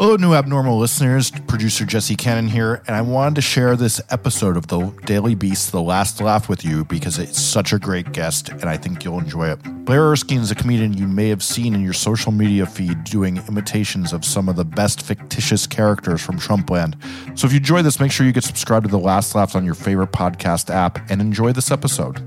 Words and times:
Hello, 0.00 0.16
new 0.16 0.32
abnormal 0.32 0.78
listeners. 0.78 1.30
Producer 1.30 1.84
Jesse 1.84 2.16
Cannon 2.16 2.48
here, 2.48 2.82
and 2.86 2.96
I 2.96 3.02
wanted 3.02 3.34
to 3.34 3.42
share 3.42 3.76
this 3.76 4.00
episode 4.08 4.56
of 4.56 4.68
the 4.68 4.86
Daily 5.04 5.34
Beast, 5.34 5.72
The 5.72 5.82
Last 5.82 6.22
Laugh, 6.22 6.48
with 6.48 6.64
you 6.64 6.86
because 6.86 7.18
it's 7.18 7.38
such 7.38 7.74
a 7.74 7.78
great 7.78 8.12
guest, 8.12 8.48
and 8.48 8.64
I 8.64 8.78
think 8.78 9.04
you'll 9.04 9.18
enjoy 9.18 9.50
it. 9.50 9.62
Blaire 9.84 10.10
Erskine 10.10 10.40
is 10.40 10.50
a 10.50 10.54
comedian 10.54 10.94
you 10.94 11.06
may 11.06 11.28
have 11.28 11.42
seen 11.42 11.74
in 11.74 11.82
your 11.82 11.92
social 11.92 12.32
media 12.32 12.64
feed 12.64 13.04
doing 13.04 13.42
imitations 13.46 14.14
of 14.14 14.24
some 14.24 14.48
of 14.48 14.56
the 14.56 14.64
best 14.64 15.02
fictitious 15.02 15.66
characters 15.66 16.22
from 16.22 16.38
Trumpland. 16.38 16.94
So 17.38 17.46
if 17.46 17.52
you 17.52 17.58
enjoy 17.58 17.82
this, 17.82 18.00
make 18.00 18.10
sure 18.10 18.24
you 18.24 18.32
get 18.32 18.44
subscribed 18.44 18.86
to 18.86 18.90
The 18.90 18.98
Last 18.98 19.34
Laugh 19.34 19.54
on 19.54 19.66
your 19.66 19.74
favorite 19.74 20.12
podcast 20.12 20.70
app 20.70 21.10
and 21.10 21.20
enjoy 21.20 21.52
this 21.52 21.70
episode. 21.70 22.26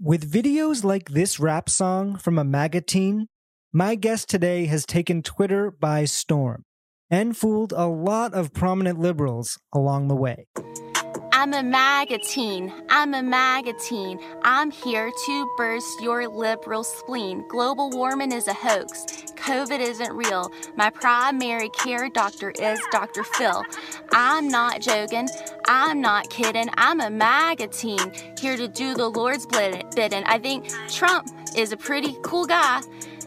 With 0.00 0.28
videos 0.28 0.82
like 0.82 1.10
this 1.10 1.38
rap 1.38 1.70
song 1.70 2.16
from 2.16 2.40
a 2.40 2.44
MAGA 2.44 2.80
teen, 2.80 3.28
my 3.72 3.94
guest 3.94 4.28
today 4.28 4.66
has 4.66 4.84
taken 4.84 5.22
Twitter 5.22 5.70
by 5.70 6.04
storm 6.04 6.64
and 7.08 7.36
fooled 7.36 7.72
a 7.72 7.86
lot 7.86 8.34
of 8.34 8.52
prominent 8.52 8.98
liberals 8.98 9.58
along 9.72 10.08
the 10.08 10.16
way. 10.16 10.46
I'm 11.32 11.54
a 11.54 11.62
MAGA 11.62 12.18
teen. 12.18 12.72
I'm 12.90 13.14
a 13.14 13.22
MAGA 13.22 13.74
teen. 13.74 14.20
I'm 14.42 14.70
here 14.70 15.10
to 15.26 15.54
burst 15.56 16.02
your 16.02 16.28
liberal 16.28 16.84
spleen. 16.84 17.46
Global 17.48 17.90
warming 17.90 18.32
is 18.32 18.48
a 18.48 18.52
hoax. 18.52 19.04
COVID 19.36 19.80
isn't 19.80 20.12
real. 20.12 20.50
My 20.76 20.90
primary 20.90 21.70
care 21.70 22.10
doctor 22.10 22.50
is 22.50 22.80
Dr. 22.90 23.22
Phil. 23.24 23.62
I'm 24.12 24.48
not 24.48 24.82
joking. 24.82 25.28
I'm 25.66 26.00
not 26.00 26.28
kidding. 26.28 26.68
I'm 26.74 27.00
a 27.00 27.08
MAGA 27.08 27.68
teen. 27.68 28.12
Here 28.38 28.56
to 28.56 28.68
do 28.68 28.94
the 28.94 29.08
Lord's 29.08 29.46
bidding. 29.46 30.24
I 30.24 30.38
think 30.38 30.68
Trump 30.88 31.28
is 31.56 31.72
a 31.72 31.76
pretty 31.76 32.16
cool 32.22 32.44
guy. 32.44 32.82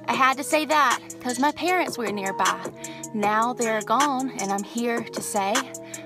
I 0.05 0.13
had 0.13 0.37
to 0.37 0.43
say 0.43 0.65
that 0.65 0.99
because 1.09 1.39
my 1.39 1.51
parents 1.51 1.97
were 1.97 2.11
nearby. 2.11 2.69
Now 3.13 3.53
they're 3.53 3.81
gone, 3.81 4.31
and 4.39 4.51
I'm 4.51 4.63
here 4.63 5.01
to 5.01 5.21
say, 5.21 5.53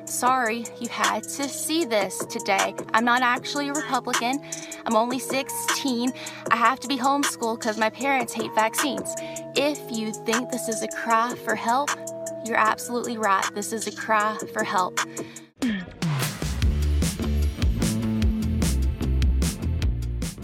sorry 0.06 0.66
you 0.80 0.88
had 0.90 1.24
to 1.24 1.50
see 1.50 1.86
this 1.86 2.18
today. 2.26 2.76
I'm 2.94 3.06
not 3.06 3.22
actually 3.22 3.70
a 3.70 3.74
Republican. 3.74 4.42
I'm 4.86 4.96
only 4.96 5.20
16. 5.20 6.12
I 6.52 6.56
have 6.56 6.80
to 6.82 6.88
be 6.88 6.98
homeschooled 6.98 7.60
because 7.60 7.78
my 7.78 7.90
parents 7.90 8.34
hate 8.34 8.54
vaccines. 8.54 9.14
If 9.56 9.80
you 9.92 10.14
think 10.14 10.52
this 10.52 10.68
is 10.68 10.84
a 10.84 10.88
cry 10.90 11.34
for 11.44 11.56
help, 11.56 11.90
you're 12.46 12.58
absolutely 12.58 13.18
right. 13.18 13.44
This 13.54 13.74
is 13.74 13.88
a 13.88 13.92
cry 13.92 14.38
for 14.54 14.64
help. 14.64 15.00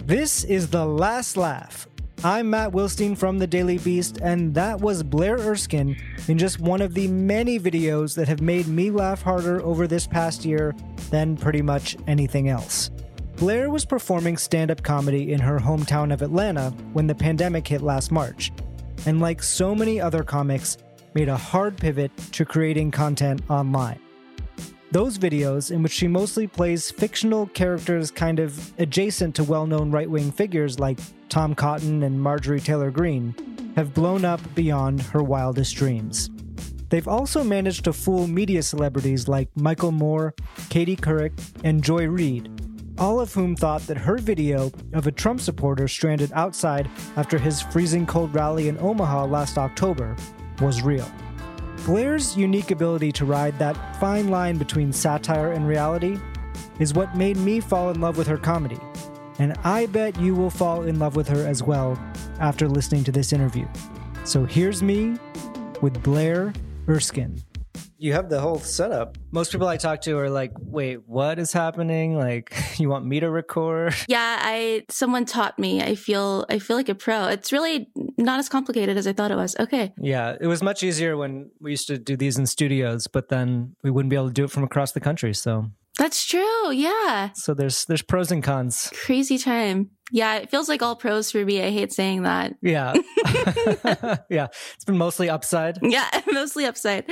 This 0.05 0.43
is 0.43 0.69
The 0.69 0.85
Last 0.85 1.37
Laugh. 1.37 1.87
I'm 2.25 2.49
Matt 2.51 2.71
Wilstein 2.71 3.17
from 3.17 3.37
The 3.37 3.47
Daily 3.47 3.79
Beast, 3.79 4.19
and 4.21 4.53
that 4.53 4.79
was 4.79 5.03
Blaire 5.03 5.37
Erskine 5.39 5.97
in 6.29 6.37
just 6.37 6.57
one 6.57 6.81
of 6.81 6.93
the 6.93 7.09
many 7.09 7.59
videos 7.59 8.15
that 8.15 8.29
have 8.29 8.39
made 8.39 8.65
me 8.65 8.91
laugh 8.91 9.21
harder 9.21 9.61
over 9.61 9.87
this 9.87 10.07
past 10.07 10.45
year 10.45 10.73
than 11.09 11.35
pretty 11.35 11.61
much 11.61 11.97
anything 12.07 12.47
else. 12.47 12.91
Blaire 13.35 13.69
was 13.69 13.83
performing 13.83 14.37
stand 14.37 14.71
up 14.71 14.83
comedy 14.83 15.33
in 15.33 15.41
her 15.41 15.59
hometown 15.59 16.13
of 16.13 16.21
Atlanta 16.21 16.69
when 16.93 17.07
the 17.07 17.15
pandemic 17.15 17.67
hit 17.67 17.81
last 17.81 18.09
March, 18.09 18.53
and 19.05 19.19
like 19.19 19.43
so 19.43 19.75
many 19.75 19.99
other 19.99 20.23
comics, 20.23 20.77
made 21.13 21.27
a 21.27 21.35
hard 21.35 21.75
pivot 21.75 22.15
to 22.31 22.45
creating 22.45 22.89
content 22.89 23.41
online. 23.49 23.99
Those 24.93 25.17
videos, 25.17 25.71
in 25.71 25.81
which 25.81 25.91
she 25.91 26.07
mostly 26.07 26.45
plays 26.45 26.91
fictional 26.91 27.47
characters 27.47 28.11
kind 28.11 28.37
of 28.37 28.79
adjacent 28.79 29.33
to 29.37 29.43
well 29.43 29.65
known 29.65 29.89
right 29.89 30.07
wing 30.07 30.31
figures 30.31 30.79
like 30.79 30.99
Tom 31.29 31.55
Cotton 31.55 32.03
and 32.03 32.21
Marjorie 32.21 32.59
Taylor 32.59 32.91
Greene, 32.91 33.33
have 33.75 33.95
blown 33.95 34.23
up 34.23 34.39
beyond 34.53 35.01
her 35.01 35.23
wildest 35.23 35.75
dreams. 35.75 36.29
They've 36.89 37.07
also 37.07 37.43
managed 37.43 37.85
to 37.85 37.91
fool 37.93 38.27
media 38.27 38.61
celebrities 38.61 39.27
like 39.27 39.49
Michael 39.55 39.91
Moore, 39.91 40.35
Katie 40.69 40.95
Couric, 40.95 41.31
and 41.63 41.83
Joy 41.83 42.05
Reid, 42.05 42.51
all 42.99 43.19
of 43.19 43.33
whom 43.33 43.55
thought 43.55 43.81
that 43.87 43.97
her 43.97 44.19
video 44.19 44.71
of 44.93 45.07
a 45.07 45.11
Trump 45.11 45.41
supporter 45.41 45.87
stranded 45.87 46.31
outside 46.35 46.87
after 47.15 47.39
his 47.39 47.63
freezing 47.63 48.05
cold 48.05 48.31
rally 48.35 48.67
in 48.67 48.77
Omaha 48.77 49.25
last 49.25 49.57
October 49.57 50.15
was 50.61 50.83
real. 50.83 51.11
Blaire's 51.85 52.37
unique 52.37 52.71
ability 52.71 53.11
to 53.11 53.25
ride 53.25 53.59
that 53.59 53.99
fine 53.99 54.29
line 54.29 54.57
between 54.57 54.93
satire 54.93 55.51
and 55.51 55.67
reality 55.67 56.17
is 56.79 56.93
what 56.93 57.13
made 57.17 57.35
me 57.35 57.59
fall 57.59 57.89
in 57.89 57.99
love 57.99 58.17
with 58.17 58.25
her 58.25 58.37
comedy. 58.37 58.79
And 59.37 59.53
I 59.65 59.87
bet 59.87 60.17
you 60.17 60.33
will 60.33 60.49
fall 60.49 60.83
in 60.83 60.97
love 60.97 61.17
with 61.17 61.27
her 61.27 61.45
as 61.45 61.61
well 61.61 62.01
after 62.39 62.69
listening 62.69 63.03
to 63.03 63.11
this 63.11 63.33
interview. 63.33 63.67
So 64.23 64.45
here's 64.45 64.81
me 64.81 65.17
with 65.81 66.01
Blaire 66.01 66.55
Erskine. 66.87 67.43
You 68.03 68.11
have 68.11 68.27
the 68.27 68.41
whole 68.41 68.59
setup. 68.59 69.17
Most 69.31 69.53
people 69.53 69.65
I 69.65 69.77
talk 69.77 70.01
to 70.01 70.17
are 70.17 70.29
like, 70.29 70.51
wait, 70.59 71.07
what 71.07 71.39
is 71.39 71.53
happening? 71.53 72.17
Like, 72.17 72.53
you 72.77 72.89
want 72.89 73.05
me 73.05 73.21
to 73.21 73.29
record? 73.29 73.95
Yeah, 74.09 74.39
I 74.41 74.83
someone 74.89 75.23
taught 75.23 75.57
me. 75.57 75.81
I 75.81 75.95
feel 75.95 76.45
I 76.49 76.59
feel 76.59 76.75
like 76.75 76.89
a 76.89 76.95
pro. 76.95 77.27
It's 77.27 77.53
really 77.53 77.87
not 78.17 78.39
as 78.39 78.49
complicated 78.49 78.97
as 78.97 79.07
I 79.07 79.13
thought 79.13 79.31
it 79.31 79.37
was. 79.37 79.55
Okay. 79.57 79.93
Yeah, 79.97 80.35
it 80.39 80.47
was 80.47 80.61
much 80.61 80.83
easier 80.83 81.15
when 81.15 81.49
we 81.61 81.71
used 81.71 81.87
to 81.87 81.97
do 81.97 82.17
these 82.17 82.37
in 82.37 82.45
studios, 82.45 83.07
but 83.07 83.29
then 83.29 83.77
we 83.83 83.89
wouldn't 83.89 84.09
be 84.09 84.17
able 84.17 84.27
to 84.27 84.33
do 84.33 84.43
it 84.43 84.51
from 84.51 84.65
across 84.65 84.91
the 84.91 84.99
country. 84.99 85.33
So 85.33 85.71
That's 85.97 86.25
true. 86.25 86.73
Yeah. 86.73 87.29
so 87.35 87.53
there's 87.53 87.85
there's 87.85 88.01
pros 88.03 88.31
and 88.33 88.43
cons. 88.43 88.91
Crazy 88.93 89.37
time. 89.37 89.91
Yeah, 90.11 90.35
it 90.35 90.51
feels 90.51 90.67
like 90.67 90.81
all 90.81 90.95
pros 90.95 91.31
for 91.31 91.43
me. 91.43 91.61
I 91.61 91.71
hate 91.71 91.93
saying 91.93 92.23
that. 92.23 92.55
Yeah. 92.61 92.93
yeah. 94.29 94.47
It's 94.75 94.85
been 94.85 94.97
mostly 94.97 95.29
upside. 95.29 95.79
Yeah, 95.81 96.07
mostly 96.31 96.65
upside. 96.65 97.09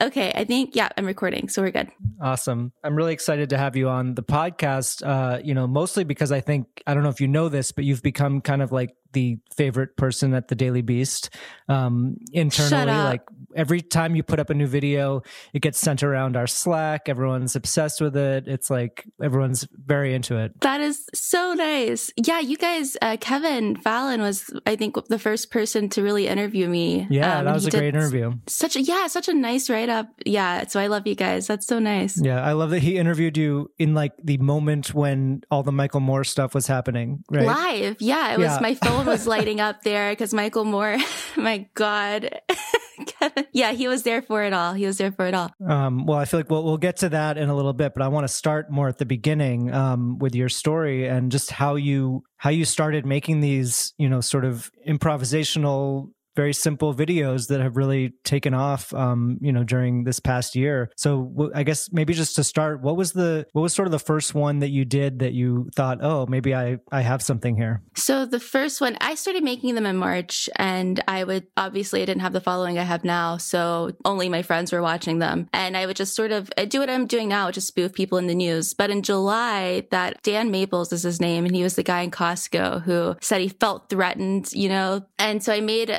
Okay, 0.00 0.32
I 0.34 0.44
think 0.44 0.74
yeah, 0.74 0.88
I'm 0.96 1.06
recording, 1.06 1.48
so 1.48 1.62
we're 1.62 1.70
good. 1.70 1.90
Awesome. 2.20 2.72
I'm 2.82 2.96
really 2.96 3.12
excited 3.12 3.50
to 3.50 3.58
have 3.58 3.76
you 3.76 3.88
on 3.88 4.14
the 4.14 4.22
podcast. 4.22 5.06
Uh, 5.06 5.40
you 5.44 5.54
know, 5.54 5.66
mostly 5.66 6.04
because 6.04 6.32
I 6.32 6.40
think 6.40 6.66
I 6.86 6.94
don't 6.94 7.02
know 7.02 7.10
if 7.10 7.20
you 7.20 7.28
know 7.28 7.48
this, 7.48 7.72
but 7.72 7.84
you've 7.84 8.02
become 8.02 8.40
kind 8.40 8.62
of 8.62 8.72
like 8.72 8.94
the 9.12 9.38
favorite 9.56 9.96
person 9.96 10.34
at 10.34 10.48
the 10.48 10.54
Daily 10.54 10.82
Beast 10.82 11.30
um, 11.68 12.16
internally. 12.32 12.92
Like 12.92 13.22
every 13.56 13.80
time 13.80 14.14
you 14.14 14.22
put 14.22 14.38
up 14.38 14.50
a 14.50 14.54
new 14.54 14.66
video, 14.66 15.22
it 15.52 15.62
gets 15.62 15.80
sent 15.80 16.02
around 16.02 16.36
our 16.36 16.46
Slack. 16.46 17.08
Everyone's 17.08 17.56
obsessed 17.56 18.00
with 18.00 18.16
it. 18.16 18.46
It's 18.46 18.70
like 18.70 19.04
everyone's 19.22 19.66
very 19.72 20.14
into 20.14 20.36
it. 20.36 20.60
That 20.60 20.80
is 20.80 21.04
so 21.14 21.54
nice. 21.54 22.12
Yeah, 22.16 22.29
you 22.38 22.56
guys, 22.56 22.96
uh, 23.02 23.16
Kevin 23.20 23.76
Fallon 23.76 24.20
was, 24.20 24.50
I 24.66 24.76
think, 24.76 24.96
the 25.08 25.18
first 25.18 25.50
person 25.50 25.88
to 25.90 26.02
really 26.02 26.28
interview 26.28 26.68
me. 26.68 27.06
Yeah, 27.10 27.38
Um, 27.38 27.44
that 27.46 27.54
was 27.54 27.66
a 27.66 27.70
great 27.70 27.94
interview. 27.94 28.34
Such 28.46 28.76
a 28.76 28.80
yeah, 28.82 29.06
such 29.08 29.28
a 29.28 29.34
nice 29.34 29.68
write 29.68 29.88
up. 29.88 30.06
Yeah, 30.24 30.66
so 30.66 30.78
I 30.80 30.86
love 30.86 31.06
you 31.06 31.14
guys. 31.14 31.46
That's 31.46 31.66
so 31.66 31.78
nice. 31.78 32.20
Yeah, 32.22 32.42
I 32.42 32.52
love 32.52 32.70
that 32.70 32.80
he 32.80 32.96
interviewed 32.96 33.36
you 33.36 33.70
in 33.78 33.94
like 33.94 34.12
the 34.22 34.38
moment 34.38 34.94
when 34.94 35.42
all 35.50 35.62
the 35.62 35.72
Michael 35.72 36.00
Moore 36.00 36.24
stuff 36.24 36.54
was 36.54 36.66
happening. 36.66 37.24
Right? 37.30 37.46
Live, 37.46 37.96
yeah, 38.00 38.32
it 38.32 38.38
was. 38.38 38.46
Yeah. 38.46 38.58
My 38.60 38.74
phone 38.74 39.06
was 39.06 39.26
lighting 39.34 39.60
up 39.60 39.82
there 39.82 40.12
because 40.12 40.32
Michael 40.32 40.64
Moore. 40.64 40.96
my 41.36 41.66
God. 41.74 42.30
Yeah, 43.52 43.72
he 43.72 43.88
was 43.88 44.02
there 44.04 44.22
for 44.22 44.42
it 44.44 44.52
all. 44.52 44.74
He 44.74 44.86
was 44.86 44.98
there 44.98 45.12
for 45.12 45.26
it 45.26 45.34
all. 45.34 45.50
Um, 45.66 46.06
well, 46.06 46.18
I 46.18 46.24
feel 46.24 46.40
like 46.40 46.50
we'll, 46.50 46.62
we'll 46.64 46.78
get 46.78 46.98
to 46.98 47.08
that 47.10 47.36
in 47.36 47.48
a 47.48 47.54
little 47.54 47.72
bit, 47.72 47.94
but 47.94 48.02
I 48.02 48.08
want 48.08 48.24
to 48.24 48.28
start 48.32 48.70
more 48.70 48.88
at 48.88 48.98
the 48.98 49.04
beginning 49.04 49.72
um, 49.72 50.18
with 50.18 50.34
your 50.34 50.48
story 50.48 51.06
and 51.06 51.32
just 51.32 51.50
how 51.50 51.74
you 51.74 52.22
how 52.36 52.50
you 52.50 52.64
started 52.64 53.04
making 53.04 53.40
these, 53.40 53.92
you 53.98 54.08
know, 54.08 54.20
sort 54.20 54.44
of 54.44 54.70
improvisational, 54.88 56.10
very 56.36 56.52
simple 56.52 56.94
videos 56.94 57.48
that 57.48 57.60
have 57.60 57.76
really 57.76 58.12
taken 58.24 58.54
off, 58.54 58.92
um, 58.94 59.38
you 59.40 59.52
know, 59.52 59.64
during 59.64 60.04
this 60.04 60.20
past 60.20 60.54
year. 60.54 60.90
So 60.96 61.50
I 61.54 61.62
guess 61.62 61.92
maybe 61.92 62.14
just 62.14 62.36
to 62.36 62.44
start, 62.44 62.82
what 62.82 62.96
was 62.96 63.12
the 63.12 63.46
what 63.52 63.62
was 63.62 63.74
sort 63.74 63.88
of 63.88 63.92
the 63.92 63.98
first 63.98 64.34
one 64.34 64.60
that 64.60 64.68
you 64.68 64.84
did 64.84 65.20
that 65.20 65.32
you 65.32 65.68
thought, 65.74 65.98
oh, 66.02 66.26
maybe 66.26 66.54
I 66.54 66.78
I 66.92 67.00
have 67.02 67.22
something 67.22 67.56
here. 67.56 67.82
So 67.96 68.26
the 68.26 68.40
first 68.40 68.80
one, 68.80 68.96
I 69.00 69.14
started 69.14 69.42
making 69.42 69.74
them 69.74 69.86
in 69.86 69.96
March, 69.96 70.48
and 70.56 71.02
I 71.08 71.24
would 71.24 71.46
obviously 71.56 72.02
I 72.02 72.04
didn't 72.04 72.22
have 72.22 72.32
the 72.32 72.40
following 72.40 72.78
I 72.78 72.84
have 72.84 73.04
now, 73.04 73.36
so 73.36 73.92
only 74.04 74.28
my 74.28 74.42
friends 74.42 74.72
were 74.72 74.82
watching 74.82 75.18
them, 75.18 75.48
and 75.52 75.76
I 75.76 75.86
would 75.86 75.96
just 75.96 76.14
sort 76.14 76.32
of 76.32 76.50
I 76.56 76.64
do 76.64 76.80
what 76.80 76.90
I'm 76.90 77.06
doing 77.06 77.28
now, 77.28 77.50
just 77.50 77.68
spoof 77.68 77.92
people 77.92 78.18
in 78.18 78.26
the 78.26 78.34
news. 78.34 78.74
But 78.74 78.90
in 78.90 79.02
July, 79.02 79.86
that 79.90 80.22
Dan 80.22 80.50
Maples 80.50 80.92
is 80.92 81.02
his 81.02 81.20
name, 81.20 81.44
and 81.44 81.54
he 81.54 81.62
was 81.62 81.76
the 81.76 81.82
guy 81.82 82.02
in 82.02 82.10
Costco 82.10 82.82
who 82.82 83.16
said 83.20 83.40
he 83.40 83.48
felt 83.48 83.88
threatened, 83.88 84.52
you 84.52 84.68
know, 84.68 85.04
and 85.18 85.42
so 85.42 85.52
I 85.52 85.60
made 85.60 85.90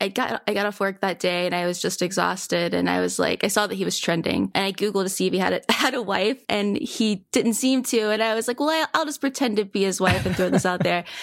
I 0.00 0.08
got 0.08 0.42
I 0.46 0.54
got 0.54 0.66
off 0.66 0.80
work 0.80 1.00
that 1.00 1.18
day 1.18 1.46
and 1.46 1.54
I 1.54 1.66
was 1.66 1.80
just 1.80 2.02
exhausted 2.02 2.74
and 2.74 2.88
I 2.88 3.00
was 3.00 3.18
like 3.18 3.44
I 3.44 3.48
saw 3.48 3.66
that 3.66 3.74
he 3.74 3.84
was 3.84 3.98
trending 3.98 4.50
and 4.54 4.64
I 4.64 4.72
googled 4.72 5.04
to 5.04 5.08
see 5.08 5.26
if 5.26 5.32
he 5.32 5.38
had 5.38 5.52
a, 5.52 5.72
had 5.72 5.94
a 5.94 6.02
wife 6.02 6.42
and 6.48 6.76
he 6.76 7.26
didn't 7.32 7.54
seem 7.54 7.82
to. 7.84 8.10
And 8.10 8.22
I 8.22 8.34
was 8.34 8.48
like 8.48 8.60
well 8.60 8.86
I'll 8.94 9.04
just 9.04 9.20
pretend 9.20 9.56
to 9.56 9.64
be 9.64 9.82
his 9.82 10.00
wife 10.00 10.26
and 10.26 10.34
throw 10.34 10.50
this 10.50 10.66
out 10.66 10.82
there. 10.82 11.04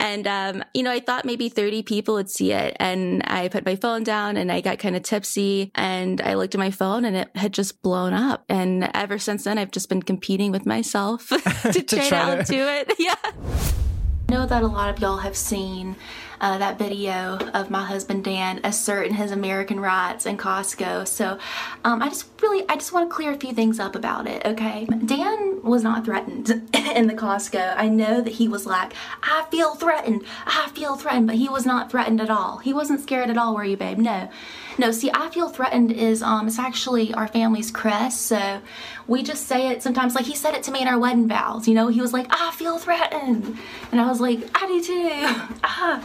And 0.00 0.26
um, 0.26 0.64
you 0.74 0.82
know 0.82 0.90
I 0.90 1.00
thought 1.00 1.24
maybe 1.24 1.48
30 1.48 1.82
people 1.84 2.14
would 2.14 2.28
see 2.28 2.52
it 2.52 2.76
and 2.80 3.22
I 3.26 3.48
put 3.48 3.64
my 3.64 3.76
phone 3.76 4.02
down 4.02 4.36
and 4.36 4.50
I 4.50 4.60
got 4.60 4.78
kind 4.78 4.96
of 4.96 5.02
tipsy 5.02 5.70
and 5.74 6.20
I 6.20 6.34
looked 6.34 6.54
at 6.54 6.58
my 6.58 6.70
phone 6.70 7.04
and 7.04 7.16
it 7.16 7.34
had 7.36 7.52
just 7.52 7.80
blown 7.80 8.12
up. 8.12 8.44
And 8.48 8.90
ever 8.92 9.18
since 9.18 9.44
then 9.44 9.56
I've 9.56 9.70
just 9.70 9.88
been 9.88 10.02
competing 10.02 10.50
with 10.50 10.66
myself 10.66 11.28
to, 11.62 11.72
to 11.72 11.82
try, 11.82 12.08
try 12.08 12.36
to 12.36 12.42
do 12.42 12.66
it. 12.66 12.94
Yeah. 12.98 13.14
I 13.24 14.32
know 14.32 14.46
that 14.46 14.62
a 14.62 14.66
lot 14.66 14.90
of 14.90 14.98
y'all 14.98 15.18
have 15.18 15.36
seen 15.36 15.96
uh, 16.44 16.58
that 16.58 16.78
video 16.78 17.38
of 17.54 17.70
my 17.70 17.82
husband 17.82 18.22
Dan 18.22 18.60
asserting 18.64 19.14
his 19.14 19.30
American 19.30 19.80
rights 19.80 20.26
in 20.26 20.36
Costco. 20.36 21.08
So 21.08 21.38
um, 21.84 22.02
I 22.02 22.10
just 22.10 22.26
really, 22.42 22.68
I 22.68 22.74
just 22.74 22.92
want 22.92 23.08
to 23.08 23.14
clear 23.14 23.32
a 23.32 23.36
few 23.38 23.54
things 23.54 23.80
up 23.80 23.96
about 23.96 24.28
it, 24.28 24.44
okay? 24.44 24.84
Dan 25.06 25.62
was 25.62 25.82
not 25.82 26.04
threatened 26.04 26.50
in 26.74 27.06
the 27.06 27.14
Costco. 27.14 27.74
I 27.78 27.88
know 27.88 28.20
that 28.20 28.34
he 28.34 28.46
was 28.46 28.66
like, 28.66 28.92
I 29.22 29.46
feel 29.50 29.74
threatened, 29.74 30.22
I 30.44 30.70
feel 30.74 30.96
threatened, 30.96 31.28
but 31.28 31.36
he 31.36 31.48
was 31.48 31.64
not 31.64 31.90
threatened 31.90 32.20
at 32.20 32.28
all. 32.28 32.58
He 32.58 32.74
wasn't 32.74 33.00
scared 33.00 33.30
at 33.30 33.38
all, 33.38 33.54
were 33.54 33.64
you, 33.64 33.78
babe? 33.78 33.96
No. 33.96 34.28
No, 34.78 34.90
see, 34.90 35.10
I 35.14 35.30
feel 35.30 35.48
threatened 35.48 35.92
is, 35.92 36.22
um, 36.22 36.46
it's 36.46 36.58
actually 36.58 37.14
our 37.14 37.28
family's 37.28 37.70
crest, 37.70 38.22
so 38.22 38.60
we 39.06 39.22
just 39.22 39.46
say 39.46 39.68
it 39.68 39.82
sometimes, 39.82 40.14
like 40.14 40.24
he 40.24 40.34
said 40.34 40.54
it 40.54 40.62
to 40.64 40.72
me 40.72 40.82
in 40.82 40.88
our 40.88 40.98
wedding 40.98 41.28
vows, 41.28 41.68
you 41.68 41.74
know, 41.74 41.88
he 41.88 42.00
was 42.00 42.12
like, 42.12 42.26
I 42.30 42.50
feel 42.52 42.78
threatened. 42.78 43.56
And 43.92 44.00
I 44.00 44.08
was 44.08 44.20
like, 44.20 44.40
I 44.54 44.66
do 44.66 44.82
too. 44.82 45.54
ah 45.64 46.04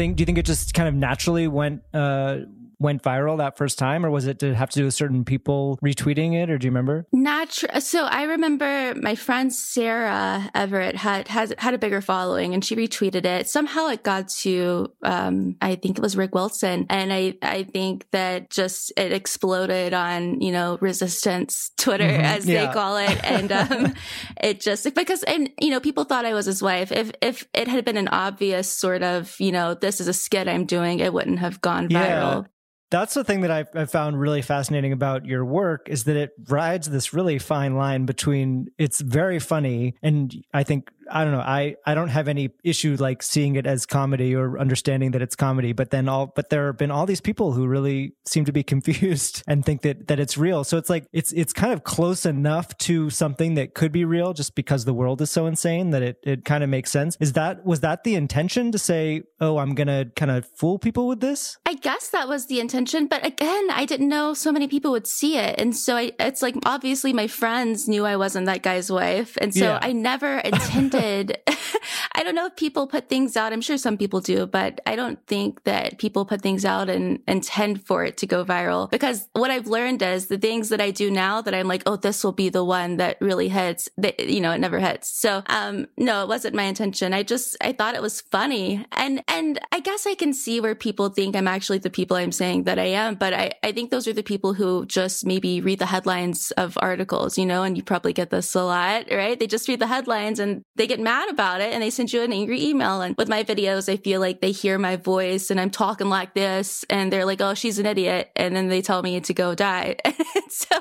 think 0.00 0.16
do 0.16 0.22
you 0.22 0.26
think 0.26 0.38
it 0.38 0.46
just 0.46 0.72
kind 0.72 0.88
of 0.88 0.94
naturally 0.94 1.48
went 1.48 1.82
uh 1.92 2.38
went 2.80 3.02
viral 3.02 3.38
that 3.38 3.56
first 3.56 3.78
time, 3.78 4.04
or 4.04 4.10
was 4.10 4.26
it 4.26 4.38
to 4.40 4.54
have 4.54 4.70
to 4.70 4.78
do 4.80 4.84
with 4.86 4.94
certain 4.94 5.24
people 5.24 5.78
retweeting 5.84 6.34
it, 6.34 6.50
or 6.50 6.58
do 6.58 6.66
you 6.66 6.70
remember? 6.70 7.06
Not 7.12 7.50
true. 7.50 7.80
So 7.80 8.04
I 8.06 8.22
remember 8.22 8.94
my 8.94 9.14
friend 9.14 9.52
Sarah 9.52 10.50
Everett 10.54 10.96
had 10.96 11.28
has 11.28 11.52
had 11.58 11.74
a 11.74 11.78
bigger 11.78 12.00
following, 12.00 12.54
and 12.54 12.64
she 12.64 12.74
retweeted 12.74 13.26
it. 13.26 13.48
Somehow 13.48 13.88
it 13.88 14.02
got 14.02 14.28
to 14.40 14.90
um, 15.02 15.56
I 15.60 15.74
think 15.74 15.98
it 15.98 16.02
was 16.02 16.16
Rick 16.16 16.34
Wilson, 16.34 16.86
and 16.88 17.12
I 17.12 17.34
I 17.42 17.64
think 17.64 18.06
that 18.12 18.50
just 18.50 18.92
it 18.96 19.12
exploded 19.12 19.92
on 19.92 20.40
you 20.40 20.50
know 20.50 20.78
resistance 20.80 21.70
Twitter 21.76 22.04
mm-hmm. 22.04 22.24
as 22.24 22.46
yeah. 22.46 22.66
they 22.66 22.72
call 22.72 22.96
it, 22.96 23.24
and 23.24 23.52
um, 23.52 23.94
it 24.42 24.60
just 24.60 24.92
because 24.94 25.22
and 25.24 25.50
you 25.60 25.70
know 25.70 25.80
people 25.80 26.04
thought 26.04 26.24
I 26.24 26.32
was 26.32 26.46
his 26.46 26.62
wife. 26.62 26.92
If 26.92 27.12
if 27.20 27.46
it 27.52 27.68
had 27.68 27.84
been 27.84 27.98
an 27.98 28.08
obvious 28.08 28.72
sort 28.72 29.02
of 29.02 29.38
you 29.38 29.52
know 29.52 29.74
this 29.74 30.00
is 30.00 30.08
a 30.08 30.14
skit 30.14 30.48
I'm 30.48 30.64
doing, 30.64 31.00
it 31.00 31.12
wouldn't 31.12 31.40
have 31.40 31.60
gone 31.60 31.88
viral. 31.88 32.42
Yeah 32.42 32.42
that's 32.90 33.14
the 33.14 33.24
thing 33.24 33.40
that 33.42 33.50
I've, 33.50 33.68
I've, 33.74 33.90
found 33.90 34.20
really 34.20 34.42
fascinating 34.42 34.92
about 34.92 35.24
your 35.24 35.44
work 35.44 35.88
is 35.88 36.04
that 36.04 36.16
it 36.16 36.32
rides 36.48 36.90
this 36.90 37.14
really 37.14 37.38
fine 37.38 37.76
line 37.76 38.04
between 38.04 38.68
it's 38.78 39.00
very 39.00 39.38
funny 39.38 39.94
and 40.02 40.34
I 40.52 40.64
think 40.64 40.90
I 41.10 41.24
don't 41.24 41.32
know. 41.32 41.40
I, 41.40 41.76
I 41.84 41.94
don't 41.94 42.08
have 42.08 42.28
any 42.28 42.50
issue 42.62 42.96
like 42.98 43.22
seeing 43.22 43.56
it 43.56 43.66
as 43.66 43.86
comedy 43.86 44.34
or 44.34 44.58
understanding 44.58 45.10
that 45.12 45.22
it's 45.22 45.34
comedy, 45.34 45.72
but 45.72 45.90
then 45.90 46.08
all, 46.08 46.28
but 46.28 46.50
there 46.50 46.66
have 46.66 46.78
been 46.78 46.90
all 46.90 47.06
these 47.06 47.20
people 47.20 47.52
who 47.52 47.66
really 47.66 48.12
seem 48.26 48.44
to 48.44 48.52
be 48.52 48.62
confused 48.70 49.42
and 49.46 49.64
think 49.64 49.82
that, 49.82 50.08
that 50.08 50.20
it's 50.20 50.38
real. 50.38 50.64
So 50.64 50.78
it's 50.78 50.88
like, 50.88 51.06
it's, 51.12 51.32
it's 51.32 51.52
kind 51.52 51.72
of 51.72 51.84
close 51.84 52.24
enough 52.24 52.76
to 52.78 53.10
something 53.10 53.54
that 53.54 53.74
could 53.74 53.92
be 53.92 54.04
real 54.04 54.32
just 54.32 54.54
because 54.54 54.84
the 54.84 54.94
world 54.94 55.20
is 55.20 55.30
so 55.30 55.46
insane 55.46 55.90
that 55.90 56.02
it, 56.02 56.18
it 56.22 56.44
kind 56.44 56.62
of 56.62 56.70
makes 56.70 56.90
sense. 56.90 57.16
Is 57.20 57.32
that, 57.32 57.64
was 57.64 57.80
that 57.80 58.04
the 58.04 58.14
intention 58.14 58.72
to 58.72 58.78
say, 58.78 59.22
oh, 59.40 59.58
I'm 59.58 59.74
going 59.74 59.88
to 59.88 60.10
kind 60.14 60.30
of 60.30 60.46
fool 60.56 60.78
people 60.78 61.08
with 61.08 61.20
this? 61.20 61.58
I 61.66 61.74
guess 61.74 62.10
that 62.10 62.28
was 62.28 62.46
the 62.46 62.60
intention. 62.60 63.06
But 63.06 63.26
again, 63.26 63.68
I 63.70 63.84
didn't 63.84 64.08
know 64.08 64.34
so 64.34 64.52
many 64.52 64.68
people 64.68 64.92
would 64.92 65.06
see 65.06 65.36
it. 65.36 65.58
And 65.58 65.76
so 65.76 65.96
I, 65.96 66.12
it's 66.20 66.42
like, 66.42 66.54
obviously 66.64 67.12
my 67.12 67.26
friends 67.26 67.88
knew 67.88 68.06
I 68.06 68.16
wasn't 68.16 68.46
that 68.46 68.62
guy's 68.62 68.90
wife. 68.90 69.36
And 69.40 69.54
so 69.54 69.64
yeah. 69.64 69.78
I 69.82 69.92
never 69.92 70.38
intended 70.38 70.99
I 72.12 72.22
don't 72.22 72.34
know 72.34 72.46
if 72.46 72.56
people 72.56 72.86
put 72.86 73.08
things 73.08 73.36
out. 73.36 73.52
I'm 73.52 73.60
sure 73.60 73.78
some 73.78 73.96
people 73.96 74.20
do, 74.20 74.46
but 74.46 74.80
I 74.86 74.96
don't 74.96 75.24
think 75.26 75.64
that 75.64 75.98
people 75.98 76.24
put 76.24 76.42
things 76.42 76.64
out 76.64 76.90
and 76.90 77.20
intend 77.26 77.86
for 77.86 78.04
it 78.04 78.18
to 78.18 78.26
go 78.26 78.44
viral 78.44 78.90
because 78.90 79.28
what 79.32 79.50
I've 79.50 79.66
learned 79.66 80.02
is 80.02 80.26
the 80.26 80.36
things 80.36 80.68
that 80.70 80.80
I 80.80 80.90
do 80.90 81.10
now 81.10 81.40
that 81.40 81.54
I'm 81.54 81.68
like, 81.68 81.82
oh, 81.86 81.96
this 81.96 82.22
will 82.22 82.32
be 82.32 82.48
the 82.48 82.64
one 82.64 82.98
that 82.98 83.16
really 83.20 83.48
hits 83.48 83.88
that, 83.96 84.28
you 84.28 84.40
know, 84.40 84.52
it 84.52 84.58
never 84.58 84.78
hits. 84.78 85.08
So, 85.08 85.42
um, 85.46 85.86
no, 85.96 86.22
it 86.22 86.28
wasn't 86.28 86.54
my 86.54 86.64
intention. 86.64 87.14
I 87.14 87.22
just, 87.22 87.56
I 87.60 87.72
thought 87.72 87.94
it 87.94 88.02
was 88.02 88.20
funny. 88.20 88.84
And, 88.92 89.22
and 89.28 89.58
I 89.72 89.80
guess 89.80 90.06
I 90.06 90.14
can 90.14 90.34
see 90.34 90.60
where 90.60 90.74
people 90.74 91.08
think 91.08 91.34
I'm 91.34 91.48
actually 91.48 91.78
the 91.78 91.90
people 91.90 92.16
I'm 92.16 92.32
saying 92.32 92.64
that 92.64 92.78
I 92.78 92.86
am, 92.86 93.14
but 93.14 93.32
I, 93.32 93.52
I 93.62 93.72
think 93.72 93.90
those 93.90 94.06
are 94.06 94.12
the 94.12 94.22
people 94.22 94.52
who 94.52 94.84
just 94.84 95.24
maybe 95.24 95.60
read 95.60 95.78
the 95.78 95.86
headlines 95.86 96.50
of 96.52 96.76
articles, 96.82 97.38
you 97.38 97.46
know, 97.46 97.62
and 97.62 97.76
you 97.76 97.82
probably 97.82 98.12
get 98.12 98.30
this 98.30 98.54
a 98.54 98.62
lot, 98.62 99.06
right? 99.10 99.38
They 99.38 99.46
just 99.46 99.68
read 99.68 99.80
the 99.80 99.86
headlines 99.86 100.38
and 100.38 100.64
they 100.76 100.86
get 100.90 101.00
mad 101.00 101.30
about 101.30 101.60
it 101.60 101.72
and 101.72 101.82
they 101.82 101.90
send 101.90 102.12
you 102.12 102.22
an 102.22 102.32
angry 102.32 102.62
email. 102.62 103.00
And 103.00 103.16
with 103.16 103.28
my 103.28 103.44
videos, 103.44 103.90
I 103.90 103.96
feel 103.96 104.20
like 104.20 104.40
they 104.40 104.50
hear 104.50 104.78
my 104.78 104.96
voice 104.96 105.50
and 105.50 105.60
I'm 105.60 105.70
talking 105.70 106.08
like 106.08 106.34
this 106.34 106.84
and 106.90 107.12
they're 107.12 107.24
like, 107.24 107.40
oh, 107.40 107.54
she's 107.54 107.78
an 107.78 107.86
idiot. 107.86 108.30
And 108.36 108.54
then 108.54 108.68
they 108.68 108.82
tell 108.82 109.02
me 109.02 109.20
to 109.20 109.32
go 109.32 109.54
die. 109.54 109.96
so 110.48 110.80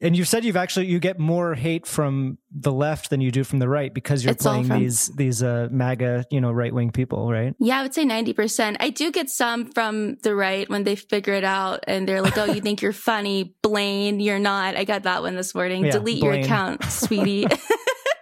and 0.00 0.16
you've 0.16 0.28
said 0.28 0.44
you've 0.44 0.56
actually 0.56 0.86
you 0.86 1.00
get 1.00 1.18
more 1.18 1.54
hate 1.54 1.86
from 1.86 2.38
the 2.52 2.72
left 2.72 3.10
than 3.10 3.20
you 3.20 3.30
do 3.30 3.42
from 3.42 3.58
the 3.58 3.68
right 3.68 3.92
because 3.92 4.24
you're 4.24 4.34
playing 4.34 4.68
these 4.68 5.08
these 5.08 5.42
uh, 5.42 5.68
MAGA, 5.70 6.26
you 6.30 6.40
know, 6.40 6.52
right 6.52 6.72
wing 6.72 6.90
people, 6.90 7.30
right? 7.30 7.54
Yeah, 7.58 7.80
I 7.80 7.82
would 7.82 7.94
say 7.94 8.04
ninety 8.04 8.32
percent. 8.32 8.76
I 8.80 8.90
do 8.90 9.10
get 9.10 9.28
some 9.28 9.70
from 9.72 10.16
the 10.22 10.34
right 10.34 10.68
when 10.68 10.84
they 10.84 10.94
figure 10.94 11.34
it 11.34 11.44
out 11.44 11.84
and 11.88 12.08
they're 12.08 12.22
like, 12.22 12.38
"Oh, 12.38 12.44
you 12.44 12.60
think 12.60 12.80
you're 12.80 12.92
funny, 12.92 13.56
Blaine? 13.62 14.20
You're 14.20 14.38
not." 14.38 14.76
I 14.76 14.84
got 14.84 15.02
that 15.02 15.22
one 15.22 15.34
this 15.34 15.54
morning. 15.54 15.68
Yeah, 15.88 15.92
Delete 15.92 16.20
Blaine. 16.20 16.34
your 16.34 16.44
account, 16.44 16.84
sweetie. 16.84 17.46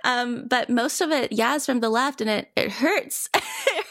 Um, 0.07 0.47
but 0.47 0.71
most 0.71 1.01
of 1.01 1.11
it, 1.11 1.33
yeah, 1.33 1.57
is 1.57 1.67
from 1.67 1.81
the 1.81 1.91
left 1.91 2.21
and 2.21 2.31
it, 2.31 2.51
it 2.57 2.71
hurts. 2.71 3.29
it 3.35 3.86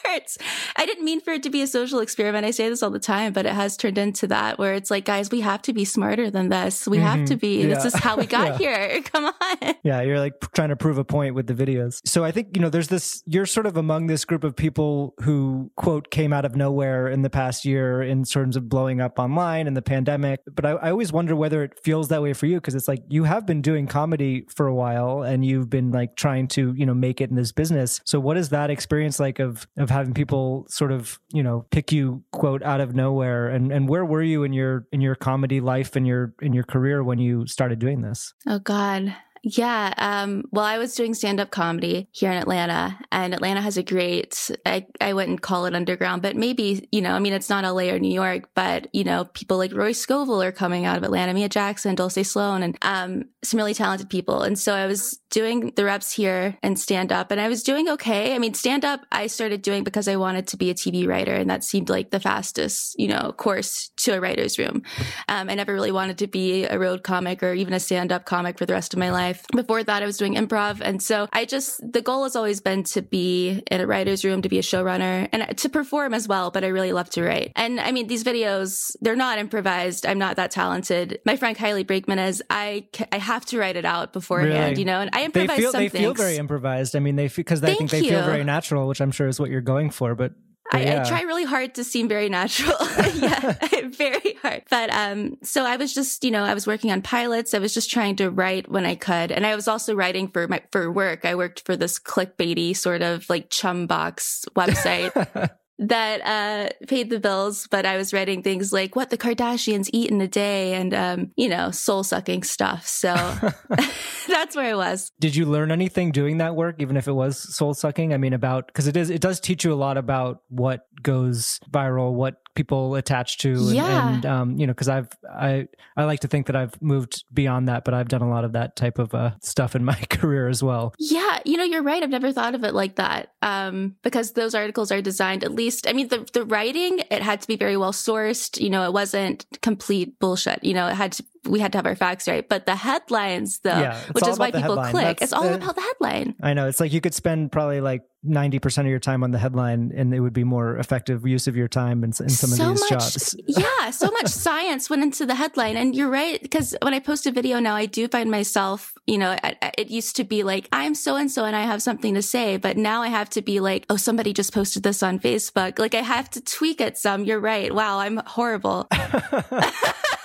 I 0.78 0.86
didn't 0.86 1.04
mean 1.04 1.22
for 1.22 1.34
it 1.34 1.44
to 1.44 1.50
be 1.50 1.62
a 1.62 1.68
social 1.68 2.00
experiment. 2.00 2.46
I 2.46 2.52
say 2.52 2.69
this 2.69 2.81
all 2.81 2.90
the 2.90 3.00
time, 3.00 3.34
but 3.34 3.46
it 3.46 3.54
has 3.54 3.75
turned 3.75 3.98
into 3.98 4.28
that 4.28 4.57
where 4.57 4.74
it's 4.74 4.90
like, 4.90 5.06
guys, 5.06 5.30
we 5.30 5.42
have 5.42 5.62
to 5.63 5.74
be 5.74 5.86
smarter 5.86 6.31
than 6.31 6.50
this. 6.50 6.88
We 6.88 6.98
mm-hmm. 6.98 7.06
have 7.06 7.25
to 7.25 7.34
mm-hmm. 7.34 7.40
be. 7.40 7.62
Yeah. 7.63 7.75
This 7.75 7.86
is 7.86 7.96
how 7.96 8.16
we 8.16 8.25
got 8.38 8.60
yeah. 8.62 8.88
here. 8.88 9.02
Come 9.04 9.25
on. 9.25 9.75
Yeah. 9.84 10.02
You're 10.02 10.19
like 10.19 10.34
trying 10.54 10.69
to 10.69 10.75
prove 10.75 10.98
a 10.98 11.04
point 11.04 11.36
with 11.36 11.48
the 11.48 11.54
videos. 11.54 12.02
So 12.06 12.24
I 12.24 12.31
think, 12.31 12.56
you 12.56 12.62
know, 12.62 12.69
there's 12.69 12.88
this, 12.88 13.22
you're 13.25 13.46
sort 13.46 13.66
of 13.66 13.75
among 13.78 14.07
this 14.07 14.24
group 14.24 14.44
of 14.44 14.56
people 14.56 15.16
who 15.22 15.72
quote 15.75 16.10
came 16.12 16.31
out 16.31 16.46
of 16.46 16.56
nowhere 16.56 17.10
in 17.10 17.22
the 17.22 17.30
past 17.30 17.66
year 17.66 18.02
in 18.02 18.24
terms 18.24 18.56
of 18.56 18.69
blowing 18.69 19.02
up 19.02 19.19
online 19.19 19.68
and 19.68 19.76
the 19.76 19.81
pandemic. 19.81 20.40
But 20.54 20.66
I, 20.66 20.71
I 20.71 20.92
always 20.92 21.12
wonder 21.12 21.35
whether 21.35 21.64
it 21.64 21.80
feels 21.83 22.07
that 22.09 22.21
way 22.21 22.33
for 22.33 22.45
you 22.45 22.56
because 22.56 22.76
it's 22.76 22.88
like 22.88 23.04
you 23.09 23.26
have 23.26 23.45
been 23.45 23.62
doing 23.62 23.85
comedy 23.85 24.45
for 24.56 24.68
a 24.68 24.74
while 24.74 25.21
and 25.21 25.45
you've 25.45 25.69
been 25.69 25.92
like, 25.92 26.06
like 26.06 26.16
trying 26.16 26.47
to 26.47 26.74
you 26.78 26.85
know 26.85 26.94
make 26.94 27.19
it 27.19 27.30
in 27.30 27.35
this 27.35 27.52
business 27.52 28.00
so 28.06 28.19
what 28.19 28.38
is 28.38 28.50
that 28.50 28.69
experience 28.69 29.19
like 29.19 29.40
of 29.40 29.68
of 29.78 29.90
having 29.95 30.14
people 30.14 30.66
sort 30.69 30.92
of 30.92 31.19
you 31.31 31.42
know 31.42 31.66
pick 31.71 31.92
you 31.92 32.23
quote 32.31 32.61
out 32.64 32.81
of 32.81 32.94
nowhere. 32.95 33.47
And 33.47 33.71
and 33.71 33.87
where 33.90 34.06
were 34.06 34.21
you 34.21 34.44
in 34.44 34.54
your 34.54 34.85
in 34.92 35.02
your 35.02 35.16
comedy 35.16 35.59
life 35.59 35.95
and 35.95 36.06
your 36.06 36.33
in 36.42 36.54
your 36.54 36.64
career 36.64 37.04
when 37.04 37.18
you 37.18 37.47
started 37.47 37.80
doing 37.80 38.02
this? 38.02 38.33
Oh 38.47 38.59
god 38.59 39.16
yeah. 39.47 39.94
Um, 39.99 40.45
well, 40.52 40.66
I 40.66 40.80
was 40.80 40.95
doing 40.95 41.14
stand 41.14 41.40
up 41.40 41.52
comedy 41.52 42.09
here 42.11 42.31
in 42.31 42.37
Atlanta, 42.37 42.97
and 43.11 43.31
Atlanta 43.31 43.61
has 43.61 43.78
a 43.78 43.83
great, 43.83 44.49
I, 44.66 44.87
I 44.99 45.14
wouldn't 45.14 45.44
call 45.44 45.68
it 45.68 45.75
underground, 45.75 46.23
but 46.23 46.35
maybe, 46.35 46.87
you 46.92 46.99
know, 46.99 47.11
I 47.11 47.19
mean, 47.19 47.31
it's 47.31 47.47
not 47.47 47.64
LA 47.64 47.94
or 47.94 47.99
New 47.99 48.11
York, 48.11 48.49
but, 48.56 48.87
you 48.92 49.04
know, 49.04 49.25
people 49.25 49.57
like 49.57 49.71
Rory 49.71 49.94
Scovel 49.94 50.42
are 50.42 50.52
coming 50.52 50.85
out 50.85 50.97
of 50.97 51.04
Atlanta, 51.04 51.31
Mia 51.35 51.47
Jackson, 51.47 51.95
Dulcé 51.95 52.25
Sloan, 52.25 52.64
and 52.64 52.75
um, 52.81 53.25
some 53.44 53.59
really 53.59 53.75
talented 53.75 54.09
people. 54.09 54.42
And 54.42 54.57
so 54.57 54.73
I 54.73 54.87
was 54.87 55.19
doing 55.30 55.73
the 55.75 55.85
reps 55.85 56.11
here 56.11 56.57
and 56.64 56.80
stand 56.80 57.11
up, 57.11 57.30
and 57.30 57.40
I 57.40 57.47
was 57.47 57.61
doing 57.61 57.87
okay. 57.90 58.33
I 58.33 58.40
mean, 58.40 58.56
stand 58.56 58.83
up, 58.83 59.02
I 59.11 59.28
started 59.28 59.61
doing 59.61 59.83
because 59.83 60.07
I 60.07 60.16
wanted 60.16 60.47
to 60.47 60.57
be 60.57 60.71
a 60.71 60.73
TV 60.73 61.07
writer, 61.07 61.33
and 61.33 61.52
that 61.52 61.64
seemed 61.64 61.90
like 61.90 62.09
the 62.09 62.19
fastest, 62.19 62.95
you 62.97 63.09
know, 63.09 63.31
course 63.37 63.92
to 63.97 64.14
a 64.14 64.19
writer's 64.19 64.57
room. 64.57 64.81
Um, 65.30 65.52
I 65.52 65.54
never 65.54 65.71
really 65.71 65.92
wanted 65.92 66.18
to 66.18 66.28
be 66.28 66.64
a 66.66 66.80
road 66.80 67.04
comic 67.04 67.44
or 67.44 67.54
even 67.54 67.75
a 67.75 67.80
stand 67.80 68.11
up 68.11 68.25
comic 68.25 68.57
for 68.57 68.66
the 68.66 68.73
rest 68.73 68.94
of 68.94 68.99
my 68.99 69.11
life 69.11 69.34
life. 69.35 69.45
Before 69.54 69.83
that, 69.83 70.04
I 70.04 70.06
was 70.06 70.18
doing 70.18 70.35
improv. 70.35 70.81
And 70.81 71.01
so 71.01 71.27
I 71.33 71.45
just, 71.45 71.80
the 71.92 72.01
goal 72.01 72.23
has 72.23 72.35
always 72.35 72.61
been 72.61 72.83
to 72.83 73.01
be 73.01 73.63
in 73.69 73.81
a 73.81 73.87
writer's 73.87 74.25
room, 74.25 74.42
to 74.42 74.49
be 74.49 74.59
a 74.59 74.61
showrunner 74.61 75.27
and 75.31 75.57
to 75.57 75.69
perform 75.69 76.13
as 76.13 76.27
well. 76.27 76.51
But 76.51 76.63
I 76.63 76.68
really 76.68 76.94
love 76.94 77.09
to 77.11 77.23
write. 77.23 77.51
And 77.56 77.80
I 77.80 77.92
mean, 77.92 78.07
these 78.07 78.23
videos, 78.23 78.95
they're 79.01 79.15
not 79.15 79.37
improvised. 79.37 80.06
I'm 80.06 80.19
not 80.19 80.37
that 80.37 80.51
talented. 80.51 81.19
My 81.25 81.35
friend 81.35 81.56
Kylie 81.56 81.85
Brakeman 81.85 82.19
is, 82.19 82.44
I, 82.49 82.87
I 83.11 83.18
have 83.18 83.45
to 83.47 83.59
write 83.59 83.75
it 83.75 83.85
out 83.85 84.13
beforehand, 84.13 84.51
really? 84.51 84.80
you 84.80 84.85
know, 84.85 84.99
and 85.01 85.09
I 85.13 85.25
improvise 85.25 85.57
they 85.57 85.61
feel, 85.61 85.71
They 85.71 85.89
things. 85.89 86.04
feel 86.04 86.13
very 86.13 86.37
improvised. 86.37 86.95
I 86.95 86.99
mean, 86.99 87.15
they, 87.15 87.27
feel, 87.27 87.44
because 87.44 87.63
I 87.63 87.75
think 87.75 87.92
they 87.92 88.01
you. 88.01 88.09
feel 88.09 88.23
very 88.25 88.44
natural, 88.44 88.87
which 88.87 89.01
I'm 89.01 89.11
sure 89.11 89.27
is 89.27 89.39
what 89.39 89.49
you're 89.49 89.61
going 89.61 89.89
for. 89.89 90.15
But 90.15 90.33
yeah. 90.79 91.01
I, 91.01 91.09
try 91.09 91.21
really 91.21 91.44
hard 91.44 91.75
to 91.75 91.83
seem 91.83 92.07
very 92.07 92.29
natural. 92.29 92.75
yeah, 93.15 93.53
very 93.89 94.37
hard. 94.41 94.63
But 94.69 94.89
um, 94.91 95.37
so 95.44 95.63
I 95.63 95.77
was 95.77 95.94
just, 95.94 96.23
you 96.23 96.31
know, 96.31 96.44
I 96.44 96.53
was 96.53 96.67
working 96.67 96.91
on 96.91 97.01
pilots. 97.01 97.53
I 97.53 97.59
was 97.59 97.73
just 97.73 97.89
trying 97.91 98.15
to 98.17 98.29
write 98.29 98.69
when 98.69 98.85
I 98.85 98.95
could, 98.95 99.31
and 99.31 99.45
I 99.45 99.55
was 99.55 99.67
also 99.67 99.95
writing 99.95 100.27
for 100.27 100.47
my 100.47 100.61
for 100.71 100.91
work. 100.91 101.25
I 101.25 101.35
worked 101.35 101.61
for 101.65 101.75
this 101.75 101.99
clickbaity 101.99 102.75
sort 102.75 103.01
of 103.01 103.29
like 103.29 103.49
chum 103.49 103.87
box 103.87 104.45
website. 104.55 105.11
that 105.77 106.21
uh, 106.21 106.85
paid 106.87 107.09
the 107.09 107.19
bills, 107.19 107.67
but 107.69 107.85
I 107.85 107.97
was 107.97 108.13
writing 108.13 108.41
things 108.41 108.71
like 108.71 108.95
what 108.95 109.09
the 109.09 109.17
Kardashians 109.17 109.89
eat 109.91 110.09
in 110.09 110.21
a 110.21 110.27
day 110.27 110.73
and, 110.73 110.94
um, 110.94 111.31
you 111.35 111.49
know, 111.49 111.71
soul 111.71 112.03
sucking 112.03 112.44
stuff. 112.44 112.87
So 112.87 113.13
that's 114.27 114.55
where 114.55 114.71
I 114.71 114.75
was. 114.75 115.11
Did 115.19 115.35
you 115.35 115.45
learn 115.45 115.71
anything 115.71 116.11
doing 116.11 116.37
that 116.37 116.55
work, 116.55 116.77
even 116.79 116.97
if 116.97 117.07
it 117.07 117.13
was 117.13 117.37
soul 117.55 117.73
sucking? 117.73 118.13
I 118.13 118.17
mean, 118.17 118.33
about 118.33 118.67
because 118.67 118.87
it 118.87 118.95
is, 118.95 119.09
it 119.09 119.21
does 119.21 119.39
teach 119.39 119.63
you 119.63 119.73
a 119.73 119.75
lot 119.75 119.97
about 119.97 120.41
what 120.49 120.87
goes 121.01 121.59
viral, 121.71 122.13
what 122.13 122.37
people 122.56 122.95
attach 122.95 123.38
to, 123.40 123.52
and, 123.54 123.69
Yeah. 123.71 124.14
and 124.14 124.26
um, 124.26 124.57
you 124.57 124.66
know, 124.68 124.74
because 124.74 124.90
I've 124.90 125.09
I 125.30 125.68
I 125.95 126.06
like 126.06 126.21
to 126.21 126.28
think 126.28 126.47
that 126.47 126.56
I've 126.56 126.81
moved 126.81 127.24
beyond 127.33 127.68
that, 127.68 127.83
but 127.85 127.94
I've 127.94 128.07
done 128.07 128.21
a 128.21 128.30
lot 128.30 128.44
of 128.45 128.54
that 128.54 128.76
type 128.76 128.97
of 129.00 129.14
uh, 129.14 129.31
stuff 129.42 129.76
in 129.76 129.83
my 129.92 129.95
career 130.09 130.47
as 130.50 130.64
well. 130.64 130.94
Yeah, 131.00 131.40
you 131.45 131.57
know, 131.57 131.64
you're 131.64 131.83
right. 131.83 132.02
I've 132.02 132.09
never 132.09 132.31
thought 132.31 132.56
of 132.56 132.64
it 132.64 132.74
like 132.74 132.95
that. 132.95 133.33
Um, 133.42 133.95
because 134.02 134.31
those 134.33 134.56
articles 134.56 134.92
are 134.92 135.02
designed 135.02 135.44
at 135.44 135.52
least, 135.54 135.88
I 135.88 135.94
mean, 135.94 136.07
the, 136.07 136.28
the 136.33 136.45
writing, 136.45 137.00
it 137.12 137.21
had 137.21 137.42
to 137.42 137.47
be 137.47 137.56
very 137.57 137.78
well 137.78 137.92
sourced. 137.94 138.59
You 138.59 138.69
know, 138.69 138.83
it 138.85 138.94
wasn't 138.94 139.45
complete 139.62 140.19
bullshit. 140.19 140.64
You 140.64 140.74
know, 140.74 140.88
it 140.88 140.95
had 140.95 141.12
to, 141.14 141.26
we 141.45 141.59
had 141.59 141.71
to 141.73 141.78
have 141.78 141.85
our 141.85 141.95
facts 141.95 142.28
right. 142.28 142.47
But 142.47 142.66
the 142.66 142.75
headlines, 142.75 143.59
though, 143.59 143.69
Yeah, 143.80 143.99
which 144.11 144.28
is 144.28 144.37
why 144.40 144.52
people 144.52 144.61
headline. 144.75 144.92
click, 144.92 145.19
That's 145.19 145.23
it's 145.23 145.33
all 145.33 145.44
the- 145.44 145.56
about 145.56 145.75
the 145.75 145.81
headline. 145.81 146.35
I 146.42 146.54
know 146.54 146.68
it's 146.68 146.80
like 146.80 146.94
you 146.94 147.02
could 147.02 147.14
spend 147.14 147.52
probably 147.52 147.81
like 147.81 148.04
ninety 148.28 148.57
percent 148.57 148.87
of 148.87 148.90
your 148.90 148.99
time 148.99 149.23
on 149.23 149.31
the 149.31 149.37
headline, 149.37 149.92
and 149.95 150.14
it 150.14 150.19
would 150.19 150.33
be 150.33 150.44
more 150.44 150.78
effective 150.78 151.25
use 151.28 151.47
of 151.47 151.56
your 151.56 151.68
time 151.68 152.04
in, 152.04 152.09
in 152.09 152.30
some 152.30 152.30
so 152.30 152.64
of 152.64 152.71
these 152.71 152.80
much, 152.81 152.90
jobs. 152.90 153.35
yeah, 153.47 153.92
so 153.92 154.09
much 154.11 154.28
science 154.45 154.90
went 154.90 155.04
into 155.04 155.25
the 155.25 155.35
headline. 155.35 155.78
And 155.78 155.95
you're 155.95 156.09
right, 156.09 156.42
because 156.42 156.75
when 156.81 156.94
I 156.94 156.99
post 156.99 157.28
a 157.28 157.31
video 157.31 157.59
now, 157.59 157.75
I 157.75 157.85
do 157.85 158.07
find 158.07 158.31
myself, 158.31 158.94
you 159.06 159.18
know, 159.18 159.37
it, 159.44 159.57
it 159.78 159.87
used 159.90 160.16
to 160.16 160.23
be 160.23 160.44
like, 160.44 160.68
I'm 160.71 160.95
so 160.95 161.16
and 161.16 161.30
so 161.31 161.45
and 161.45 161.56
I 161.56 161.61
have 161.64 161.81
something 161.83 162.16
to 162.16 162.21
say. 162.21 162.57
But 162.57 162.78
now 162.78 163.02
I 163.04 163.07
have 163.09 163.30
to 163.31 163.42
be 163.42 163.59
like, 163.59 163.85
oh, 163.90 163.97
somebody 163.97 164.33
just 164.33 164.54
posted 164.54 164.81
this 164.83 165.04
on 165.04 165.19
Facebook. 165.19 165.78
Like 165.78 165.94
I 165.94 166.02
have 166.02 166.30
to 166.31 166.42
tweak 166.42 166.81
it 166.81 166.97
some. 166.97 167.25
You're 167.25 167.40
right. 167.40 167.73
Wow, 167.73 167.99
I'm 167.99 168.18
horrible. 168.25 168.87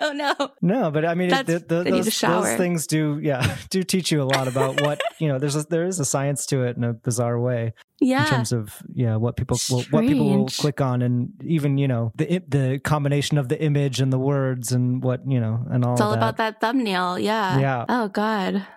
oh 0.00 0.12
no. 0.12 0.34
No, 0.62 0.90
but 0.90 1.04
I 1.04 1.14
mean, 1.14 1.32
it, 1.32 1.46
the, 1.46 1.58
the, 1.58 1.80
I 1.80 1.90
need 1.90 2.04
to 2.04 2.10
those, 2.10 2.20
those 2.20 2.56
things 2.56 2.86
do, 2.86 3.18
yeah, 3.22 3.56
do 3.70 3.82
teach 3.82 4.10
you 4.10 4.22
a 4.22 4.24
lot 4.24 4.48
about 4.48 4.80
what 4.80 5.00
you 5.18 5.28
know. 5.28 5.38
There's 5.38 5.56
a, 5.56 5.62
there 5.64 5.84
is 5.84 6.00
a 6.00 6.04
science 6.04 6.46
to 6.46 6.62
it 6.64 6.76
in 6.76 6.84
a 6.84 6.92
bizarre 6.92 7.38
way 7.40 7.74
Yeah. 8.00 8.24
in 8.24 8.30
terms 8.30 8.52
of 8.52 8.82
yeah 8.94 9.16
what 9.16 9.36
people 9.36 9.58
will, 9.70 9.82
what 9.90 10.06
people 10.06 10.28
will 10.28 10.46
click 10.46 10.80
on, 10.80 11.02
and 11.02 11.32
even 11.44 11.78
you 11.78 11.88
know 11.88 12.12
the 12.16 12.42
the 12.46 12.80
combination 12.84 13.38
of 13.38 13.48
the 13.48 13.60
image 13.60 14.00
and 14.00 14.12
the 14.12 14.18
words 14.18 14.72
and 14.72 15.02
what 15.02 15.20
you 15.26 15.40
know 15.40 15.64
and 15.70 15.84
all. 15.84 15.92
It's 15.92 16.00
all 16.00 16.10
that. 16.10 16.18
about 16.18 16.36
that 16.36 16.60
thumbnail. 16.60 17.18
Yeah. 17.18 17.58
Yeah. 17.58 17.84
Oh 17.88 18.08
God. 18.08 18.66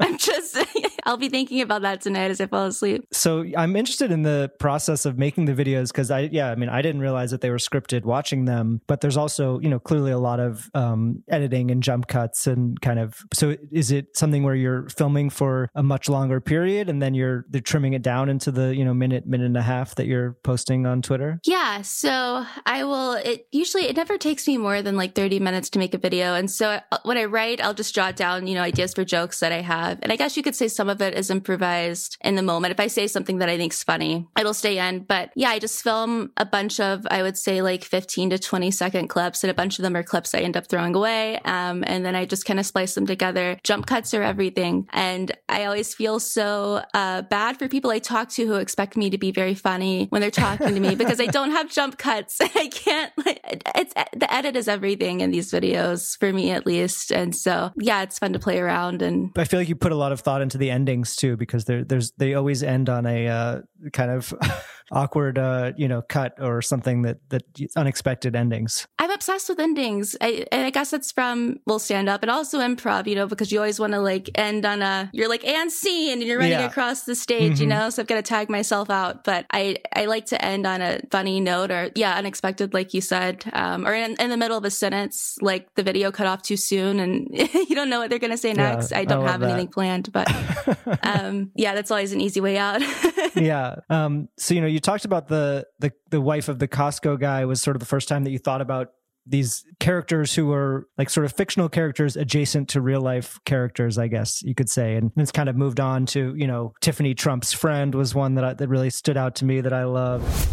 I'm 0.00 0.16
just, 0.16 0.56
I'll 1.04 1.16
be 1.18 1.28
thinking 1.28 1.60
about 1.60 1.82
that 1.82 2.00
tonight 2.00 2.30
as 2.30 2.40
I 2.40 2.46
fall 2.46 2.66
asleep. 2.66 3.04
so 3.12 3.44
I'm 3.56 3.76
interested 3.76 4.10
in 4.10 4.22
the 4.22 4.50
process 4.58 5.04
of 5.04 5.18
making 5.18 5.44
the 5.44 5.52
videos 5.52 5.88
because 5.88 6.10
I 6.10 6.20
yeah 6.32 6.50
I 6.50 6.54
mean 6.54 6.68
I 6.68 6.82
didn't 6.82 7.00
realize 7.00 7.30
that 7.32 7.40
they 7.42 7.50
were 7.50 7.58
scripted 7.58 8.04
watching 8.04 8.44
them 8.46 8.80
but 8.86 9.00
there's 9.00 9.16
also 9.16 9.60
you 9.60 9.68
know 9.68 9.78
clearly 9.78 10.10
a 10.10 10.18
lot 10.18 10.40
of 10.40 10.70
um, 10.74 11.22
editing 11.28 11.70
and 11.70 11.82
jump 11.82 12.06
cuts 12.08 12.46
and 12.46 12.80
kind 12.80 12.98
of 12.98 13.18
so 13.32 13.56
is 13.70 13.90
it 13.90 14.16
something 14.16 14.42
where 14.42 14.54
you're 14.54 14.88
filming 14.88 15.30
for 15.30 15.68
a 15.74 15.82
much 15.82 16.08
longer 16.08 16.40
period 16.40 16.88
and 16.88 17.00
then 17.02 17.14
you're 17.14 17.44
they're 17.50 17.60
trimming 17.60 17.92
it 17.92 18.02
down 18.02 18.19
into 18.28 18.50
the 18.50 18.74
you 18.74 18.84
know 18.84 18.94
minute 18.94 19.26
minute 19.26 19.46
and 19.46 19.56
a 19.56 19.62
half 19.62 19.94
that 19.96 20.06
you're 20.06 20.32
posting 20.42 20.86
on 20.86 21.02
Twitter 21.02 21.40
Yeah, 21.44 21.82
so 21.82 22.44
I 22.66 22.84
will. 22.84 23.12
It 23.14 23.46
usually 23.52 23.84
it 23.84 23.96
never 23.96 24.18
takes 24.18 24.46
me 24.46 24.58
more 24.58 24.82
than 24.82 24.96
like 24.96 25.14
thirty 25.14 25.38
minutes 25.38 25.70
to 25.70 25.78
make 25.78 25.94
a 25.94 25.98
video, 25.98 26.34
and 26.34 26.50
so 26.50 26.80
uh, 26.92 26.98
when 27.04 27.18
I 27.18 27.24
write, 27.24 27.60
I'll 27.60 27.74
just 27.74 27.94
jot 27.94 28.16
down 28.16 28.46
you 28.46 28.54
know 28.54 28.62
ideas 28.62 28.94
for 28.94 29.04
jokes 29.04 29.40
that 29.40 29.52
I 29.52 29.60
have, 29.60 29.98
and 30.02 30.12
I 30.12 30.16
guess 30.16 30.36
you 30.36 30.42
could 30.42 30.56
say 30.56 30.68
some 30.68 30.88
of 30.88 31.00
it 31.00 31.14
is 31.14 31.30
improvised 31.30 32.16
in 32.22 32.34
the 32.34 32.42
moment. 32.42 32.72
If 32.72 32.80
I 32.80 32.88
say 32.88 33.06
something 33.06 33.38
that 33.38 33.48
I 33.48 33.56
think's 33.56 33.82
funny, 33.82 34.28
it'll 34.38 34.54
stay 34.54 34.78
in. 34.78 35.04
But 35.04 35.30
yeah, 35.34 35.50
I 35.50 35.58
just 35.58 35.82
film 35.82 36.32
a 36.36 36.44
bunch 36.44 36.80
of 36.80 37.06
I 37.10 37.22
would 37.22 37.38
say 37.38 37.62
like 37.62 37.84
fifteen 37.84 38.30
to 38.30 38.38
twenty 38.38 38.70
second 38.70 39.08
clips, 39.08 39.44
and 39.44 39.50
a 39.50 39.54
bunch 39.54 39.78
of 39.78 39.82
them 39.82 39.96
are 39.96 40.02
clips 40.02 40.34
I 40.34 40.40
end 40.40 40.56
up 40.56 40.66
throwing 40.66 40.94
away, 40.94 41.38
um, 41.44 41.84
and 41.86 42.04
then 42.04 42.14
I 42.14 42.26
just 42.26 42.44
kind 42.44 42.60
of 42.60 42.66
splice 42.66 42.94
them 42.94 43.06
together. 43.06 43.58
Jump 43.64 43.86
cuts 43.86 44.14
are 44.14 44.22
everything, 44.22 44.86
and 44.92 45.32
I 45.48 45.64
always 45.64 45.94
feel 45.94 46.20
so 46.20 46.82
uh, 46.94 47.22
bad 47.22 47.58
for 47.58 47.68
people 47.68 47.90
I 47.90 47.98
talk 47.98 48.09
to 48.10 48.46
who 48.46 48.54
expect 48.54 48.96
me 48.96 49.10
to 49.10 49.18
be 49.18 49.30
very 49.30 49.54
funny 49.54 50.06
when 50.10 50.20
they're 50.20 50.30
talking 50.30 50.74
to 50.74 50.80
me 50.80 50.94
because 50.94 51.20
I 51.20 51.26
don't 51.26 51.52
have 51.52 51.70
jump 51.70 51.98
cuts. 51.98 52.38
I 52.40 52.68
can't. 52.68 53.12
Like, 53.16 53.40
it's 53.74 53.94
the 54.14 54.32
edit 54.32 54.56
is 54.56 54.68
everything 54.68 55.20
in 55.20 55.30
these 55.30 55.50
videos 55.50 56.18
for 56.18 56.32
me 56.32 56.50
at 56.50 56.66
least, 56.66 57.10
and 57.12 57.34
so 57.34 57.72
yeah, 57.76 58.02
it's 58.02 58.18
fun 58.18 58.32
to 58.32 58.38
play 58.38 58.58
around 58.58 59.02
and 59.02 59.30
I 59.36 59.44
feel 59.44 59.60
like 59.60 59.68
you 59.68 59.76
put 59.76 59.92
a 59.92 59.96
lot 59.96 60.12
of 60.12 60.20
thought 60.20 60.42
into 60.42 60.58
the 60.58 60.70
endings 60.70 61.16
too 61.16 61.36
because 61.36 61.64
there 61.64 61.84
there's 61.84 62.12
they 62.12 62.34
always 62.34 62.62
end 62.62 62.88
on 62.88 63.06
a 63.06 63.28
uh, 63.28 63.60
kind 63.92 64.10
of 64.10 64.34
awkward 64.92 65.38
uh, 65.38 65.72
you 65.76 65.86
know 65.88 66.02
cut 66.02 66.34
or 66.40 66.60
something 66.62 67.02
that 67.02 67.18
that 67.30 67.42
unexpected 67.76 68.34
endings 68.36 68.86
I'm 68.98 69.10
obsessed 69.10 69.48
with 69.48 69.58
endings. 69.58 70.14
I, 70.20 70.44
and 70.52 70.66
I 70.66 70.70
guess 70.70 70.90
that's 70.90 71.10
from 71.10 71.56
well 71.66 71.78
stand 71.78 72.08
up 72.08 72.22
and 72.22 72.30
also 72.30 72.58
improv, 72.60 73.06
you 73.06 73.14
know, 73.14 73.26
because 73.26 73.50
you 73.50 73.58
always 73.58 73.80
want 73.80 73.92
to 73.94 74.00
like 74.00 74.28
end 74.34 74.66
on 74.66 74.82
a 74.82 75.10
you're 75.14 75.28
like 75.28 75.44
and 75.44 75.72
scene 75.72 76.12
and 76.12 76.22
you're 76.22 76.38
running 76.38 76.52
Yeah. 76.60 76.66
across 76.66 77.04
the 77.04 77.14
stage, 77.14 77.60
you 77.60 77.66
Mhm. 77.66 77.70
know. 77.70 77.90
So 77.90 78.02
I've 78.02 78.08
got 78.08 78.16
to 78.16 78.22
tag 78.22 78.50
myself 78.50 78.90
out, 78.90 79.24
but 79.24 79.46
I 79.52 79.76
I 79.96 80.04
like 80.04 80.26
to 80.26 80.44
end 80.44 80.66
on 80.66 80.80
a 80.82 81.00
funny 81.10 81.40
note 81.40 81.70
or 81.70 81.90
yeah, 81.94 82.14
unexpected, 82.16 82.74
like 82.74 82.92
you 82.94 83.00
said, 83.00 83.44
um, 83.54 83.86
or 83.86 83.94
in, 83.94 84.16
in 84.20 84.28
the 84.30 84.36
middle 84.36 84.56
of 84.58 84.64
a 84.64 84.70
sentence, 84.70 85.36
like 85.40 85.74
the 85.76 85.82
video 85.82 86.10
cut 86.12 86.26
off 86.26 86.42
too 86.42 86.56
soon 86.58 87.00
and 87.00 87.28
you 87.68 87.74
don't 87.74 87.88
know 87.90 88.00
what 88.00 88.10
they're 88.10 88.18
gonna 88.18 88.36
say 88.36 88.52
next. 88.52 88.92
I 88.92 89.00
I 89.00 89.04
don't 89.06 89.20
love 89.22 89.30
have 89.30 89.40
that. 89.40 89.50
anything 89.50 89.68
planned, 89.68 90.12
but 90.12 90.28
um, 91.02 91.50
yeah, 91.54 91.74
that's 91.74 91.90
always 91.90 92.12
an 92.12 92.20
easy 92.20 92.40
way 92.40 92.58
out. 92.58 92.82
yeah. 93.34 93.76
Um, 93.88 94.28
so 94.36 94.54
you 94.54 94.60
know, 94.60 94.66
you 94.66 94.79
talked 94.80 95.04
about 95.04 95.28
the 95.28 95.66
the 95.78 95.92
the 96.10 96.20
wife 96.20 96.48
of 96.48 96.58
the 96.58 96.68
Costco 96.68 97.20
guy 97.20 97.44
was 97.44 97.60
sort 97.62 97.76
of 97.76 97.80
the 97.80 97.86
first 97.86 98.08
time 98.08 98.24
that 98.24 98.30
you 98.30 98.38
thought 98.38 98.60
about 98.60 98.92
these 99.26 99.64
characters 99.78 100.34
who 100.34 100.46
were 100.46 100.88
like 100.98 101.10
sort 101.10 101.24
of 101.24 101.32
fictional 101.32 101.68
characters 101.68 102.16
adjacent 102.16 102.68
to 102.70 102.80
real 102.80 103.00
life 103.00 103.38
characters, 103.44 103.98
I 103.98 104.08
guess 104.08 104.42
you 104.42 104.54
could 104.54 104.68
say. 104.68 104.96
And 104.96 105.12
it's 105.16 105.30
kind 105.30 105.48
of 105.48 105.56
moved 105.56 105.80
on 105.80 106.06
to 106.06 106.34
you 106.36 106.46
know 106.46 106.72
Tiffany 106.80 107.14
Trump's 107.14 107.52
friend 107.52 107.94
was 107.94 108.14
one 108.14 108.34
that 108.34 108.44
I, 108.44 108.54
that 108.54 108.68
really 108.68 108.90
stood 108.90 109.16
out 109.16 109.36
to 109.36 109.44
me 109.44 109.60
that 109.60 109.72
I 109.72 109.84
love. 109.84 110.48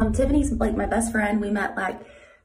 Um, 0.00 0.12
Tiffany's 0.12 0.52
like 0.52 0.76
my 0.76 0.86
best 0.86 1.12
friend. 1.12 1.40
We 1.40 1.50
met 1.50 1.76
like 1.76 2.00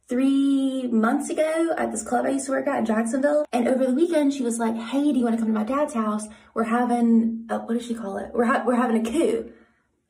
three 0.07 0.87
months 0.87 1.29
ago 1.29 1.73
at 1.77 1.91
this 1.91 2.03
club 2.03 2.25
I 2.25 2.29
used 2.29 2.45
to 2.45 2.51
work 2.51 2.67
at 2.67 2.79
in 2.79 2.85
Jacksonville. 2.85 3.45
And 3.51 3.67
over 3.67 3.85
the 3.85 3.93
weekend, 3.93 4.33
she 4.33 4.43
was 4.43 4.59
like, 4.59 4.75
"Hey, 4.75 5.11
do 5.11 5.19
you 5.19 5.23
want 5.23 5.35
to 5.35 5.39
come 5.39 5.53
to 5.53 5.59
my 5.59 5.63
dad's 5.63 5.93
house? 5.93 6.27
We're 6.53 6.63
having 6.63 7.47
a, 7.49 7.59
what 7.59 7.77
does 7.77 7.85
she 7.85 7.93
call 7.95 8.17
it? 8.17 8.31
We're 8.33 8.45
ha- 8.45 8.63
we're 8.65 8.75
having 8.75 9.05
a 9.05 9.11
coup." 9.11 9.51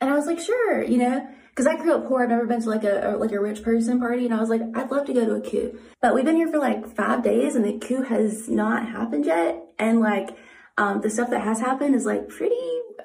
And 0.06 0.14
I 0.14 0.18
was 0.18 0.28
like, 0.28 0.40
"Sure," 0.40 0.84
you 0.84 1.00
know, 1.00 1.28
because 1.50 1.66
I 1.66 1.78
grew 1.78 1.96
up 1.96 2.08
poor. 2.08 2.22
I've 2.22 2.30
never 2.30 2.46
been 2.46 2.62
to 2.62 2.70
like 2.70 2.84
a, 2.84 3.16
a 3.16 3.18
like 3.18 3.32
a 3.32 3.40
rich 3.40 3.64
person 3.64 4.00
party, 4.00 4.26
and 4.26 4.36
I 4.36 4.40
was 4.40 4.50
like, 4.50 4.62
"I'd 4.76 4.92
love 4.92 5.08
to 5.08 5.14
go 5.14 5.26
to 5.26 5.34
a 5.34 5.42
coup." 5.42 5.80
But 6.00 6.14
we've 6.14 6.24
been 6.24 6.36
here 6.36 6.48
for 6.48 6.60
like 6.60 6.96
five 6.96 7.24
days, 7.24 7.56
and 7.56 7.66
the 7.66 7.80
coup 7.80 8.04
has 8.04 8.48
not 8.48 8.88
happened 8.88 9.26
yet. 9.26 9.64
And 9.80 10.02
like, 10.02 10.38
um, 10.78 11.02
the 11.02 11.10
stuff 11.10 11.32
that 11.32 11.42
has 11.42 11.60
happened 11.60 11.96
is 11.96 12.06
like 12.06 12.30
pretty. 12.30 12.56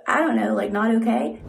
I 0.06 0.18
don't 0.18 0.36
know, 0.36 0.54
like 0.54 0.72
not 0.72 0.94
okay. 0.96 1.40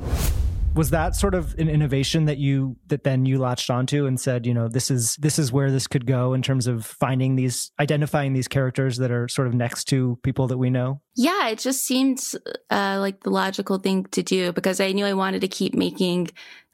Was 0.73 0.91
that 0.91 1.15
sort 1.15 1.35
of 1.35 1.53
an 1.59 1.69
innovation 1.69 2.25
that 2.25 2.37
you 2.37 2.77
that 2.87 3.03
then 3.03 3.25
you 3.25 3.37
latched 3.39 3.69
onto 3.69 4.05
and 4.05 4.19
said 4.19 4.45
you 4.45 4.53
know 4.53 4.67
this 4.67 4.89
is 4.89 5.15
this 5.17 5.37
is 5.37 5.51
where 5.51 5.71
this 5.71 5.87
could 5.87 6.05
go 6.05 6.33
in 6.33 6.41
terms 6.41 6.67
of 6.67 6.85
finding 6.85 7.35
these 7.35 7.71
identifying 7.79 8.33
these 8.33 8.47
characters 8.47 8.97
that 8.97 9.11
are 9.11 9.27
sort 9.27 9.47
of 9.47 9.53
next 9.53 9.85
to 9.85 10.17
people 10.23 10.47
that 10.47 10.57
we 10.57 10.69
know 10.69 11.01
Yeah, 11.15 11.49
it 11.49 11.59
just 11.59 11.85
seemed 11.85 12.21
uh, 12.69 12.97
like 12.99 13.23
the 13.23 13.31
logical 13.31 13.79
thing 13.79 14.05
to 14.11 14.23
do 14.23 14.53
because 14.53 14.79
I 14.79 14.93
knew 14.93 15.05
I 15.05 15.13
wanted 15.13 15.41
to 15.41 15.49
keep 15.49 15.73
making 15.73 16.29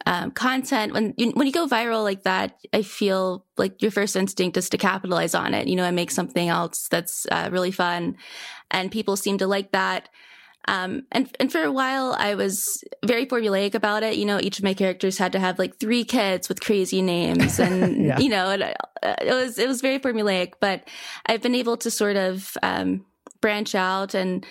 um, 0.05 0.29
content. 0.29 0.93
When 0.93 1.15
you, 1.17 1.31
when 1.31 1.47
you 1.47 1.53
go 1.53 1.67
viral 1.67 2.03
like 2.03 2.23
that, 2.23 2.59
I 2.71 2.83
feel 2.83 3.45
like 3.57 3.81
your 3.81 3.89
first 3.89 4.15
instinct 4.15 4.55
is 4.55 4.69
to 4.69 4.77
capitalize 4.77 5.33
on 5.33 5.55
it. 5.55 5.67
You 5.67 5.75
know, 5.75 5.85
and 5.85 5.95
make 5.95 6.11
something 6.11 6.49
else 6.49 6.87
that's 6.87 7.25
uh, 7.31 7.49
really 7.51 7.71
fun, 7.71 8.17
and 8.69 8.91
people 8.91 9.17
seem 9.17 9.39
to 9.39 9.47
like 9.47 9.71
that. 9.71 10.09
Um, 10.67 11.03
and 11.12 11.33
and 11.39 11.51
for 11.51 11.63
a 11.63 11.71
while, 11.71 12.15
I 12.17 12.36
was 12.36 12.83
very 13.05 13.25
formulaic 13.25 13.74
about 13.74 14.03
it. 14.03 14.15
You 14.17 14.25
know, 14.25 14.39
each 14.41 14.57
of 14.59 14.63
my 14.63 14.74
characters 14.74 15.17
had 15.17 15.31
to 15.31 15.39
have 15.39 15.57
like 15.59 15.79
three 15.79 16.03
kids 16.03 16.50
with 16.50 16.59
crazy 16.62 17.01
names, 17.01 17.59
and 17.65 18.05
Yeah. 18.05 18.19
you 18.19 18.29
know, 18.29 18.50
it, 18.51 18.62
uh, 18.62 19.15
it 19.21 19.33
was 19.33 19.57
it 19.57 19.67
was 19.67 19.81
very 19.81 20.00
formulaic. 20.00 20.53
But 20.59 20.88
I've 21.25 21.41
been 21.41 21.55
able 21.55 21.77
to 21.77 21.89
sort 21.91 22.15
of 22.17 22.57
um, 22.63 23.05
branch 23.41 23.75
out 23.75 24.13
and 24.13 24.45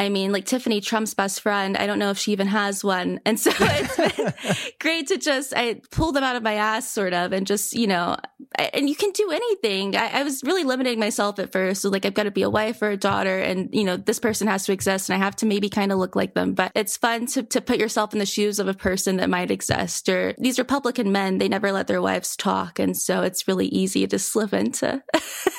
I 0.00 0.08
mean, 0.08 0.32
like 0.32 0.46
Tiffany 0.46 0.80
Trump's 0.80 1.12
best 1.12 1.42
friend, 1.42 1.76
I 1.76 1.86
don't 1.86 1.98
know 1.98 2.08
if 2.10 2.16
she 2.18 2.32
even 2.32 2.46
has 2.46 2.82
one. 2.82 3.20
And 3.26 3.38
so 3.38 3.50
it's 3.60 4.16
been 4.16 4.32
great 4.80 5.08
to 5.08 5.18
just, 5.18 5.52
I 5.54 5.82
pull 5.90 6.12
them 6.12 6.24
out 6.24 6.36
of 6.36 6.42
my 6.42 6.54
ass 6.54 6.88
sort 6.90 7.12
of 7.12 7.32
and 7.32 7.46
just, 7.46 7.74
you 7.74 7.86
know, 7.86 8.16
I- 8.58 8.70
and 8.72 8.88
you 8.88 8.96
can 8.96 9.10
do 9.12 9.30
anything. 9.30 9.94
I, 9.96 10.20
I 10.20 10.22
was 10.22 10.42
really 10.42 10.64
limiting 10.64 10.98
myself 10.98 11.38
at 11.38 11.52
first. 11.52 11.82
So 11.82 11.90
like, 11.90 12.06
I've 12.06 12.14
got 12.14 12.22
to 12.22 12.30
be 12.30 12.40
a 12.42 12.48
wife 12.48 12.80
or 12.80 12.88
a 12.88 12.96
daughter 12.96 13.38
and, 13.38 13.68
you 13.74 13.84
know, 13.84 13.98
this 13.98 14.18
person 14.18 14.46
has 14.48 14.64
to 14.64 14.72
exist 14.72 15.10
and 15.10 15.20
I 15.20 15.24
have 15.24 15.36
to 15.36 15.46
maybe 15.46 15.68
kind 15.68 15.92
of 15.92 15.98
look 15.98 16.16
like 16.16 16.32
them. 16.34 16.54
But 16.54 16.72
it's 16.74 16.96
fun 16.96 17.26
to, 17.26 17.42
to 17.42 17.60
put 17.60 17.78
yourself 17.78 18.14
in 18.14 18.20
the 18.20 18.26
shoes 18.26 18.58
of 18.58 18.68
a 18.68 18.74
person 18.74 19.18
that 19.18 19.28
might 19.28 19.50
exist 19.50 20.08
or 20.08 20.34
these 20.38 20.58
Republican 20.58 21.12
men, 21.12 21.36
they 21.36 21.48
never 21.48 21.72
let 21.72 21.88
their 21.88 22.00
wives 22.00 22.36
talk. 22.36 22.78
And 22.78 22.96
so 22.96 23.20
it's 23.20 23.46
really 23.46 23.66
easy 23.66 24.06
to 24.06 24.18
slip 24.18 24.54
into. 24.54 25.02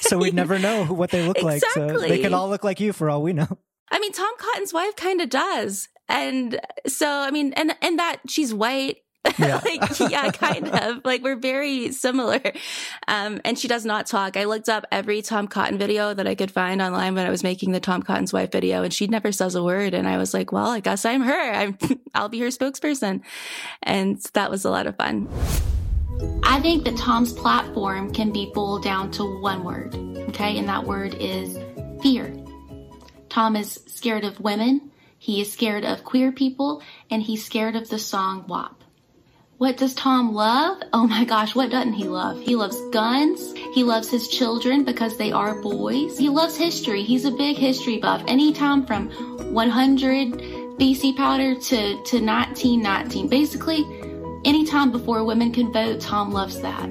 so 0.02 0.18
we'd 0.18 0.34
never 0.34 0.58
know 0.58 0.86
what 0.86 1.12
they 1.12 1.28
look 1.28 1.44
like 1.44 1.62
so 1.74 1.80
they 1.88 1.94
Exactly. 1.94 2.22
could 2.24 2.34
all 2.34 2.50
look 2.50 2.64
like 2.64 2.80
you 2.80 2.92
for 2.92 3.08
all 3.08 3.22
we 3.22 3.34
know 3.34 3.60
I 3.92 4.00
mean, 4.00 4.12
Tom 4.14 4.32
Cotton's 4.38 4.74
wife 4.74 4.96
kind 4.96 5.22
of 5.22 5.30
does. 5.30 5.90
And 6.08 6.60
so, 6.88 7.08
I 7.08 7.32
mean, 7.32 7.54
and, 7.54 7.76
and 7.82 8.00
that 8.00 8.22
she's 8.28 8.54
white 8.54 8.98
Yeah. 9.38 9.62
like, 9.64 10.00
yeah, 10.12 10.32
kind 10.32 10.68
of. 10.68 11.02
Like 11.06 11.22
we're 11.22 11.36
very 11.36 11.92
similar. 11.92 12.42
Um, 13.08 13.40
and 13.46 13.58
she 13.58 13.68
does 13.68 13.86
not 13.86 14.08
talk. 14.08 14.36
I 14.36 14.46
looked 14.46 14.68
up 14.68 14.86
every 14.92 15.22
Tom 15.22 15.48
Cotton 15.48 15.78
video 15.78 16.14
that 16.14 16.28
I 16.28 16.34
could 16.34 16.50
find 16.52 16.82
online 16.82 17.14
when 17.16 17.26
I 17.26 17.30
was 17.30 17.44
making 17.44 17.72
the 17.72 17.80
Tom 17.80 18.02
Cotton's 18.02 18.34
wife 18.34 18.52
video, 18.52 18.84
and 18.84 18.94
she 18.94 19.08
never 19.08 19.32
says 19.32 19.54
a 19.56 19.64
word. 19.64 19.94
And 19.94 20.08
I 20.08 20.18
was 20.18 20.34
like, 20.34 20.52
well, 20.52 20.68
I 20.70 20.80
guess 20.80 21.06
I'm 21.06 21.22
her. 21.22 21.52
I'm, 21.54 21.78
I'll 22.16 22.30
be 22.30 22.40
her 22.40 22.48
spokesperson. 22.48 23.22
And 23.84 24.20
that 24.34 24.50
was 24.50 24.66
a 24.66 24.72
lot 24.72 24.88
of 24.88 24.96
fun. 24.96 25.30
I 26.44 26.60
think 26.60 26.84
that 26.86 26.98
Tom's 26.98 27.32
platform 27.32 28.14
can 28.14 28.32
be 28.32 28.52
boiled 28.54 28.84
down 28.84 29.12
to 29.12 29.40
one 29.42 29.64
word. 29.64 29.96
Okay. 30.30 30.58
And 30.58 30.68
that 30.68 30.84
word 30.84 31.16
is 31.20 31.58
fear. 32.02 32.34
Tom 33.32 33.56
is 33.56 33.80
scared 33.88 34.26
of 34.26 34.42
women. 34.42 34.92
He 35.18 35.40
is 35.40 35.50
scared 35.50 35.86
of 35.86 36.04
queer 36.04 36.34
people 36.34 36.84
and 37.10 37.24
he's 37.24 37.46
scared 37.46 37.78
of 37.78 37.88
the 37.88 37.98
song 37.98 38.44
WAP. 38.46 38.84
What 39.58 39.78
does 39.78 39.94
Tom 39.94 40.34
love? 40.34 40.82
Oh 40.92 41.08
my 41.08 41.24
gosh, 41.24 41.56
what 41.56 41.72
doesn't 41.72 41.94
he 41.94 42.10
love? 42.10 42.42
He 42.42 42.58
loves 42.58 42.78
guns. 42.90 43.54
He 43.74 43.86
loves 43.86 44.10
his 44.10 44.28
children 44.28 44.84
because 44.84 45.16
they 45.16 45.32
are 45.32 45.62
boys. 45.62 46.18
He 46.18 46.28
loves 46.28 46.58
history. 46.58 47.04
He's 47.04 47.24
a 47.24 47.32
big 47.32 47.56
history 47.56 48.00
buff. 48.00 48.22
Anytime 48.28 48.86
from 48.86 49.10
100 49.54 50.34
BC 50.78 51.16
powder 51.16 51.56
to, 51.56 51.78
to 52.04 52.20
1919. 52.20 53.30
Basically, 53.30 53.86
anytime 54.44 54.92
before 54.92 55.24
women 55.24 55.54
can 55.54 55.72
vote, 55.72 56.02
Tom 56.02 56.34
loves 56.34 56.60
that. 56.60 56.90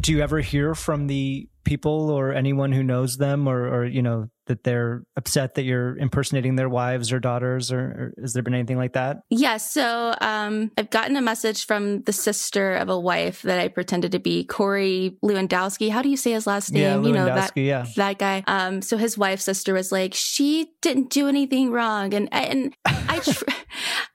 Do 0.00 0.12
you 0.12 0.22
ever 0.22 0.40
hear 0.40 0.74
from 0.74 1.08
the 1.08 1.46
people 1.64 2.08
or 2.08 2.32
anyone 2.32 2.72
who 2.72 2.82
knows 2.82 3.18
them 3.18 3.46
or, 3.46 3.68
or 3.68 3.84
you 3.84 4.00
know, 4.00 4.30
that 4.46 4.64
they're 4.64 5.04
upset 5.16 5.54
that 5.54 5.62
you're 5.62 5.96
impersonating 5.98 6.56
their 6.56 6.68
wives 6.68 7.12
or 7.12 7.20
daughters 7.20 7.72
or, 7.72 7.80
or 7.80 8.14
has 8.20 8.32
there 8.32 8.42
been 8.42 8.54
anything 8.54 8.76
like 8.78 8.94
that? 8.94 9.18
Yeah 9.30 9.56
so 9.56 10.14
um, 10.20 10.70
i've 10.78 10.90
gotten 10.90 11.16
a 11.16 11.22
message 11.22 11.66
from 11.66 12.02
the 12.02 12.12
sister 12.12 12.74
of 12.74 12.88
a 12.88 12.98
wife 12.98 13.42
that 13.42 13.58
i 13.58 13.68
pretended 13.68 14.12
to 14.12 14.18
be 14.18 14.44
corey 14.44 15.16
lewandowski. 15.22 15.90
How 15.90 16.02
do 16.02 16.08
you 16.08 16.16
say 16.16 16.32
his 16.32 16.46
last 16.46 16.72
name? 16.72 16.82
Yeah, 16.82 17.08
you 17.08 17.12
know 17.12 17.26
that 17.26 17.56
yeah. 17.56 17.86
that 17.96 18.18
guy. 18.18 18.42
Um, 18.46 18.82
so 18.82 18.96
his 18.96 19.18
wife's 19.18 19.44
sister 19.44 19.74
was 19.74 19.92
like 19.92 20.14
she 20.14 20.72
didn't 20.82 21.10
do 21.10 21.28
anything 21.28 21.70
wrong. 21.70 22.14
And 22.14 22.28
and 22.32 22.74
i 22.84 23.20
tr- 23.20 23.44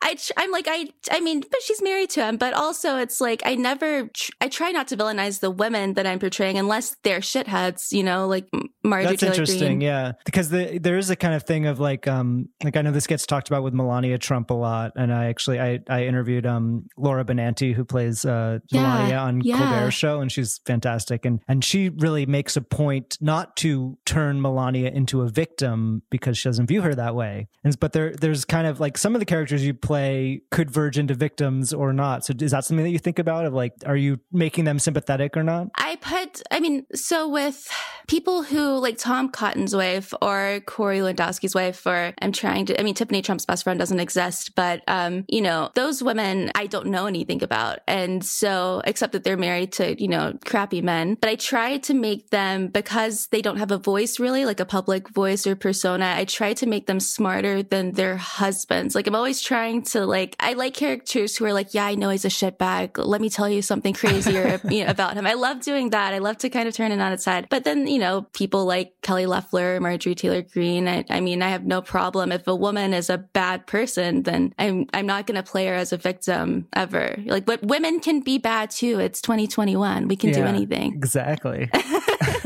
I 0.01 0.15
tr- 0.15 0.33
i'm 0.37 0.51
like 0.51 0.67
i 0.67 0.87
i 1.11 1.19
mean 1.19 1.41
but 1.41 1.61
she's 1.63 1.81
married 1.81 2.09
to 2.11 2.25
him. 2.25 2.37
But 2.37 2.53
also 2.53 2.97
it's 2.97 3.21
like 3.21 3.41
i 3.45 3.55
never 3.55 4.07
tr- 4.07 4.31
i 4.41 4.47
try 4.47 4.71
not 4.71 4.87
to 4.89 4.97
villainize 4.97 5.39
the 5.39 5.51
women 5.51 5.93
that 5.93 6.05
i'm 6.05 6.19
portraying 6.19 6.57
unless 6.57 6.95
they're 7.03 7.19
shitheads 7.19 7.91
you 7.91 8.03
know 8.03 8.27
like 8.27 8.47
marjorie 8.83 9.11
that's 9.11 9.23
interesting 9.23 9.81
yeah 9.81 10.13
because 10.25 10.49
the, 10.49 10.79
there 10.79 10.97
is 10.97 11.09
a 11.09 11.15
kind 11.15 11.33
of 11.33 11.43
thing 11.43 11.65
of 11.65 11.79
like 11.79 12.07
um 12.07 12.49
like 12.63 12.75
I 12.77 12.81
know 12.81 12.91
this 12.91 13.07
gets 13.07 13.25
talked 13.25 13.47
about 13.47 13.63
with 13.63 13.73
Melania 13.73 14.17
Trump 14.17 14.49
a 14.49 14.53
lot, 14.53 14.93
and 14.95 15.13
I 15.13 15.25
actually 15.25 15.59
I 15.59 15.79
I 15.89 16.05
interviewed 16.05 16.45
um 16.45 16.87
Laura 16.97 17.23
Benanti 17.25 17.73
who 17.73 17.85
plays 17.85 18.25
uh 18.25 18.59
Yeah, 18.69 18.81
Melania 18.81 19.17
on 19.17 19.41
yeah. 19.41 19.57
Colbert 19.57 19.91
show, 19.91 20.21
and 20.21 20.31
she's 20.31 20.59
fantastic, 20.65 21.25
and 21.25 21.41
and 21.47 21.63
she 21.63 21.89
really 21.89 22.25
makes 22.25 22.55
a 22.57 22.61
point 22.61 23.17
not 23.21 23.55
to 23.57 23.97
turn 24.05 24.41
Melania 24.41 24.89
into 24.89 25.21
a 25.21 25.29
victim 25.29 26.01
because 26.09 26.37
she 26.37 26.49
doesn't 26.49 26.67
view 26.67 26.81
her 26.81 26.95
that 26.95 27.15
way, 27.15 27.47
and 27.63 27.79
but 27.79 27.93
there 27.93 28.13
there's 28.13 28.45
kind 28.45 28.67
of 28.67 28.79
like 28.79 28.97
some 28.97 29.15
of 29.15 29.19
the 29.19 29.25
characters 29.25 29.65
you 29.65 29.73
play 29.73 30.41
could 30.51 30.71
verge 30.71 30.97
into 30.97 31.13
victims 31.13 31.73
or 31.73 31.93
not. 31.93 32.25
So 32.25 32.33
is 32.39 32.51
that 32.51 32.65
something 32.65 32.83
that 32.83 32.91
you 32.91 32.99
think 32.99 33.19
about 33.19 33.45
of 33.45 33.53
like 33.53 33.73
are 33.85 33.97
you 33.97 34.19
making 34.31 34.65
them 34.65 34.79
sympathetic 34.79 35.35
or 35.37 35.43
not? 35.43 35.67
I 35.75 35.97
put, 35.97 36.41
I 36.51 36.59
mean, 36.59 36.85
so 36.93 37.27
with 37.27 37.69
people 38.07 38.43
who 38.43 38.70
like 38.79 38.97
Tom 38.97 39.29
Cotton's 39.29 39.75
wife 39.75 40.13
or 40.21 40.61
Corey 40.65 40.99
Lewandowski's 40.99 41.55
wife, 41.55 41.85
or 41.85 42.13
I'm 42.21 42.31
trying 42.31 42.65
to, 42.67 42.79
I 42.79 42.83
mean, 42.83 42.93
Tiffany 42.93 43.21
Trump's 43.21 43.45
best 43.45 43.63
friend 43.63 43.79
doesn't 43.79 43.99
exist, 43.99 44.55
but, 44.55 44.83
um, 44.87 45.25
you 45.27 45.41
know, 45.41 45.71
those 45.75 46.03
women 46.03 46.51
I 46.55 46.67
don't 46.67 46.87
know 46.87 47.05
anything 47.05 47.43
about. 47.43 47.79
And 47.87 48.23
so, 48.23 48.81
except 48.85 49.13
that 49.13 49.23
they're 49.23 49.37
married 49.37 49.73
to, 49.73 50.01
you 50.01 50.07
know, 50.07 50.37
crappy 50.45 50.81
men, 50.81 51.15
but 51.19 51.29
I 51.29 51.35
try 51.35 51.77
to 51.77 51.93
make 51.93 52.29
them 52.29 52.67
because 52.67 53.27
they 53.27 53.41
don't 53.41 53.57
have 53.57 53.71
a 53.71 53.77
voice 53.77 54.19
really, 54.19 54.45
like 54.45 54.59
a 54.59 54.65
public 54.65 55.09
voice 55.09 55.45
or 55.47 55.55
persona. 55.55 56.13
I 56.17 56.25
try 56.25 56.53
to 56.53 56.65
make 56.65 56.87
them 56.87 56.99
smarter 56.99 57.63
than 57.63 57.93
their 57.93 58.17
husbands. 58.17 58.95
Like 58.95 59.07
I'm 59.07 59.15
always 59.15 59.41
trying 59.41 59.83
to 59.83 60.05
like, 60.05 60.35
I 60.39 60.53
like 60.53 60.73
characters 60.73 61.37
who 61.37 61.45
are 61.45 61.53
like, 61.53 61.73
yeah, 61.73 61.85
I 61.85 61.95
know 61.95 62.09
he's 62.09 62.25
a 62.25 62.29
shitbag. 62.29 62.91
Let 62.97 63.21
me 63.21 63.29
tell 63.29 63.49
you 63.49 63.61
something 63.61 63.93
crazier 63.93 64.59
you 64.69 64.83
know, 64.83 64.91
about 64.91 65.15
him. 65.15 65.25
I 65.25 65.33
love 65.33 65.61
doing 65.61 65.91
that. 65.91 66.13
I 66.13 66.19
love 66.19 66.37
to 66.39 66.49
kind 66.49 66.67
of 66.67 66.73
turn 66.73 66.91
it 66.91 66.99
on 66.99 67.11
its 67.11 67.25
head. 67.25 67.47
But 67.49 67.63
then, 67.63 67.87
you 67.87 67.99
know, 67.99 68.27
people 68.33 68.60
like 68.65 68.93
Kelly 69.01 69.25
Loeffler, 69.25 69.79
Marjorie 69.79 70.15
Taylor 70.15 70.41
Greene. 70.41 70.87
I, 70.87 71.05
I 71.09 71.19
mean, 71.19 71.41
I 71.41 71.49
have 71.49 71.65
no 71.65 71.81
problem 71.81 72.31
if 72.31 72.47
a 72.47 72.55
woman 72.55 72.93
is 72.93 73.09
a 73.09 73.17
bad 73.17 73.67
person, 73.67 74.23
then 74.23 74.53
I'm 74.57 74.87
I'm 74.93 75.05
not 75.05 75.27
going 75.27 75.41
to 75.41 75.49
play 75.49 75.67
her 75.67 75.73
as 75.73 75.93
a 75.93 75.97
victim 75.97 76.67
ever. 76.73 77.15
Like, 77.25 77.45
but 77.45 77.63
women 77.63 77.99
can 77.99 78.21
be 78.21 78.37
bad 78.37 78.71
too. 78.71 78.99
It's 78.99 79.21
2021. 79.21 80.07
We 80.07 80.15
can 80.15 80.31
do 80.31 80.43
anything. 80.43 80.93
Exactly. 80.93 81.69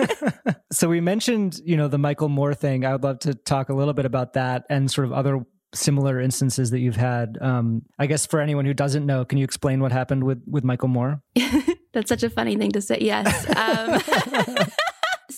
so 0.71 0.89
we 0.89 1.01
mentioned, 1.01 1.60
you 1.63 1.78
know, 1.78 1.88
the 1.88 1.97
Michael 1.97 2.30
Moore 2.30 2.54
thing. 2.54 2.86
I 2.86 2.93
would 2.93 3.04
love 3.04 3.19
to 3.19 3.34
talk 3.34 3.69
a 3.69 3.73
little 3.73 3.93
bit 3.93 4.06
about 4.06 4.34
that 4.34 4.63
and 4.69 4.89
sort 4.89 5.06
of 5.06 5.13
other 5.13 5.45
similar 5.73 6.19
instances 6.19 6.71
that 6.71 6.80
you've 6.80 6.95
had. 6.95 7.38
Um, 7.41 7.84
I 7.99 8.08
guess 8.08 8.25
for 8.25 8.39
anyone 8.39 8.65
who 8.65 8.73
doesn't 8.73 9.06
know, 9.06 9.25
can 9.25 9.38
you 9.38 9.43
explain 9.43 9.82
what 9.82 9.91
happened 9.91 10.23
with 10.23 10.41
with 10.47 10.63
Michael 10.63 10.88
Moore? 10.88 11.21
That's 11.93 12.10
such 12.10 12.23
a 12.23 12.30
funny 12.30 12.56
thing 12.56 12.71
to 12.71 12.82
say. 12.82 12.97
Yes. 13.01 13.28
Um, 13.56 14.67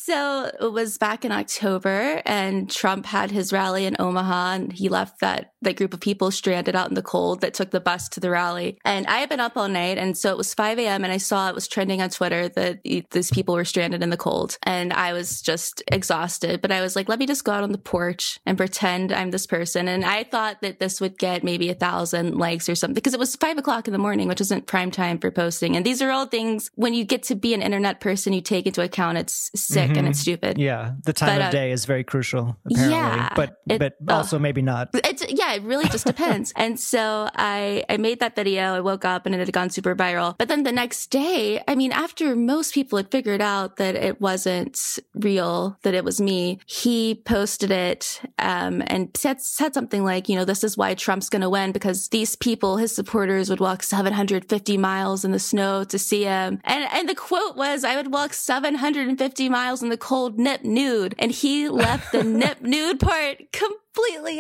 so 0.08 0.50
it 0.62 0.72
was 0.72 0.98
back 0.98 1.26
in 1.26 1.34
October, 1.34 2.22
and 2.26 2.72
Trump 2.72 3.06
had 3.06 3.30
his 3.30 3.52
rally 3.52 3.86
in 3.86 3.98
Omaha, 4.00 4.54
and 4.54 4.72
he 4.72 4.88
left 4.88 5.20
that 5.20 5.52
that 5.68 5.76
group 5.76 5.94
of 5.94 6.00
people 6.00 6.32
stranded 6.32 6.76
out 6.76 6.88
in 6.88 6.94
the 6.96 7.02
cold 7.02 7.42
that 7.42 7.54
took 7.54 7.72
the 7.72 7.82
bus 7.82 8.08
to 8.10 8.20
the 8.22 8.30
rally. 8.30 8.78
And 8.86 9.06
I 9.08 9.18
had 9.18 9.28
been 9.30 9.42
up 9.42 9.58
all 9.58 9.68
night, 9.68 9.98
and 9.98 10.18
so 10.18 10.32
it 10.32 10.38
was 10.38 10.54
5 10.54 10.80
a.m. 10.80 11.04
and 11.04 11.12
I 11.12 11.18
saw 11.18 11.50
it 11.50 11.56
was 11.56 11.68
trending 11.68 12.02
on 12.02 12.10
Twitter 12.10 12.48
that 12.50 12.80
these 13.12 13.30
people 13.32 13.54
were 13.56 13.66
stranded 13.66 14.02
in 14.02 14.10
the 14.10 14.18
cold, 14.18 14.58
and 14.64 14.94
I 14.94 15.12
was 15.14 15.42
just 15.42 15.84
exhausted. 15.92 16.62
But 16.62 16.72
I 16.72 16.80
was 16.82 16.96
like, 16.96 17.10
let 17.10 17.20
me 17.20 17.26
just 17.26 17.44
go 17.44 17.52
out 17.52 17.64
on 17.64 17.74
the 17.74 17.78
porch 17.78 18.40
and 18.46 18.58
pretend 18.58 19.12
I'm 19.12 19.32
this 19.32 19.46
person. 19.46 19.88
And 19.90 20.06
I 20.06 20.24
thought 20.24 20.62
that 20.62 20.80
this 20.80 21.02
would 21.02 21.18
get 21.18 21.44
maybe 21.44 21.70
a 21.70 21.74
thousand 21.76 22.38
likes 22.38 22.70
or 22.70 22.76
something 22.76 22.96
because 22.96 23.14
it 23.14 23.20
was 23.20 23.36
five 23.36 23.58
o'clock 23.58 23.88
in 23.88 23.92
the 23.92 24.00
morning, 24.00 24.28
which 24.30 24.40
isn't 24.42 24.68
prime 24.68 24.90
time 24.92 25.20
for 25.20 25.32
posting. 25.32 25.76
And 25.76 25.86
these 25.86 26.02
are 26.02 26.10
all 26.12 26.26
things 26.28 26.72
when 26.76 26.94
you 26.94 27.04
get 27.04 27.24
to 27.24 27.36
be 27.36 27.54
an 27.54 27.62
internet 27.62 28.00
person, 28.00 28.32
you 28.32 28.42
take 28.42 28.66
into 28.68 28.82
account 28.82 29.18
it's 29.18 29.52
sick 29.56 29.98
and 29.98 30.08
it's 30.08 30.20
stupid. 30.20 30.58
Yeah, 30.58 30.94
the 31.04 31.14
time 31.14 31.36
But, 31.40 31.42
of 31.42 31.48
uh, 31.48 31.52
day 31.52 31.72
is 31.72 31.84
very 31.86 32.04
crucial. 32.06 32.58
Apparently, 32.66 32.96
Yeah, 32.98 33.30
but 33.36 33.58
it- 33.70 33.80
but 33.80 33.94
oh. 34.08 34.16
also 34.16 34.40
maybe 34.40 34.62
not. 34.62 34.90
It's 34.94 35.24
yeah, 35.30 35.57
it 35.58 35.64
really 35.64 35.90
just 35.90 36.06
depends. 36.06 36.54
and 36.56 36.80
so 36.80 37.30
I 37.36 37.84
I 37.90 37.98
made 37.98 38.20
that 38.20 38.36
video. 38.36 38.76
I 38.76 38.80
woke 38.80 39.06
up 39.06 39.26
and 39.26 39.34
it 39.34 39.40
had 39.40 39.52
gone 39.52 39.70
super 39.70 39.96
viral. 39.96 40.36
But 40.38 40.48
then 40.48 40.64
the 40.64 40.72
next 40.72 41.08
day, 41.08 41.64
I 41.68 41.76
mean, 41.76 41.92
after 41.92 42.36
most 42.36 42.74
people 42.74 42.98
had 42.98 43.12
figured 43.12 43.42
out 43.42 43.78
that 43.78 43.96
it 43.96 44.22
wasn't 44.22 45.00
real, 45.16 45.78
that 45.82 45.94
it 45.94 46.06
was 46.06 46.22
me, 46.22 46.60
he 46.66 47.16
posted 47.16 47.72
it 47.72 48.22
um, 48.40 48.84
and 48.88 49.10
said 49.16 49.42
said 49.42 49.74
something 49.74 50.04
like, 50.04 50.30
you 50.30 50.36
know, 50.36 50.46
this 50.46 50.64
is 50.64 50.78
why 50.78 50.94
Trump's 50.94 51.30
going 51.30 51.42
to 51.42 51.50
win 51.50 51.72
because 51.72 52.10
these 52.10 52.36
people, 52.36 52.78
his 52.78 52.96
supporters, 52.96 53.50
would 53.50 53.60
walk 53.60 53.82
750 53.84 54.78
miles 54.78 55.26
in 55.26 55.32
the 55.32 55.40
snow 55.40 55.84
to 55.86 55.98
see 55.98 56.24
him. 56.24 56.62
And 56.64 56.88
and 56.94 57.10
the 57.10 57.16
quote 57.16 57.58
was, 57.58 57.84
I 57.84 57.96
would 57.96 58.14
walk 58.14 58.34
750 58.34 59.50
miles 59.50 59.82
in 59.82 59.90
the 59.90 59.98
cold 59.98 60.38
nip 60.38 60.64
nude, 60.64 61.16
and 61.18 61.32
he 61.32 61.68
left 61.68 62.12
the 62.12 62.24
nip 62.42 62.62
nude 62.62 63.00
part 63.00 63.52
completely 63.52 63.87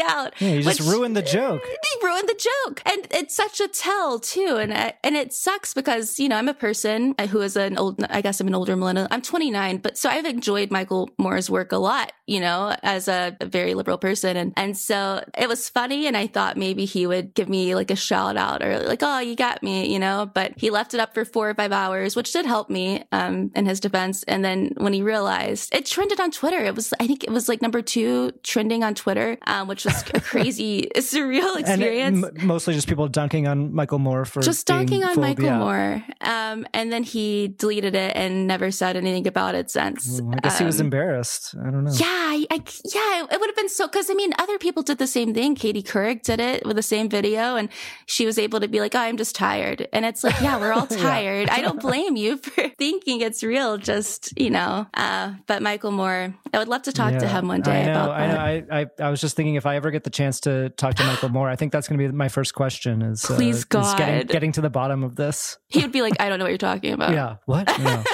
out. 0.01 0.33
Yeah, 0.39 0.49
you 0.49 0.61
just 0.61 0.79
which- 0.81 0.89
ruined 0.89 1.15
the 1.15 1.21
joke. 1.21 1.61
He 1.87 2.05
ruined 2.05 2.27
the 2.27 2.49
joke, 2.65 2.81
and 2.85 3.07
it's 3.11 3.35
such 3.35 3.59
a 3.59 3.67
tell 3.67 4.19
too, 4.19 4.57
and 4.59 4.73
I, 4.73 4.93
and 5.03 5.15
it 5.15 5.33
sucks 5.33 5.73
because 5.73 6.19
you 6.19 6.27
know 6.29 6.35
I'm 6.35 6.49
a 6.49 6.53
person 6.53 7.15
who 7.29 7.41
is 7.41 7.55
an 7.55 7.77
old, 7.77 8.03
I 8.09 8.21
guess 8.21 8.39
I'm 8.39 8.47
an 8.47 8.55
older 8.55 8.75
millennial. 8.75 9.07
I'm 9.09 9.21
29, 9.21 9.77
but 9.77 9.97
so 9.97 10.09
I've 10.09 10.25
enjoyed 10.25 10.69
Michael 10.69 11.09
Moore's 11.17 11.49
work 11.49 11.71
a 11.71 11.77
lot, 11.77 12.11
you 12.27 12.39
know, 12.39 12.75
as 12.83 13.07
a, 13.07 13.35
a 13.39 13.45
very 13.45 13.73
liberal 13.73 13.97
person, 13.97 14.35
and 14.37 14.53
and 14.57 14.77
so 14.77 15.23
it 15.37 15.47
was 15.47 15.69
funny, 15.69 16.07
and 16.07 16.17
I 16.17 16.27
thought 16.27 16.57
maybe 16.57 16.85
he 16.85 17.07
would 17.07 17.33
give 17.33 17.49
me 17.49 17.73
like 17.73 17.89
a 17.89 17.95
shout 17.95 18.37
out 18.37 18.61
or 18.63 18.79
like, 18.79 19.01
oh, 19.01 19.19
you 19.19 19.35
got 19.35 19.63
me, 19.63 19.91
you 19.91 19.99
know, 19.99 20.29
but 20.31 20.53
he 20.57 20.69
left 20.69 20.93
it 20.93 20.99
up 20.99 21.13
for 21.13 21.25
four 21.25 21.49
or 21.49 21.55
five 21.55 21.71
hours, 21.71 22.15
which 22.15 22.33
did 22.33 22.45
help 22.45 22.69
me, 22.69 23.03
um, 23.11 23.51
in 23.55 23.65
his 23.65 23.79
defense, 23.79 24.23
and 24.23 24.43
then 24.43 24.73
when 24.77 24.93
he 24.93 25.01
realized 25.01 25.73
it 25.73 25.85
trended 25.85 26.19
on 26.19 26.31
Twitter, 26.31 26.59
it 26.59 26.75
was 26.75 26.93
I 26.99 27.07
think 27.07 27.23
it 27.23 27.31
was 27.31 27.47
like 27.47 27.61
number 27.61 27.81
two 27.81 28.31
trending 28.43 28.83
on 28.83 28.93
Twitter, 28.93 29.37
um, 29.47 29.67
which 29.67 29.85
was 29.85 30.03
a 30.13 30.19
crazy 30.21 30.87
surreal 30.97 31.55
And 31.55 31.81
it- 31.81 31.87
experience 31.87 32.25
m- 32.25 32.47
mostly 32.47 32.73
just 32.75 32.87
people 32.87 33.07
dunking 33.07 33.47
on 33.47 33.73
Michael 33.73 33.99
Moore 33.99 34.25
for 34.25 34.41
just 34.41 34.67
dunking 34.67 35.03
on 35.03 35.19
Michael 35.19 35.45
yeah. 35.45 35.57
Moore. 35.57 36.03
Um, 36.21 36.67
and 36.73 36.91
then 36.93 37.03
he 37.03 37.47
deleted 37.57 37.95
it 37.95 38.15
and 38.15 38.45
never 38.47 38.69
said 38.71 38.95
anything 38.95 39.25
about 39.27 39.55
it 39.55 39.71
since. 39.71 40.19
Ooh, 40.19 40.31
I 40.33 40.39
guess 40.43 40.59
he 40.59 40.65
was 40.65 40.79
Um, 40.79 40.87
embarrassed. 40.87 41.55
I 41.59 41.71
don't 41.71 41.83
know. 41.83 41.91
yeah, 41.93 42.05
I, 42.07 42.45
I- 42.51 42.61
yeah, 42.93 43.25
it 43.31 43.39
would 43.39 43.49
have 43.49 43.55
been 43.55 43.69
so. 43.69 43.87
Because 43.87 44.09
I 44.09 44.13
mean, 44.13 44.33
other 44.37 44.57
people 44.59 44.83
did 44.83 44.97
the 44.99 45.07
same 45.07 45.33
thing. 45.33 45.55
Katie 45.55 45.81
Couric 45.83 46.21
did 46.23 46.39
it 46.39 46.65
with 46.65 46.75
the 46.75 46.83
same 46.83 47.09
video, 47.09 47.55
and 47.55 47.69
she 48.05 48.25
was 48.25 48.37
able 48.37 48.59
to 48.59 48.67
be 48.67 48.79
like, 48.79 48.93
oh, 48.95 48.99
"I'm 48.99 49.17
just 49.17 49.35
tired," 49.35 49.87
and 49.93 50.05
it's 50.05 50.23
like, 50.23 50.39
yeah, 50.41 50.59
we're 50.59 50.73
all 50.73 50.87
Yeah. 50.91 50.97
tired. 50.97 51.49
I 51.49 51.61
don't 51.61 51.79
blame 51.81 52.15
you 52.15 52.37
for 52.37 52.69
thinking 52.77 53.21
it's 53.21 53.43
real. 53.43 53.77
Just 53.77 54.37
you 54.39 54.49
know, 54.49 54.85
uh, 54.93 55.33
but 55.47 55.61
Michael 55.61 55.91
Moore, 55.91 56.33
I 56.53 56.57
would 56.59 56.67
love 56.67 56.83
to 56.83 56.91
talk 56.91 57.13
to 57.17 57.27
him 57.27 57.47
one 57.47 57.61
day 57.61 57.85
know. 57.85 57.91
about 57.91 58.09
I 58.11 58.27
know. 58.27 58.37
I, 58.75 58.81
I 58.81 58.85
I 58.99 59.09
was 59.09 59.21
just 59.21 59.26
thinking 59.35 59.55
if 59.55 59.65
I 59.65 59.75
ever 59.75 59.91
get 59.91 60.03
the 60.03 60.09
chance 60.09 60.39
to 60.41 60.69
talk 60.69 60.95
to 60.95 61.03
Michael 61.03 61.29
Moore, 61.29 61.49
I 61.49 61.55
think 61.55 61.71
that's 61.71 61.87
going 61.87 61.99
to 61.99 62.07
be 62.07 62.15
my 62.15 62.29
first 62.29 62.53
question. 62.53 63.01
Is 63.01 63.29
uh, 63.29 63.35
Please, 63.35 63.57
is 63.57 63.65
getting, 63.65 63.87
God. 63.95 64.27
getting 64.29 64.51
to 64.53 64.61
the 64.61 64.69
bottom 64.69 65.03
of 65.03 65.15
this. 65.15 65.57
He 65.67 65.81
would 65.81 65.91
be 65.91 66.01
like, 66.01 66.13
"I 66.19 66.29
don't 66.29 66.39
know 66.39 66.45
what 66.45 66.51
you're 66.51 66.57
talking 66.57 66.93
about." 66.93 67.11
Yeah. 67.11 67.37
What? 67.45 67.67
No. 67.79 68.03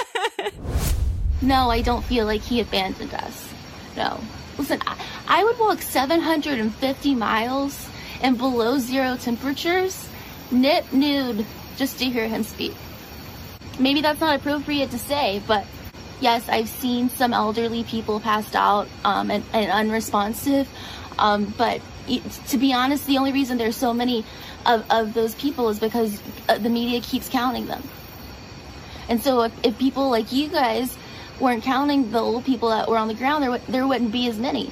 No, 1.44 1.68
I 1.70 1.82
don't 1.82 2.02
feel 2.02 2.24
like 2.24 2.40
he 2.40 2.60
abandoned 2.60 3.12
us. 3.12 3.52
No. 3.96 4.18
Listen, 4.56 4.80
I, 4.86 4.96
I 5.28 5.44
would 5.44 5.58
walk 5.58 5.82
750 5.82 7.14
miles 7.14 7.88
in 8.22 8.36
below 8.36 8.78
zero 8.78 9.16
temperatures, 9.16 10.08
nip 10.50 10.90
nude, 10.90 11.44
just 11.76 11.98
to 11.98 12.06
hear 12.06 12.28
him 12.28 12.44
speak. 12.44 12.74
Maybe 13.78 14.00
that's 14.00 14.20
not 14.20 14.36
appropriate 14.36 14.90
to 14.92 14.98
say, 14.98 15.42
but 15.46 15.66
yes, 16.20 16.48
I've 16.48 16.68
seen 16.68 17.10
some 17.10 17.34
elderly 17.34 17.84
people 17.84 18.20
passed 18.20 18.56
out 18.56 18.88
um, 19.04 19.30
and, 19.30 19.44
and 19.52 19.70
unresponsive. 19.70 20.66
Um, 21.18 21.52
but 21.56 21.80
to 22.48 22.58
be 22.58 22.72
honest, 22.72 23.06
the 23.06 23.18
only 23.18 23.32
reason 23.32 23.56
there's 23.58 23.76
so 23.76 23.94
many 23.94 24.24
of, 24.66 24.84
of 24.90 25.14
those 25.14 25.34
people 25.36 25.68
is 25.70 25.78
because 25.78 26.20
uh, 26.48 26.58
the 26.58 26.68
media 26.68 27.00
keeps 27.00 27.28
counting 27.28 27.66
them. 27.66 27.82
And 29.08 29.22
so 29.22 29.42
if, 29.42 29.52
if 29.64 29.78
people 29.78 30.10
like 30.10 30.32
you 30.32 30.48
guys 30.48 30.96
weren't 31.40 31.62
counting 31.62 32.10
the 32.10 32.18
old 32.20 32.44
people 32.44 32.70
that 32.70 32.88
were 32.88 32.96
on 32.98 33.08
the 33.08 33.14
ground, 33.14 33.42
there, 33.42 33.50
would- 33.50 33.66
there 33.68 33.86
wouldn't 33.86 34.12
be 34.12 34.28
as 34.28 34.38
many. 34.38 34.70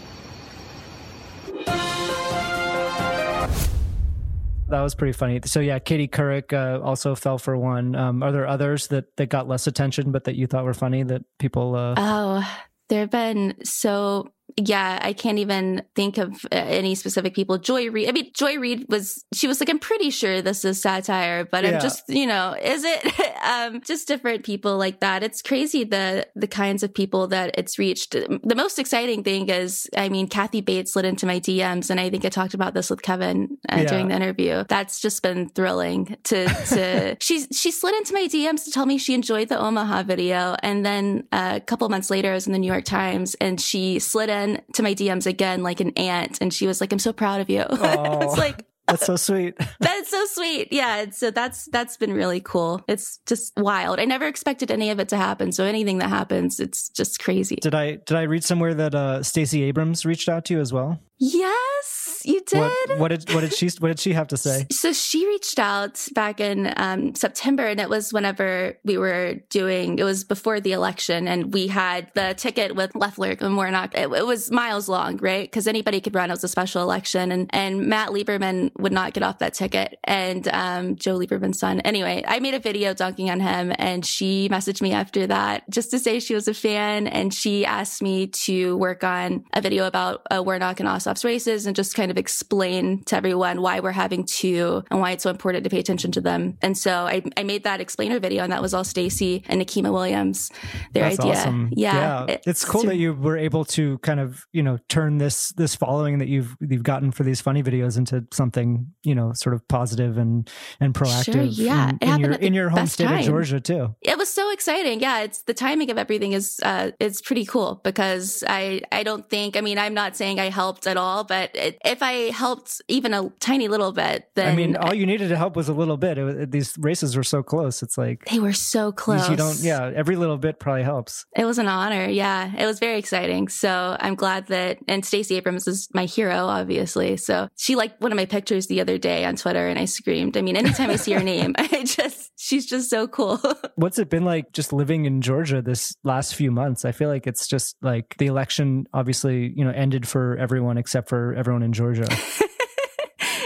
That 4.68 4.80
was 4.80 4.94
pretty 4.94 5.12
funny. 5.12 5.38
So 5.44 5.60
yeah, 5.60 5.78
Katie 5.80 6.08
Couric 6.08 6.52
uh, 6.54 6.80
also 6.82 7.14
fell 7.14 7.36
for 7.36 7.56
one. 7.58 7.94
Um, 7.94 8.22
are 8.22 8.32
there 8.32 8.46
others 8.46 8.86
that 8.86 9.14
that 9.16 9.26
got 9.26 9.46
less 9.46 9.66
attention, 9.66 10.12
but 10.12 10.24
that 10.24 10.34
you 10.34 10.46
thought 10.46 10.64
were 10.64 10.72
funny 10.72 11.02
that 11.02 11.22
people? 11.38 11.74
Uh, 11.76 11.94
Oh, 11.98 12.56
there 12.88 13.00
have 13.00 13.10
been 13.10 13.54
so 13.64 14.32
yeah, 14.56 14.98
I 15.02 15.12
can't 15.12 15.38
even 15.38 15.82
think 15.94 16.18
of 16.18 16.44
uh, 16.46 16.56
any 16.56 16.94
specific 16.94 17.34
people. 17.34 17.58
Joy 17.58 17.90
Reid. 17.90 18.08
I 18.08 18.12
mean, 18.12 18.30
Joy 18.34 18.58
Reid 18.58 18.86
was 18.88 19.24
she 19.32 19.46
was 19.46 19.60
like, 19.60 19.68
I'm 19.68 19.78
pretty 19.78 20.10
sure 20.10 20.42
this 20.42 20.64
is 20.64 20.80
satire, 20.80 21.44
but 21.44 21.64
Yeah. 21.64 21.70
I'm 21.76 21.80
just 21.80 22.02
you 22.08 22.26
know, 22.26 22.54
is 22.60 22.84
it? 22.84 23.34
um, 23.44 23.80
just 23.82 24.08
different 24.08 24.44
people 24.44 24.76
like 24.76 25.00
that. 25.00 25.22
It's 25.22 25.42
crazy 25.42 25.84
the 25.84 26.26
the 26.36 26.46
kinds 26.48 26.82
of 26.82 26.92
people 26.94 27.28
that 27.28 27.54
it's 27.58 27.78
reached. 27.78 28.12
The 28.12 28.54
most 28.56 28.78
exciting 28.78 29.22
thing 29.24 29.48
is, 29.48 29.88
I 29.96 30.08
mean, 30.08 30.28
Kathy 30.28 30.60
Bates 30.60 30.92
slid 30.92 31.04
into 31.04 31.26
my 31.26 31.40
DMs, 31.40 31.90
and 31.90 31.98
I 32.00 32.10
think 32.10 32.24
I 32.24 32.28
talked 32.28 32.54
about 32.54 32.74
this 32.74 32.90
with 32.90 33.02
Kevin 33.02 33.56
uh, 33.70 33.76
Yeah. 33.78 33.84
during 33.88 34.08
the 34.08 34.14
interview. 34.16 34.64
That's 34.68 35.00
just 35.00 35.22
been 35.22 35.48
thrilling 35.48 36.16
to 36.24 36.46
to 36.46 37.16
she's 37.20 37.48
she 37.52 37.70
slid 37.70 37.94
into 37.94 38.12
my 38.12 38.26
DMs 38.28 38.64
to 38.64 38.70
tell 38.70 38.86
me 38.86 38.98
she 38.98 39.14
enjoyed 39.14 39.48
the 39.48 39.58
Omaha 39.58 40.02
video, 40.04 40.56
and 40.62 40.84
then 40.84 41.24
uh, 41.32 41.52
a 41.56 41.60
couple 41.60 41.88
months 41.88 42.10
later, 42.10 42.30
I 42.30 42.34
was 42.34 42.46
in 42.46 42.52
the 42.52 42.58
New 42.58 42.70
York 42.70 42.84
Times, 42.84 43.34
and 43.40 43.60
she 43.60 43.98
slid 43.98 44.28
in 44.28 44.41
to 44.74 44.82
my 44.82 44.94
DMs 44.94 45.26
again 45.26 45.62
like 45.62 45.80
an 45.80 45.92
aunt, 45.96 46.38
and 46.40 46.52
she 46.52 46.66
was 46.66 46.80
like, 46.80 46.92
"I'm 46.92 46.98
so 46.98 47.12
proud 47.12 47.40
of 47.40 47.50
you." 47.50 47.64
it's 47.70 48.38
like. 48.38 48.66
that's 48.88 49.06
so 49.06 49.16
sweet. 49.16 49.54
That's 49.80 50.10
so 50.10 50.26
sweet. 50.26 50.72
Yeah. 50.72 51.10
So 51.10 51.30
that's 51.30 51.66
that's 51.66 51.96
been 51.96 52.12
really 52.12 52.40
cool. 52.40 52.82
It's 52.88 53.20
just 53.26 53.52
wild. 53.56 54.00
I 54.00 54.04
never 54.04 54.26
expected 54.26 54.70
any 54.70 54.90
of 54.90 54.98
it 54.98 55.08
to 55.10 55.16
happen. 55.16 55.52
So 55.52 55.64
anything 55.64 55.98
that 55.98 56.08
happens, 56.08 56.58
it's 56.58 56.88
just 56.88 57.20
crazy. 57.20 57.56
Did 57.56 57.74
I 57.74 57.98
did 58.04 58.16
I 58.16 58.22
read 58.22 58.42
somewhere 58.44 58.74
that 58.74 58.94
uh, 58.94 59.22
Stacey 59.22 59.62
Abrams 59.62 60.04
reached 60.04 60.28
out 60.28 60.44
to 60.46 60.54
you 60.54 60.60
as 60.60 60.72
well? 60.72 60.98
Yes, 61.24 62.22
you 62.24 62.40
did. 62.44 62.58
What, 62.58 62.98
what 62.98 63.08
did 63.08 63.32
what 63.32 63.42
did 63.42 63.54
she 63.54 63.70
what 63.78 63.88
did 63.88 64.00
she 64.00 64.12
have 64.12 64.26
to 64.28 64.36
say? 64.36 64.66
So 64.72 64.92
she 64.92 65.24
reached 65.24 65.60
out 65.60 66.04
back 66.14 66.40
in 66.40 66.74
um, 66.76 67.14
September, 67.14 67.64
and 67.64 67.80
it 67.80 67.88
was 67.88 68.12
whenever 68.12 68.76
we 68.82 68.98
were 68.98 69.34
doing. 69.48 70.00
It 70.00 70.02
was 70.02 70.24
before 70.24 70.58
the 70.58 70.72
election, 70.72 71.28
and 71.28 71.54
we 71.54 71.68
had 71.68 72.10
the 72.14 72.34
ticket 72.36 72.74
with 72.74 72.96
Loeffler 72.96 73.36
and 73.38 73.56
Warnock. 73.56 73.94
It, 73.94 74.10
it 74.10 74.26
was 74.26 74.50
miles 74.50 74.88
long, 74.88 75.16
right? 75.18 75.48
Because 75.48 75.68
anybody 75.68 76.00
could 76.00 76.12
run. 76.12 76.28
It 76.28 76.32
was 76.32 76.42
a 76.42 76.48
special 76.48 76.82
election, 76.82 77.30
and 77.30 77.48
and 77.54 77.86
Matt 77.86 78.08
Lieberman 78.08 78.72
would 78.80 78.92
not 78.92 79.12
get 79.12 79.22
off 79.22 79.38
that 79.38 79.54
ticket, 79.54 80.00
and 80.02 80.48
um, 80.48 80.96
Joe 80.96 81.16
Lieberman's 81.16 81.60
son. 81.60 81.78
Anyway, 81.82 82.24
I 82.26 82.40
made 82.40 82.54
a 82.54 82.58
video 82.58 82.94
dunking 82.94 83.30
on 83.30 83.38
him, 83.38 83.72
and 83.78 84.04
she 84.04 84.48
messaged 84.48 84.82
me 84.82 84.90
after 84.92 85.28
that 85.28 85.70
just 85.70 85.92
to 85.92 86.00
say 86.00 86.18
she 86.18 86.34
was 86.34 86.48
a 86.48 86.54
fan, 86.54 87.06
and 87.06 87.32
she 87.32 87.64
asked 87.64 88.02
me 88.02 88.26
to 88.26 88.76
work 88.76 89.04
on 89.04 89.44
a 89.52 89.60
video 89.60 89.86
about 89.86 90.26
uh, 90.28 90.42
Warnock 90.42 90.80
and 90.80 90.88
Races, 91.24 91.66
and 91.66 91.76
just 91.76 91.94
kind 91.94 92.10
of 92.10 92.16
explain 92.18 93.04
to 93.04 93.16
everyone 93.16 93.60
why 93.60 93.80
we're 93.80 93.92
having 93.92 94.24
two 94.24 94.82
and 94.90 95.00
why 95.00 95.10
it's 95.12 95.22
so 95.22 95.30
important 95.30 95.64
to 95.64 95.70
pay 95.70 95.78
attention 95.78 96.10
to 96.12 96.20
them. 96.20 96.56
And 96.62 96.76
so 96.76 97.06
I, 97.06 97.22
I 97.36 97.42
made 97.42 97.64
that 97.64 97.80
explainer 97.80 98.18
video, 98.18 98.42
and 98.42 98.52
that 98.52 98.62
was 98.62 98.72
all 98.74 98.84
Stacey 98.84 99.44
and 99.48 99.60
Nikema 99.60 99.92
Williams, 99.92 100.50
their 100.92 101.04
That's 101.04 101.20
idea. 101.20 101.32
awesome. 101.34 101.68
Yeah, 101.76 102.26
it's 102.46 102.64
cool 102.64 102.84
that 102.84 102.96
you 102.96 103.12
were 103.14 103.36
able 103.36 103.64
to 103.66 103.98
kind 103.98 104.20
of 104.20 104.44
you 104.52 104.62
know 104.62 104.78
turn 104.88 105.18
this 105.18 105.52
this 105.56 105.74
following 105.76 106.18
that 106.18 106.28
you've 106.28 106.56
you've 106.60 106.82
gotten 106.82 107.12
for 107.12 107.22
these 107.22 107.40
funny 107.40 107.62
videos 107.62 107.96
into 107.98 108.24
something 108.32 108.86
you 109.04 109.14
know 109.14 109.32
sort 109.34 109.54
of 109.54 109.66
positive 109.68 110.16
and 110.18 110.50
and 110.80 110.94
proactive. 110.94 111.50
yeah. 111.56 111.90
in, 111.90 111.96
It 111.96 112.02
in 112.02 112.08
happened 112.08 112.24
your 112.26 112.32
in 112.34 112.54
your 112.54 112.68
home 112.70 112.86
state 112.86 113.04
time. 113.06 113.18
of 113.20 113.24
Georgia 113.26 113.60
too. 113.60 113.94
it 114.02 114.16
was 114.18 114.28
so 114.32 114.50
exciting. 114.52 115.00
Yeah, 115.00 115.20
it's 115.20 115.42
the 115.42 115.54
timing 115.54 115.90
of 115.90 115.98
everything 115.98 116.32
is 116.32 116.60
uh 116.64 116.90
it's 117.00 117.20
pretty 117.20 117.44
cool 117.44 117.80
because 117.84 118.42
I 118.48 118.80
I 118.90 119.02
don't 119.02 119.28
think 119.28 119.56
I 119.56 119.60
mean 119.60 119.78
I'm 119.78 119.94
not 119.94 120.16
saying 120.16 120.40
I 120.40 120.48
helped 120.50 120.86
at 120.86 120.96
all, 120.96 121.01
but 121.28 121.54
it, 121.54 121.78
if 121.84 122.02
I 122.02 122.30
helped 122.30 122.80
even 122.88 123.14
a 123.14 123.30
tiny 123.40 123.68
little 123.68 123.92
bit, 123.92 124.28
then 124.34 124.52
I 124.52 124.56
mean, 124.56 124.76
all 124.76 124.94
you 124.94 125.06
needed 125.06 125.28
to 125.28 125.36
help 125.36 125.56
was 125.56 125.68
a 125.68 125.74
little 125.74 125.96
bit. 125.96 126.18
It, 126.18 126.50
these 126.50 126.76
races 126.78 127.16
were 127.16 127.24
so 127.24 127.42
close. 127.42 127.82
It's 127.82 127.98
like 127.98 128.24
they 128.26 128.38
were 128.38 128.52
so 128.52 128.92
close. 128.92 129.28
you 129.28 129.36
don't. 129.36 129.58
Yeah, 129.60 129.90
every 129.94 130.16
little 130.16 130.38
bit 130.38 130.58
probably 130.58 130.82
helps. 130.82 131.26
It 131.36 131.44
was 131.44 131.58
an 131.58 131.68
honor. 131.68 132.06
Yeah, 132.06 132.52
it 132.56 132.66
was 132.66 132.78
very 132.78 132.98
exciting. 132.98 133.48
So 133.48 133.96
I'm 133.98 134.14
glad 134.14 134.46
that, 134.48 134.78
and 134.88 135.04
Stacey 135.04 135.36
Abrams 135.36 135.66
is 135.68 135.88
my 135.94 136.04
hero, 136.04 136.46
obviously. 136.46 137.16
So 137.16 137.48
she 137.56 137.76
liked 137.76 138.00
one 138.00 138.12
of 138.12 138.16
my 138.16 138.26
pictures 138.26 138.66
the 138.66 138.80
other 138.80 138.98
day 138.98 139.24
on 139.24 139.36
Twitter 139.36 139.66
and 139.68 139.78
I 139.78 139.84
screamed. 139.84 140.36
I 140.36 140.42
mean, 140.42 140.56
anytime 140.56 140.90
I 140.90 140.96
see 140.96 141.12
her 141.12 141.22
name, 141.22 141.54
I 141.58 141.84
just, 141.84 142.32
she's 142.36 142.66
just 142.66 142.90
so 142.90 143.06
cool. 143.08 143.40
What's 143.76 143.98
it 143.98 144.10
been 144.10 144.24
like 144.24 144.52
just 144.52 144.72
living 144.72 145.04
in 145.04 145.22
Georgia 145.22 145.62
this 145.62 145.94
last 146.04 146.34
few 146.34 146.50
months? 146.50 146.84
I 146.84 146.92
feel 146.92 147.08
like 147.08 147.26
it's 147.26 147.46
just 147.46 147.76
like 147.82 148.16
the 148.18 148.26
election 148.26 148.86
obviously, 148.92 149.52
you 149.56 149.64
know, 149.64 149.70
ended 149.70 150.06
for 150.06 150.36
everyone 150.36 150.78
except 150.82 151.08
for 151.08 151.32
everyone 151.34 151.62
in 151.62 151.72
Georgia. 151.72 152.08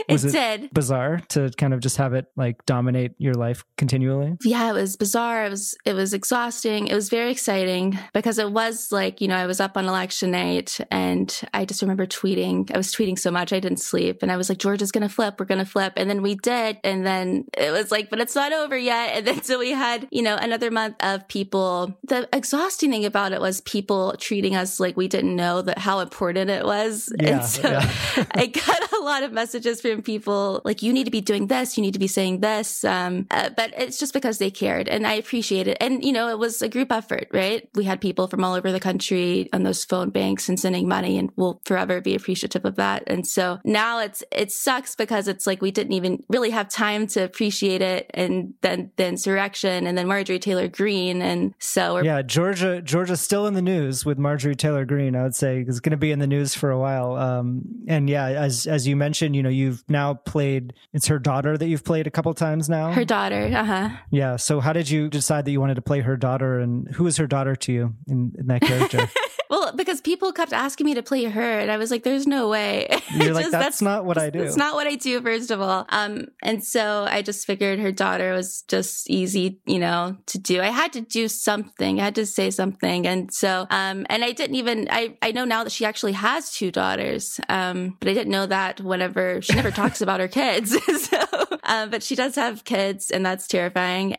it, 0.09 0.12
Was 0.12 0.25
it- 0.25 0.33
did. 0.33 0.71
Bizarre 0.73 1.21
to 1.31 1.51
kind 1.57 1.75
of 1.75 1.81
just 1.81 1.97
have 1.97 2.14
it 2.14 2.27
like 2.37 2.64
dominate 2.66 3.12
your 3.19 3.35
life 3.35 3.64
continually. 3.77 4.37
Yeah, 4.45 4.71
it 4.71 4.75
was 4.75 4.97
bizarre. 4.97 5.47
It 5.47 5.51
was 5.51 5.77
it 5.85 5.95
was 5.95 6.14
exhausting. 6.14 6.87
It 6.88 6.95
was 6.95 7.09
very 7.09 7.31
exciting 7.31 7.99
because 8.12 8.38
it 8.38 8.51
was 8.51 8.92
like, 8.92 9.21
you 9.21 9.29
know, 9.29 9.37
I 9.37 9.47
was 9.47 9.61
up 9.61 9.77
on 9.77 9.87
election 9.87 10.31
night 10.31 10.79
and 10.90 11.35
I 11.53 11.64
just 11.64 11.83
remember 11.83 12.07
tweeting. 12.07 12.73
I 12.73 12.77
was 12.77 12.95
tweeting 12.95 13.19
so 13.19 13.31
much 13.31 13.53
I 13.53 13.61
didn't 13.61 13.81
sleep 13.81 14.23
and 14.23 14.31
I 14.31 14.37
was 14.37 14.49
like, 14.49 14.59
Georgia's 14.59 14.92
gonna 14.92 15.09
flip, 15.09 15.38
we're 15.38 15.47
gonna 15.47 15.64
flip. 15.64 15.95
And 15.97 16.09
then 16.09 16.23
we 16.23 16.35
did. 16.37 16.79
And 16.85 17.07
then 17.07 17.45
it 17.57 17.71
was 17.71 17.90
like, 17.90 18.11
but 18.11 18.21
it's 18.21 18.35
not 18.35 18.53
over 18.53 18.77
yet. 18.77 19.16
And 19.16 19.27
then 19.27 19.42
so 19.49 19.59
we 19.59 19.71
had, 19.73 20.09
you 20.11 20.23
know, 20.23 20.37
another 20.37 20.71
month 20.71 20.97
of 21.01 21.27
people. 21.29 21.97
The 22.05 22.29
exhausting 22.33 22.90
thing 22.90 23.05
about 23.05 23.33
it 23.33 23.40
was 23.40 23.61
people 23.62 24.14
treating 24.19 24.55
us 24.57 24.79
like 24.81 24.97
we 24.97 25.09
didn't 25.09 25.35
know 25.37 25.62
that 25.62 25.79
how 25.79 26.01
important 26.01 26.51
it 26.51 26.64
was. 26.64 27.12
Yeah, 27.21 27.37
and 27.37 27.45
so 27.45 27.69
yeah. 27.71 28.25
I 28.33 28.47
got 28.47 28.92
a 28.92 29.03
lot 29.03 29.23
of 29.23 29.33
messages 29.33 29.81
from 29.81 29.95
people 30.02 30.62
like, 30.64 30.82
you 30.82 30.92
need 30.92 31.04
to 31.04 31.11
be 31.11 31.20
doing 31.20 31.46
this, 31.46 31.76
you 31.76 31.82
need 31.82 31.92
to 31.94 31.98
be 31.98 32.06
saying 32.06 32.40
this. 32.40 32.85
Um, 32.85 33.26
uh, 33.30 33.50
but 33.56 33.72
it's 33.76 33.98
just 33.98 34.12
because 34.12 34.38
they 34.38 34.50
cared 34.50 34.88
and 34.88 35.06
I 35.06 35.14
appreciate 35.14 35.68
it. 35.68 35.76
And, 35.80 36.04
you 36.04 36.12
know, 36.12 36.28
it 36.28 36.38
was 36.38 36.62
a 36.62 36.68
group 36.68 36.90
effort, 36.92 37.28
right? 37.32 37.68
We 37.74 37.85
had 37.85 38.00
people 38.00 38.28
from 38.28 38.44
all 38.44 38.54
over 38.54 38.72
the 38.72 38.80
country 38.80 39.48
on 39.52 39.62
those 39.62 39.85
phone 39.85 40.11
banks 40.11 40.48
and 40.48 40.59
sending 40.59 40.88
money 40.88 41.18
and 41.18 41.30
we'll 41.37 41.61
forever 41.64 42.00
be 42.00 42.14
appreciative 42.14 42.64
of 42.64 42.76
that. 42.76 43.04
And 43.06 43.26
so 43.26 43.59
now 43.64 44.00
it's, 44.00 44.22
it 44.30 44.52
sucks 44.52 44.96
because 44.96 45.28
it's 45.28 45.46
like 45.46 45.62
we 45.62 45.70
didn't 45.70 45.92
even 45.92 46.22
really 46.28 46.50
have 46.50 46.68
time 46.68 47.06
to 47.09 47.20
appreciate 47.20 47.82
it. 47.82 48.11
And 48.14 48.54
then 48.62 48.90
the 48.96 49.06
insurrection 49.06 49.87
and 49.87 49.96
then 49.96 50.06
Marjorie 50.06 50.38
Taylor 50.38 50.68
Greene. 50.68 51.22
And 51.22 51.54
so 51.59 51.98
Yeah, 51.98 52.22
Georgia, 52.22 52.80
Georgia's 52.82 53.20
still 53.20 53.46
in 53.46 53.54
the 53.54 53.62
news 53.62 54.04
with 54.04 54.18
Marjorie 54.18 54.56
Taylor 54.56 54.85
Greene. 54.85 55.16
I 55.16 55.22
would 55.22 55.35
say 55.35 55.64
is 55.66 55.80
going 55.80 55.92
to 55.92 55.96
be 55.96 56.12
in 56.12 56.18
the 56.18 56.26
news 56.26 56.54
for 56.54 56.70
a 56.70 56.78
while. 56.78 57.16
Um, 57.16 57.62
and 57.88 58.09
yeah, 58.09 58.26
as 58.26 58.66
as 58.66 58.87
you 58.87 58.96
mentioned, 58.96 59.37
you 59.37 59.42
know, 59.42 59.48
you've 59.48 59.86
now 59.88 60.14
played. 60.14 60.72
It's 60.92 61.07
her 61.09 61.18
daughter 61.18 61.57
that 61.57 61.66
you've 61.66 61.85
played 61.85 62.07
a 62.07 62.11
couple 62.11 62.33
times 62.35 62.68
now. 62.68 62.92
her 62.92 63.05
daughter. 63.05 63.51
Uh 63.55 63.64
huh. 63.64 63.88
yeah. 64.11 64.37
So 64.37 64.61
how 64.61 64.72
did 64.72 64.88
you 64.90 65.09
decide 65.09 65.44
that 65.44 65.51
you 65.51 65.61
wanted 65.61 65.75
to 65.77 65.83
play 65.83 66.01
her 66.01 66.16
daughter, 66.16 66.59
and 66.61 66.88
who 66.94 67.07
is 67.07 67.16
her 67.18 67.27
daughter 67.27 67.55
to 67.57 67.72
you 67.72 67.94
in, 68.09 68.33
in 68.38 68.46
that 68.49 68.62
character? 68.62 69.09
well, 69.48 69.72
because 69.74 70.00
people 70.00 70.32
kept 70.32 70.52
asking 70.52 70.87
me 70.87 70.94
to 70.94 71.02
play 71.02 71.24
her, 71.24 71.59
and 71.59 71.70
I 71.70 71.76
was 71.76 71.90
like, 71.90 72.02
"There's 72.02 72.26
no 72.26 72.48
way." 72.48 72.88
You're 73.14 73.32
like, 73.35 73.50
that's, 73.50 73.64
that's, 73.64 73.82
not 73.82 74.04
what 74.04 74.18
I 74.18 74.30
do. 74.30 74.40
It's 74.40 74.56
not 74.56 74.74
what 74.74 74.87
I 74.87 74.94
do, 74.94 75.20
first 75.20 75.50
of 75.50 75.61
all. 75.61 75.87
Um, 75.88 76.28
and 76.42 76.64
so 76.64 77.06
I 77.09 77.22
just 77.22 77.46
figured 77.46 77.78
her 77.78 77.92
daughter 77.92 78.32
was 78.32 78.62
just 78.68 79.09
easy, 79.09 79.61
you 79.66 79.78
know, 79.78 80.16
to 80.26 80.38
do. 80.38 80.61
I 80.61 80.68
had 80.68 80.92
to 80.94 81.00
do 81.00 81.28
something. 81.28 82.00
I 82.00 82.04
had 82.04 82.14
to 82.16 82.26
say 82.26 82.50
something, 82.50 83.06
and 83.06 83.32
so, 83.32 83.66
um, 83.70 84.06
and 84.09 84.24
I 84.24 84.32
didn't 84.32 84.56
even. 84.56 84.88
I 84.90 85.16
I 85.22 85.32
know 85.32 85.44
now 85.44 85.64
that 85.64 85.72
she 85.72 85.85
actually 85.85 86.12
has 86.12 86.52
two 86.52 86.70
daughters, 86.70 87.40
um, 87.48 87.96
but 88.00 88.09
I 88.09 88.14
didn't 88.14 88.32
know 88.32 88.46
that 88.46 88.80
whenever 88.80 89.40
she 89.42 89.54
never 89.54 89.70
talks 89.70 90.00
about 90.00 90.20
her 90.20 90.28
kids. 90.28 90.76
so, 91.09 91.20
um, 91.64 91.90
but 91.90 92.02
she 92.02 92.14
does 92.14 92.35
have 92.35 92.64
kids, 92.64 93.11
and 93.11 93.24
that's 93.24 93.46
terrifying. 93.46 94.16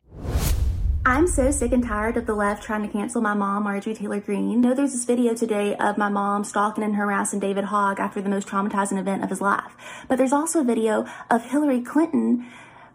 I'm 1.07 1.25
so 1.25 1.51
sick 1.51 1.71
and 1.71 1.81
tired 1.81 2.17
of 2.17 2.25
the 2.25 2.35
left 2.35 2.63
trying 2.63 2.81
to 2.81 2.89
cancel 2.89 3.21
my 3.21 3.33
mom, 3.33 3.63
Marjorie 3.63 3.93
Taylor 3.93 4.19
Greene. 4.19 4.59
Know, 4.59 4.73
there's 4.73 4.91
this 4.91 5.05
video 5.05 5.33
today 5.33 5.73
of 5.77 5.97
my 5.97 6.09
mom 6.09 6.43
stalking 6.43 6.83
and 6.83 6.97
harassing 6.97 7.39
David 7.39 7.63
Hogg 7.63 7.97
after 7.97 8.21
the 8.21 8.27
most 8.27 8.45
traumatizing 8.45 8.99
event 8.99 9.23
of 9.23 9.29
his 9.29 9.39
life. 9.39 9.71
But 10.09 10.17
there's 10.17 10.33
also 10.33 10.59
a 10.59 10.63
video 10.65 11.07
of 11.31 11.45
Hillary 11.45 11.79
Clinton 11.79 12.45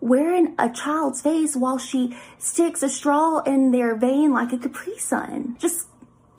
wearing 0.03 0.55
a 0.59 0.69
child's 0.69 1.23
face 1.23 1.57
while 1.57 1.79
she 1.79 2.15
sticks 2.37 2.83
a 2.83 2.91
straw 2.91 3.39
in 3.47 3.71
their 3.71 3.97
vein 3.97 4.31
like 4.31 4.53
a 4.53 4.59
Capri 4.59 4.99
Sun. 4.99 5.57
Just 5.59 5.89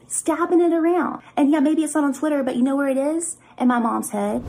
stabbing 0.05 0.62
it 0.62 0.73
around. 0.73 1.23
And 1.36 1.49
yeah, 1.51 1.59
maybe 1.59 1.83
it's 1.83 1.95
not 1.95 2.03
on 2.03 2.13
Twitter, 2.13 2.43
but 2.43 2.55
you 2.55 2.62
know 2.62 2.75
where 2.75 2.89
it 2.89 2.97
is? 2.97 3.38
In 3.57 3.67
my 3.67 3.79
mom's 3.79 4.12
head 4.12 4.43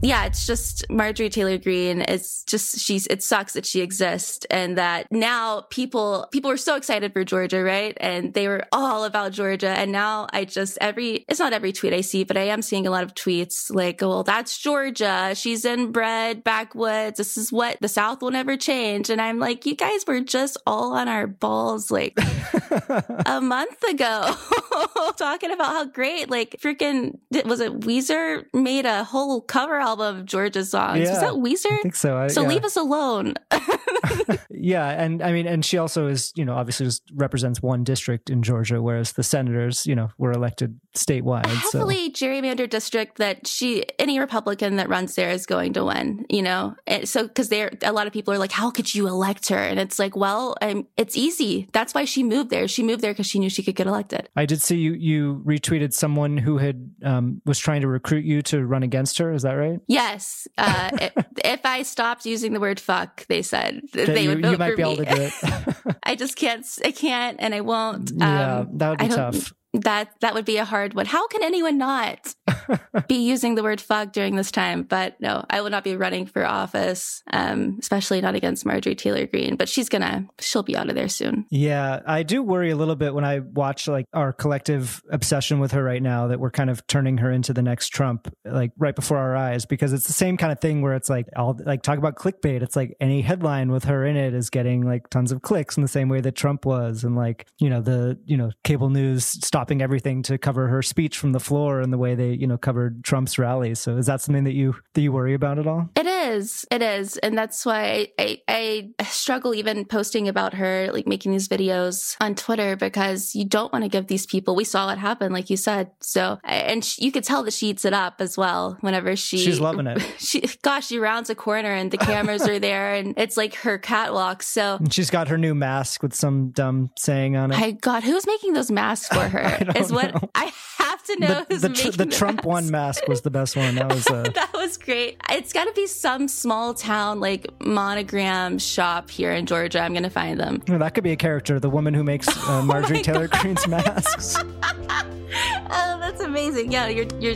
yeah, 0.00 0.26
it's 0.26 0.46
just 0.46 0.88
Marjorie 0.88 1.28
Taylor 1.28 1.58
Greene. 1.58 2.02
It's 2.02 2.44
just 2.44 2.78
she's 2.78 3.08
it 3.08 3.20
sucks 3.20 3.54
that 3.54 3.66
she 3.66 3.80
exists 3.80 4.46
and 4.48 4.78
that 4.78 5.10
now 5.10 5.62
people 5.70 6.28
people 6.30 6.50
were 6.50 6.56
so 6.56 6.76
excited 6.76 7.12
for 7.12 7.24
Georgia, 7.24 7.62
right? 7.62 7.96
And 8.00 8.32
they 8.32 8.46
were 8.46 8.64
all 8.70 9.02
about 9.04 9.32
Georgia. 9.32 9.70
And 9.70 9.90
now 9.90 10.28
I 10.32 10.44
just 10.44 10.78
every 10.80 11.24
it's 11.28 11.40
not 11.40 11.52
every 11.52 11.72
tweet 11.72 11.92
I 11.92 12.02
see, 12.02 12.22
but 12.22 12.36
I 12.36 12.42
am 12.42 12.62
seeing 12.62 12.86
a 12.86 12.90
lot 12.90 13.02
of 13.02 13.14
tweets 13.14 13.74
like, 13.74 14.00
well, 14.00 14.22
that's 14.22 14.56
Georgia. 14.58 15.34
She's 15.34 15.64
inbred 15.64 16.44
backwoods. 16.44 17.18
This 17.18 17.36
is 17.36 17.50
what 17.50 17.78
the 17.80 17.88
South 17.88 18.22
will 18.22 18.30
never 18.30 18.56
change. 18.56 19.10
And 19.10 19.20
I'm 19.20 19.40
like, 19.40 19.66
you 19.66 19.74
guys 19.74 20.04
were 20.06 20.20
just 20.20 20.58
all 20.64 20.92
on 20.92 21.08
our 21.08 21.26
balls 21.26 21.90
like 21.90 22.16
a 23.26 23.40
month 23.40 23.82
ago 23.82 24.32
talking 25.16 25.50
about 25.50 25.66
how 25.66 25.84
great 25.86 26.30
like 26.30 26.56
freaking 26.60 27.18
was 27.46 27.58
it 27.58 27.80
Weezer 27.80 28.44
made 28.54 28.86
a 28.86 29.02
whole 29.02 29.40
cover 29.40 29.80
album 29.88 30.18
of 30.18 30.26
Georgia's 30.26 30.70
songs. 30.70 31.00
Yeah, 31.00 31.10
Was 31.10 31.20
that 31.20 31.32
Weezer? 31.32 31.72
I 31.72 31.82
think 31.82 31.96
so. 31.96 32.16
I, 32.16 32.26
so 32.28 32.42
yeah. 32.42 32.48
leave 32.48 32.64
us 32.64 32.76
alone. 32.76 33.34
yeah, 34.50 34.88
and 34.90 35.22
I 35.22 35.32
mean, 35.32 35.46
and 35.46 35.64
she 35.64 35.78
also 35.78 36.06
is, 36.06 36.32
you 36.36 36.44
know, 36.44 36.54
obviously 36.54 36.86
just 36.86 37.02
represents 37.14 37.62
one 37.62 37.84
district 37.84 38.30
in 38.30 38.42
Georgia, 38.42 38.82
whereas 38.82 39.12
the 39.12 39.22
senators, 39.22 39.86
you 39.86 39.94
know, 39.94 40.10
were 40.18 40.32
elected 40.32 40.78
statewide. 41.04 41.46
A 41.46 41.48
heavily 41.48 42.12
so. 42.14 42.26
gerrymandered 42.26 42.70
district 42.70 43.18
that 43.18 43.46
she, 43.46 43.84
any 43.98 44.18
Republican 44.18 44.76
that 44.76 44.88
runs 44.88 45.14
there 45.14 45.30
is 45.30 45.46
going 45.46 45.74
to 45.74 45.84
win. 45.84 46.26
You 46.28 46.42
know, 46.42 46.76
and 46.86 47.08
so 47.08 47.26
because 47.26 47.48
there, 47.48 47.70
a 47.82 47.92
lot 47.92 48.06
of 48.06 48.12
people 48.12 48.34
are 48.34 48.38
like, 48.38 48.52
how 48.52 48.70
could 48.70 48.94
you 48.94 49.06
elect 49.06 49.48
her? 49.48 49.58
And 49.58 49.78
it's 49.78 49.98
like, 49.98 50.16
well, 50.16 50.56
I'm, 50.60 50.86
it's 50.96 51.16
easy. 51.16 51.68
That's 51.72 51.94
why 51.94 52.04
she 52.04 52.22
moved 52.22 52.50
there. 52.50 52.68
She 52.68 52.82
moved 52.82 53.00
there 53.00 53.12
because 53.12 53.26
she 53.26 53.38
knew 53.38 53.50
she 53.50 53.62
could 53.62 53.74
get 53.74 53.86
elected. 53.86 54.28
I 54.36 54.46
did 54.46 54.62
see 54.62 54.76
you. 54.76 54.92
You 54.94 55.42
retweeted 55.44 55.92
someone 55.92 56.36
who 56.36 56.58
had 56.58 56.90
um, 57.02 57.40
was 57.44 57.58
trying 57.58 57.82
to 57.82 57.88
recruit 57.88 58.24
you 58.24 58.42
to 58.42 58.64
run 58.64 58.82
against 58.82 59.18
her. 59.18 59.32
Is 59.32 59.42
that 59.42 59.52
right? 59.52 59.80
Yes. 59.86 60.46
Uh, 60.56 61.10
if 61.44 61.64
I 61.64 61.82
stopped 61.82 62.26
using 62.26 62.52
the 62.52 62.60
word 62.60 62.80
fuck, 62.80 63.26
they 63.26 63.42
said 63.42 63.82
they 63.92 64.22
you, 64.22 64.28
would 64.30 64.42
vote 64.42 64.52
you 64.52 64.58
might 64.58 64.70
for 64.70 64.76
be 64.76 64.82
me. 64.82 64.92
able 64.92 65.04
to 65.04 65.14
do 65.14 65.22
it. 65.22 65.96
I 66.02 66.14
just 66.14 66.36
can't. 66.36 66.66
I 66.84 66.92
can't, 66.92 67.36
and 67.40 67.54
I 67.54 67.60
won't. 67.60 68.12
Yeah, 68.18 68.58
um, 68.60 68.78
that 68.78 68.88
would 68.90 68.98
be 68.98 69.08
tough 69.08 69.52
that 69.74 70.14
that 70.20 70.34
would 70.34 70.44
be 70.44 70.56
a 70.56 70.64
hard 70.64 70.94
one. 70.94 71.06
How 71.06 71.26
can 71.28 71.42
anyone 71.42 71.76
not 71.76 72.34
be 73.08 73.16
using 73.16 73.54
the 73.54 73.62
word 73.62 73.80
fuck 73.80 74.12
during 74.12 74.36
this 74.36 74.50
time? 74.50 74.82
But 74.82 75.20
no, 75.20 75.44
I 75.50 75.60
will 75.60 75.70
not 75.70 75.84
be 75.84 75.96
running 75.96 76.26
for 76.26 76.44
office, 76.44 77.22
um, 77.32 77.76
especially 77.80 78.20
not 78.20 78.34
against 78.34 78.64
Marjorie 78.64 78.94
Taylor 78.94 79.26
Greene. 79.26 79.56
But 79.56 79.68
she's 79.68 79.88
gonna, 79.88 80.26
she'll 80.40 80.62
be 80.62 80.76
out 80.76 80.88
of 80.88 80.94
there 80.94 81.08
soon. 81.08 81.46
Yeah, 81.50 82.00
I 82.06 82.22
do 82.22 82.42
worry 82.42 82.70
a 82.70 82.76
little 82.76 82.96
bit 82.96 83.14
when 83.14 83.24
I 83.24 83.40
watch 83.40 83.88
like 83.88 84.06
our 84.14 84.32
collective 84.32 85.02
obsession 85.10 85.58
with 85.58 85.72
her 85.72 85.82
right 85.82 86.02
now 86.02 86.28
that 86.28 86.40
we're 86.40 86.50
kind 86.50 86.70
of 86.70 86.86
turning 86.86 87.18
her 87.18 87.30
into 87.30 87.52
the 87.52 87.62
next 87.62 87.88
Trump, 87.88 88.32
like 88.44 88.72
right 88.78 88.96
before 88.96 89.18
our 89.18 89.36
eyes, 89.36 89.66
because 89.66 89.92
it's 89.92 90.06
the 90.06 90.12
same 90.12 90.36
kind 90.36 90.52
of 90.52 90.60
thing 90.60 90.80
where 90.80 90.94
it's 90.94 91.10
like 91.10 91.26
I'll 91.36 91.58
like 91.64 91.82
talk 91.82 91.98
about 91.98 92.16
clickbait. 92.16 92.62
It's 92.62 92.76
like 92.76 92.96
any 93.00 93.20
headline 93.20 93.70
with 93.70 93.84
her 93.84 94.06
in 94.06 94.16
it 94.16 94.32
is 94.32 94.48
getting 94.48 94.82
like 94.82 95.10
tons 95.10 95.30
of 95.30 95.42
clicks 95.42 95.76
in 95.76 95.82
the 95.82 95.88
same 95.88 96.08
way 96.08 96.22
that 96.22 96.34
Trump 96.34 96.64
was, 96.64 97.04
and 97.04 97.14
like 97.14 97.46
you 97.58 97.68
know 97.68 97.82
the 97.82 98.18
you 98.24 98.36
know 98.36 98.50
cable 98.64 98.88
news 98.88 99.26
stopping 99.58 99.82
everything 99.82 100.22
to 100.22 100.38
cover 100.38 100.68
her 100.68 100.82
speech 100.82 101.18
from 101.18 101.32
the 101.32 101.40
floor 101.40 101.80
and 101.80 101.92
the 101.92 101.98
way 101.98 102.14
they, 102.14 102.30
you 102.30 102.46
know, 102.46 102.56
covered 102.56 103.02
Trump's 103.02 103.40
rallies. 103.40 103.80
So 103.80 103.96
is 103.96 104.06
that 104.06 104.20
something 104.20 104.44
that 104.44 104.52
you 104.52 104.76
that 104.94 105.00
you 105.00 105.10
worry 105.10 105.34
about 105.34 105.58
at 105.58 105.66
all? 105.66 105.88
It 105.96 106.06
is. 106.06 106.64
It 106.70 106.80
is. 106.80 107.16
And 107.16 107.36
that's 107.36 107.66
why 107.66 108.06
I, 108.20 108.40
I, 108.46 108.90
I 109.00 109.04
struggle 109.06 109.56
even 109.56 109.84
posting 109.84 110.28
about 110.28 110.54
her, 110.54 110.90
like 110.92 111.08
making 111.08 111.32
these 111.32 111.48
videos 111.48 112.16
on 112.20 112.36
Twitter 112.36 112.76
because 112.76 113.34
you 113.34 113.44
don't 113.44 113.72
want 113.72 113.84
to 113.84 113.88
give 113.88 114.06
these 114.06 114.26
people, 114.26 114.54
we 114.54 114.62
saw 114.62 114.92
it 114.92 114.98
happen, 114.98 115.32
like 115.32 115.50
you 115.50 115.56
said. 115.56 115.90
So, 115.98 116.38
and 116.44 116.84
she, 116.84 117.06
you 117.06 117.10
could 117.10 117.24
tell 117.24 117.42
that 117.42 117.52
she 117.52 117.70
eats 117.70 117.84
it 117.84 117.92
up 117.92 118.20
as 118.20 118.38
well 118.38 118.78
whenever 118.80 119.16
she, 119.16 119.38
she's 119.38 119.58
loving 119.58 119.88
it. 119.88 120.00
She, 120.18 120.42
gosh, 120.62 120.88
she 120.88 120.98
rounds 120.98 121.30
a 121.30 121.34
corner 121.34 121.72
and 121.72 121.90
the 121.90 121.96
cameras 121.96 122.46
are 122.46 122.58
there 122.58 122.94
and 122.94 123.14
it's 123.16 123.36
like 123.36 123.54
her 123.56 123.78
catwalk. 123.78 124.42
So 124.42 124.76
and 124.76 124.92
she's 124.92 125.10
got 125.10 125.28
her 125.28 125.38
new 125.38 125.54
mask 125.54 126.02
with 126.02 126.14
some 126.14 126.50
dumb 126.50 126.90
saying 126.96 127.36
on 127.36 127.50
it. 127.50 127.58
My 127.58 127.70
God, 127.70 128.02
who's 128.02 128.26
making 128.26 128.52
those 128.52 128.70
masks 128.70 129.08
for 129.08 129.26
her? 129.28 129.47
is 129.76 129.92
what 129.92 130.14
know. 130.14 130.30
I 130.34 130.52
have 130.78 131.02
to 131.04 131.20
know. 131.20 131.44
The, 131.48 131.56
the, 131.56 131.68
tr- 131.68 131.90
the 131.90 132.06
Trump 132.06 132.44
one 132.44 132.70
mask 132.70 133.06
was 133.08 133.22
the 133.22 133.30
best 133.30 133.56
one. 133.56 133.74
That 133.76 133.88
was 133.88 134.06
uh... 134.06 134.22
that 134.34 134.52
was 134.52 134.76
great. 134.76 135.20
It's 135.30 135.52
got 135.52 135.64
to 135.64 135.72
be 135.72 135.86
some 135.86 136.28
small 136.28 136.74
town 136.74 137.20
like 137.20 137.48
monogram 137.60 138.58
shop 138.58 139.10
here 139.10 139.32
in 139.32 139.46
Georgia. 139.46 139.80
I'm 139.80 139.94
gonna 139.94 140.10
find 140.10 140.38
them. 140.38 140.62
That 140.66 140.94
could 140.94 141.04
be 141.04 141.12
a 141.12 141.16
character. 141.16 141.58
The 141.60 141.70
woman 141.70 141.94
who 141.94 142.04
makes 142.04 142.28
uh, 142.28 142.32
oh 142.48 142.62
Marjorie 142.62 142.98
oh 142.98 143.02
Taylor 143.02 143.28
God. 143.28 143.40
Greene's 143.40 143.66
masks. 143.66 144.36
oh, 144.36 145.98
that's 146.00 146.20
amazing. 146.20 146.72
Yeah, 146.72 146.88
you're 146.88 147.06
you're 147.20 147.34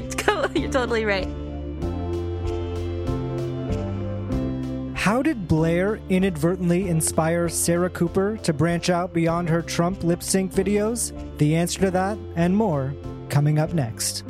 you're 0.55 0.70
totally 0.70 1.05
right. 1.05 1.29
How 5.02 5.20
did 5.20 5.48
Blaire 5.48 6.00
inadvertently 6.10 6.88
inspire 6.88 7.48
Sarah 7.48 7.90
Cooper 7.90 8.36
to 8.44 8.52
branch 8.52 8.88
out 8.88 9.12
beyond 9.12 9.48
her 9.48 9.60
Trump 9.60 10.04
lip 10.04 10.22
sync 10.22 10.52
videos? 10.52 11.10
The 11.38 11.56
answer 11.56 11.80
to 11.80 11.90
that 11.90 12.16
and 12.36 12.56
more 12.56 12.94
coming 13.28 13.58
up 13.58 13.74
next. 13.74 14.22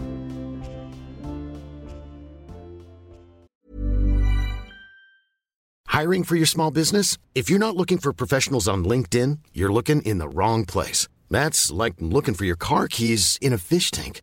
Hiring 5.89 6.25
for 6.25 6.37
your 6.37 6.47
small 6.47 6.71
business? 6.71 7.19
If 7.35 7.51
you're 7.51 7.59
not 7.59 7.77
looking 7.77 7.99
for 7.99 8.15
professionals 8.15 8.67
on 8.67 8.83
LinkedIn, 8.83 9.41
you're 9.53 9.71
looking 9.71 10.01
in 10.01 10.17
the 10.17 10.29
wrong 10.31 10.65
place. 10.65 11.07
That's 11.29 11.71
like 11.71 11.97
looking 11.99 12.33
for 12.33 12.47
your 12.47 12.57
car 12.57 12.89
keys 12.89 13.39
in 13.43 13.53
a 13.53 13.59
fish 13.59 13.91
tank. 13.91 14.23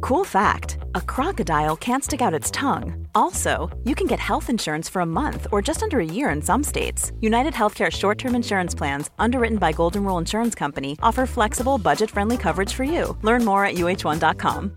Cool 0.00 0.24
fact, 0.24 0.78
a 0.94 1.00
crocodile 1.00 1.76
can't 1.76 2.04
stick 2.04 2.20
out 2.20 2.34
its 2.34 2.50
tongue. 2.50 3.06
Also, 3.14 3.70
you 3.84 3.94
can 3.94 4.06
get 4.06 4.18
health 4.20 4.50
insurance 4.50 4.88
for 4.88 5.00
a 5.00 5.06
month 5.06 5.46
or 5.52 5.62
just 5.62 5.82
under 5.82 6.00
a 6.00 6.04
year 6.04 6.30
in 6.30 6.42
some 6.42 6.62
states. 6.62 7.12
United 7.20 7.54
Healthcare 7.54 7.90
short-term 7.90 8.34
insurance 8.34 8.74
plans, 8.74 9.10
underwritten 9.18 9.58
by 9.58 9.72
Golden 9.72 10.04
Rule 10.04 10.18
Insurance 10.18 10.54
Company, 10.54 10.98
offer 11.02 11.26
flexible, 11.26 11.78
budget-friendly 11.78 12.36
coverage 12.36 12.72
for 12.72 12.84
you. 12.84 13.16
Learn 13.22 13.44
more 13.44 13.64
at 13.64 13.76
uh1.com. 13.76 14.76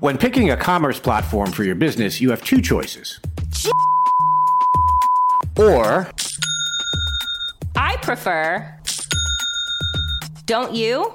When 0.00 0.18
picking 0.18 0.50
a 0.50 0.56
commerce 0.56 0.98
platform 0.98 1.52
for 1.52 1.62
your 1.62 1.76
business, 1.76 2.20
you 2.20 2.30
have 2.30 2.42
two 2.42 2.60
choices. 2.60 3.20
Or 5.56 6.10
I 7.76 7.96
prefer 8.02 8.78
Don't 10.46 10.74
you? 10.74 11.14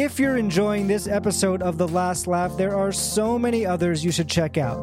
If 0.00 0.20
you're 0.20 0.36
enjoying 0.36 0.86
this 0.86 1.08
episode 1.08 1.60
of 1.60 1.76
The 1.76 1.88
Last 1.88 2.28
Laugh, 2.28 2.56
there 2.56 2.76
are 2.76 2.92
so 2.92 3.36
many 3.36 3.66
others 3.66 4.04
you 4.04 4.12
should 4.12 4.28
check 4.28 4.56
out. 4.56 4.78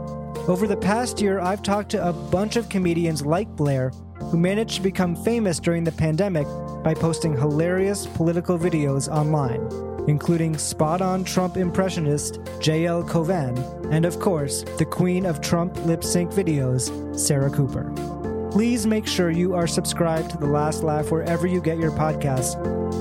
Over 0.49 0.67
the 0.67 0.75
past 0.75 1.21
year, 1.21 1.39
I've 1.39 1.63
talked 1.63 1.91
to 1.91 2.05
a 2.05 2.11
bunch 2.11 2.57
of 2.57 2.67
comedians 2.67 3.25
like 3.25 3.47
Blaire 3.55 3.95
who 4.29 4.37
managed 4.37 4.75
to 4.75 4.81
become 4.81 5.15
famous 5.15 5.57
during 5.57 5.85
the 5.85 5.91
pandemic 5.93 6.45
by 6.83 6.93
posting 6.93 7.31
hilarious 7.31 8.05
political 8.07 8.59
videos 8.59 9.07
online, 9.07 9.65
including 10.09 10.57
spot 10.57 11.01
on 11.01 11.23
Trump 11.23 11.55
impressionist 11.55 12.41
JL 12.59 13.07
Cullen, 13.07 13.57
and 13.93 14.03
of 14.03 14.19
course, 14.19 14.63
the 14.77 14.85
queen 14.85 15.25
of 15.25 15.39
Trump 15.39 15.77
lip 15.85 16.03
sync 16.03 16.29
videos, 16.31 16.91
Sarah 17.17 17.49
Cooper. 17.49 18.14
Please 18.55 18.87
make 18.87 19.05
sure 19.05 19.31
you 19.31 19.53
are 19.53 19.67
subscribed 19.67 20.29
to 20.29 20.37
The 20.37 20.47
Last 20.47 20.81
Laugh 20.81 21.11
wherever 21.11 21.45
you 21.45 21.59
get 21.59 21.77
your 21.77 21.91
podcasts 21.91 22.55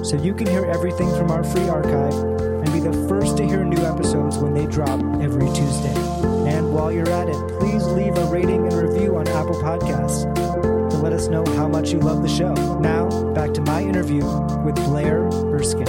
so 0.05 0.21
you 0.21 0.35
can 0.35 0.49
hear 0.49 0.65
everything 0.65 1.09
from 1.11 1.31
our 1.31 1.45
free 1.45 1.69
archive 1.69 2.13
and 2.13 2.73
be 2.73 2.81
the 2.81 3.07
first 3.09 3.37
to 3.37 3.47
hear 3.47 3.65
new 3.65 3.81
episodes 3.85 4.37
when 4.39 4.53
they 4.53 4.67
drop 4.67 4.99
every 5.23 5.47
Tuesday. 5.55 5.95
And 6.51 6.75
while 6.75 6.91
you're 6.91 7.09
at 7.09 7.29
it, 7.29 7.37
please 7.61 7.85
leave 7.85 8.19
a 8.19 8.25
rating 8.25 8.67
and 8.67 8.73
review 8.73 9.15
on 9.15 9.29
Apple 9.29 9.55
Podcasts 9.63 10.25
to 10.91 10.97
let 10.97 11.13
us 11.13 11.29
know 11.29 11.45
how 11.55 11.69
much 11.69 11.93
you 11.93 12.01
love 12.01 12.23
the 12.23 12.29
show. 12.29 12.53
Now, 12.81 13.33
back 13.33 13.55
to 13.55 13.61
my 13.61 13.81
interview 13.81 14.25
with 14.65 14.75
Blaire 14.79 15.33
Erskine. 15.53 15.87